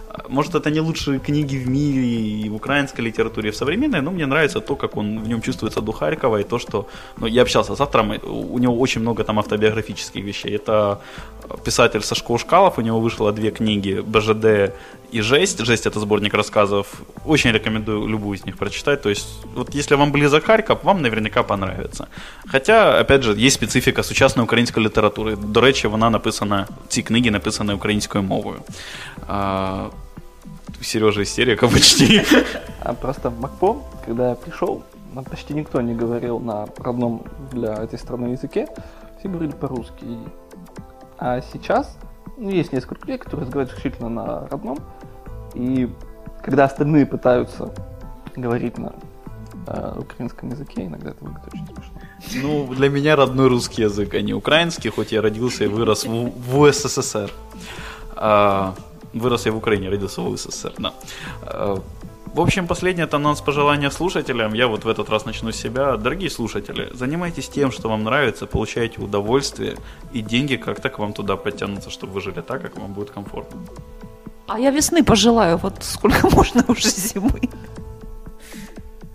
А, 0.10 0.26
может, 0.30 0.56
это 0.56 0.72
не 0.72 0.82
лучшие 0.82 1.20
книги 1.20 1.58
в 1.58 1.70
мире 1.70 2.04
и 2.04 2.50
в 2.50 2.56
украинской 2.56 3.02
литературе, 3.02 3.50
и 3.50 3.52
в 3.52 3.56
современной, 3.56 4.02
но 4.02 4.12
мне 4.12 4.26
нравится 4.26 4.60
то, 4.60 4.76
как 4.76 4.98
он 4.98 5.20
в 5.20 5.28
нем 5.28 5.42
чувствуется 5.42 5.82
дух 5.82 6.00
Харькова, 6.00 6.38
и 6.38 6.44
то, 6.44 6.60
что... 6.60 6.88
Ну, 7.18 7.28
я 7.28 7.42
общался 7.42 7.76
с 7.76 7.82
автором, 7.82 8.14
у 8.24 8.60
него 8.60 8.80
очень 8.80 9.02
много 9.02 9.24
там 9.24 9.40
автобиографических 9.40 10.24
вещей. 10.24 10.56
Это 10.56 11.00
писатель 11.65 12.03
Сашко 12.03 12.33
Ушкалов, 12.33 12.79
у 12.79 12.83
него 12.83 13.01
вышло 13.01 13.33
две 13.33 13.51
книги 13.51 14.03
«БЖД» 14.07 14.75
и 15.11 15.21
«Жесть». 15.21 15.59
«Жесть» — 15.65 15.87
это 15.87 16.01
сборник 16.01 16.35
рассказов. 16.35 16.87
Очень 17.25 17.53
рекомендую 17.53 18.07
любую 18.07 18.39
из 18.39 18.45
них 18.45 18.57
прочитать. 18.57 19.03
То 19.03 19.09
есть, 19.09 19.29
вот 19.55 19.75
если 19.75 19.97
вам 19.97 20.13
близок 20.13 20.45
Харьков, 20.45 20.85
вам 20.85 21.03
наверняка 21.03 21.43
понравится. 21.43 22.09
Хотя, 22.47 22.99
опять 23.01 23.23
же, 23.23 23.33
есть 23.33 23.55
специфика 23.55 24.03
сучасної 24.03 24.45
української 24.45 24.87
літератури. 24.87 25.37
До 25.37 25.61
речі, 25.61 25.89
вона 25.89 26.11
написана, 26.11 26.67
ці 26.89 27.03
книги 27.03 27.31
написані 27.31 27.73
українською 27.73 28.25
мовою. 28.25 28.59
А, 29.29 29.87
Сережа 30.83 31.23
истерика 31.23 31.69
почти. 31.69 32.25
А 32.81 32.93
просто 32.93 33.31
в 33.31 33.41
МакПо, 33.41 33.77
когда 34.07 34.29
я 34.29 34.35
пришел, 34.35 34.83
почти 35.31 35.55
никто 35.55 35.81
не 35.81 35.95
говорил 35.95 36.41
на 36.41 36.67
родном 36.79 37.23
для 37.53 37.75
этой 37.75 37.99
страны 37.99 38.33
языке, 38.33 38.69
все 39.19 39.29
говорили 39.29 39.53
по-русски. 39.53 40.05
А 41.26 41.40
сейчас 41.54 41.98
ну, 42.36 42.50
есть 42.50 42.74
несколько 42.74 43.00
людей, 43.06 43.18
которые 43.18 43.46
разговаривают 43.46 43.78
исключительно 43.78 44.10
на 44.10 44.48
родном. 44.50 44.78
И 45.54 45.90
когда 46.42 46.66
остальные 46.66 47.06
пытаются 47.06 47.74
говорить 48.36 48.78
на 48.78 48.92
э, 49.68 50.00
украинском 50.00 50.50
языке, 50.50 50.86
иногда 50.86 51.12
это 51.12 51.24
выглядит 51.24 51.48
очень 51.48 51.66
смешно. 51.68 52.68
Ну, 52.68 52.74
для 52.74 52.90
меня 52.90 53.16
родной 53.16 53.48
русский 53.48 53.84
язык, 53.84 54.14
а 54.16 54.22
не 54.22 54.34
украинский, 54.34 54.90
хоть 54.90 55.14
я 55.14 55.22
родился 55.22 55.64
и 55.64 55.68
вырос 55.68 56.04
в, 56.04 56.34
в 56.36 56.74
СССР. 56.74 57.32
А, 58.18 58.76
вырос 59.14 59.46
я 59.46 59.54
в 59.54 59.58
Украине, 59.58 59.88
родился 59.88 60.20
в 60.20 60.36
СССР, 60.36 60.74
да. 60.78 60.94
А, 61.42 61.82
в 62.34 62.42
общем, 62.42 62.66
последний 62.68 63.04
это 63.04 63.18
анонс 63.18 63.42
пожелания 63.42 63.92
слушателям. 63.92 64.54
Я 64.54 64.68
вот 64.68 64.86
в 64.86 64.88
этот 64.88 65.08
раз 65.10 65.26
начну 65.26 65.52
с 65.52 65.56
себя. 65.56 65.98
Дорогие 65.98 66.32
слушатели, 66.32 66.90
занимайтесь 66.92 67.48
тем, 67.48 67.72
что 67.72 67.90
вам 67.90 68.04
нравится, 68.04 68.48
получайте 68.48 69.00
удовольствие, 69.00 69.78
и 70.14 70.22
деньги 70.22 70.56
как-то 70.56 70.90
к 70.90 70.98
вам 70.98 71.14
туда 71.14 71.36
подтянутся, 71.36 71.92
чтобы 71.92 72.14
вы 72.14 72.22
жили 72.22 72.42
так, 72.42 72.64
как 72.64 72.78
вам 72.80 72.94
будет 72.94 73.12
комфортно. 73.12 73.60
А 74.48 74.60
я 74.60 74.72
весны 74.72 75.04
пожелаю, 75.04 75.58
вот 75.58 75.76
сколько 75.84 76.28
можно 76.36 76.66
уже 76.68 76.90
зимы. 76.90 77.40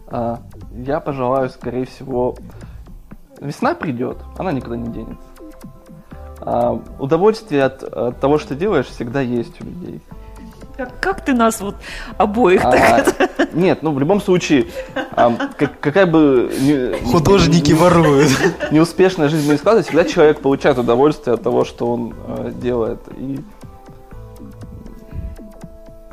А, 0.06 0.40
я 0.72 1.00
пожелаю, 1.00 1.50
скорее 1.50 1.86
всего, 1.86 2.36
весна 3.40 3.74
придет, 3.74 4.18
она 4.38 4.52
никуда 4.52 4.76
не 4.76 4.92
денется. 4.92 5.26
А, 6.40 6.80
удовольствие 7.00 7.64
от, 7.64 7.82
от 7.82 8.20
того, 8.20 8.38
что 8.38 8.54
делаешь, 8.54 8.86
всегда 8.86 9.20
есть 9.20 9.60
у 9.60 9.64
людей. 9.64 10.00
Как, 10.78 11.00
как 11.00 11.24
ты 11.24 11.32
нас 11.34 11.60
вот 11.60 11.74
обоих 12.18 12.64
а, 12.64 12.70
так 12.70 13.52
Нет, 13.52 13.82
ну 13.82 13.90
в 13.90 13.98
любом 13.98 14.20
случае, 14.20 14.68
а, 15.10 15.34
как, 15.56 15.80
какая 15.80 16.06
бы... 16.06 16.52
Не, 16.60 17.04
Художники 17.04 17.72
не, 17.72 17.74
воруют. 17.74 18.30
Неуспешная 18.70 19.28
жизнь 19.28 19.50
не 19.50 19.58
складывается, 19.58 19.90
всегда 19.90 20.08
человек 20.08 20.40
получает 20.40 20.78
удовольствие 20.78 21.34
от 21.34 21.42
того, 21.42 21.64
что 21.64 21.92
он 21.92 22.14
э, 22.28 22.52
делает. 22.54 23.00
И 23.16 23.40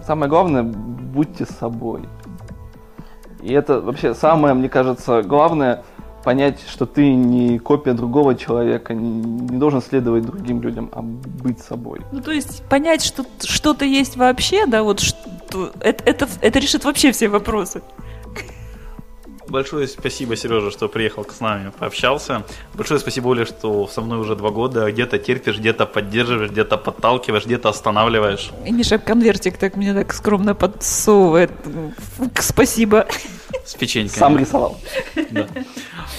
самое 0.04 0.32
главное, 0.32 0.64
будьте 0.64 1.46
собой. 1.46 2.10
И 3.44 3.54
это 3.54 3.80
вообще 3.80 4.16
самое, 4.16 4.56
мне 4.56 4.68
кажется, 4.68 5.22
главное– 5.22 5.84
понять, 6.26 6.60
что 6.68 6.86
ты 6.86 7.14
не 7.14 7.60
копия 7.60 7.94
другого 7.94 8.36
человека, 8.36 8.94
не, 8.94 9.22
не 9.22 9.58
должен 9.58 9.82
следовать 9.82 10.26
другим 10.26 10.62
людям, 10.62 10.90
а 10.92 11.02
быть 11.02 11.60
собой. 11.60 12.02
Ну, 12.12 12.22
то 12.22 12.32
есть 12.32 12.64
понять, 12.68 13.06
что 13.06 13.26
что-то 13.44 13.86
есть 13.86 14.18
вообще, 14.18 14.66
да, 14.66 14.84
вот 14.84 15.00
что, 15.00 15.72
это, 15.80 16.04
это, 16.04 16.28
это 16.42 16.60
решит 16.60 16.84
вообще 16.84 17.12
все 17.12 17.30
вопросы. 17.30 17.82
Большое 19.48 19.88
спасибо, 19.88 20.36
Сережа, 20.36 20.72
что 20.72 20.88
приехал 20.88 21.26
с 21.26 21.40
нами, 21.40 21.72
пообщался. 21.78 22.44
Большое 22.74 23.00
спасибо, 23.00 23.28
Оля, 23.28 23.46
что 23.46 23.88
со 23.88 24.02
мной 24.02 24.20
уже 24.20 24.36
два 24.36 24.50
года. 24.50 24.92
Где-то 24.92 25.20
терпишь, 25.20 25.58
где-то 25.58 25.86
поддерживаешь, 25.86 26.52
где-то 26.52 26.78
подталкиваешь, 26.78 27.46
где-то 27.46 27.70
останавливаешь. 27.70 28.52
И 28.66 28.72
Миша 28.72 28.98
конвертик 28.98 29.58
так 29.58 29.76
мне 29.76 29.94
так 29.94 30.14
скромно 30.14 30.56
подсовывает. 30.56 31.52
Спасибо. 32.40 33.08
С 33.66 33.76
печенькой. 33.76 34.18
Сам 34.18 34.38
рисовал. 34.38 34.80
Да. 35.32 35.48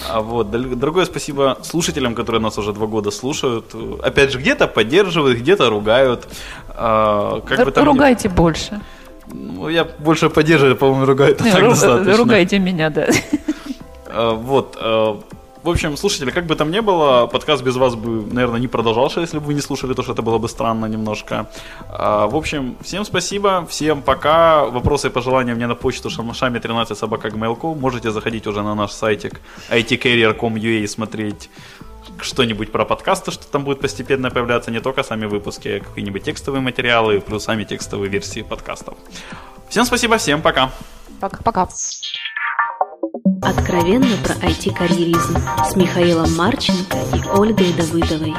А 0.09 0.21
вот, 0.21 0.51
дорогое 0.51 1.05
спасибо 1.05 1.57
слушателям, 1.63 2.15
которые 2.15 2.41
нас 2.41 2.57
уже 2.57 2.73
два 2.73 2.87
года 2.87 3.11
слушают. 3.11 3.75
Опять 4.03 4.31
же, 4.31 4.39
где-то 4.39 4.67
поддерживают, 4.67 5.37
где-то 5.37 5.69
ругают. 5.69 6.27
А, 6.69 7.41
как 7.41 7.65
бы 7.65 7.71
там 7.71 7.85
Ругайте 7.85 8.29
больше. 8.29 8.81
Ну, 9.33 9.69
я 9.69 9.83
больше 9.83 10.29
поддерживаю, 10.29 10.75
по-моему, 10.75 11.05
ругают. 11.05 11.41
Не, 11.41 11.51
так 11.51 11.61
ру- 11.63 11.69
достаточно. 11.69 12.17
Ругайте 12.17 12.59
меня, 12.59 12.89
да. 12.89 13.07
А, 14.09 14.31
вот. 14.33 14.77
А, 14.79 15.19
в 15.63 15.69
общем, 15.69 15.97
слушатели, 15.97 16.31
как 16.31 16.45
бы 16.45 16.55
там 16.55 16.71
ни 16.71 16.79
было, 16.79 17.27
подкаст 17.27 17.61
без 17.63 17.75
вас 17.75 17.95
бы, 17.95 18.33
наверное, 18.33 18.59
не 18.59 18.67
продолжался, 18.67 19.19
если 19.19 19.39
бы 19.39 19.47
вы 19.47 19.53
не 19.53 19.61
слушали, 19.61 19.93
то 19.93 20.01
что 20.01 20.13
это 20.13 20.21
было 20.21 20.37
бы 20.37 20.47
странно 20.47 20.85
немножко. 20.85 21.47
В 21.89 22.35
общем, 22.35 22.77
всем 22.81 23.03
спасибо, 23.03 23.65
всем 23.69 24.01
пока. 24.01 24.63
Вопросы 24.65 25.07
и 25.07 25.09
пожелания 25.09 25.55
мне 25.55 25.67
на 25.67 25.75
почту 25.75 26.09
шамашами 26.09 26.59
13 26.59 26.97
собака 26.97 27.29
Можете 27.75 28.11
заходить 28.11 28.47
уже 28.47 28.61
на 28.63 28.75
наш 28.75 28.91
сайтик 28.91 29.41
itcarrier.com.ua 29.69 30.79
и 30.83 30.87
смотреть 30.87 31.49
что-нибудь 32.21 32.71
про 32.71 32.85
подкасты, 32.85 33.31
что 33.31 33.47
там 33.47 33.63
будет 33.63 33.81
постепенно 33.81 34.29
появляться, 34.29 34.71
не 34.71 34.79
только 34.79 35.03
сами 35.03 35.25
выпуски, 35.25 35.67
а 35.67 35.79
какие-нибудь 35.83 36.23
текстовые 36.23 36.61
материалы, 36.61 37.21
плюс 37.21 37.43
сами 37.43 37.63
текстовые 37.63 38.09
версии 38.09 38.41
подкастов. 38.41 38.97
Всем 39.69 39.85
спасибо, 39.85 40.17
всем 40.17 40.41
пока. 40.41 40.71
Пока-пока. 41.19 41.67
Откровенно 43.41 44.15
про 44.23 44.33
IT-карьеризм 44.47 45.37
с 45.69 45.75
Михаилом 45.75 46.35
Марченко 46.35 46.97
и 47.15 47.27
Ольгой 47.29 47.73
Давыдовой. 47.73 48.33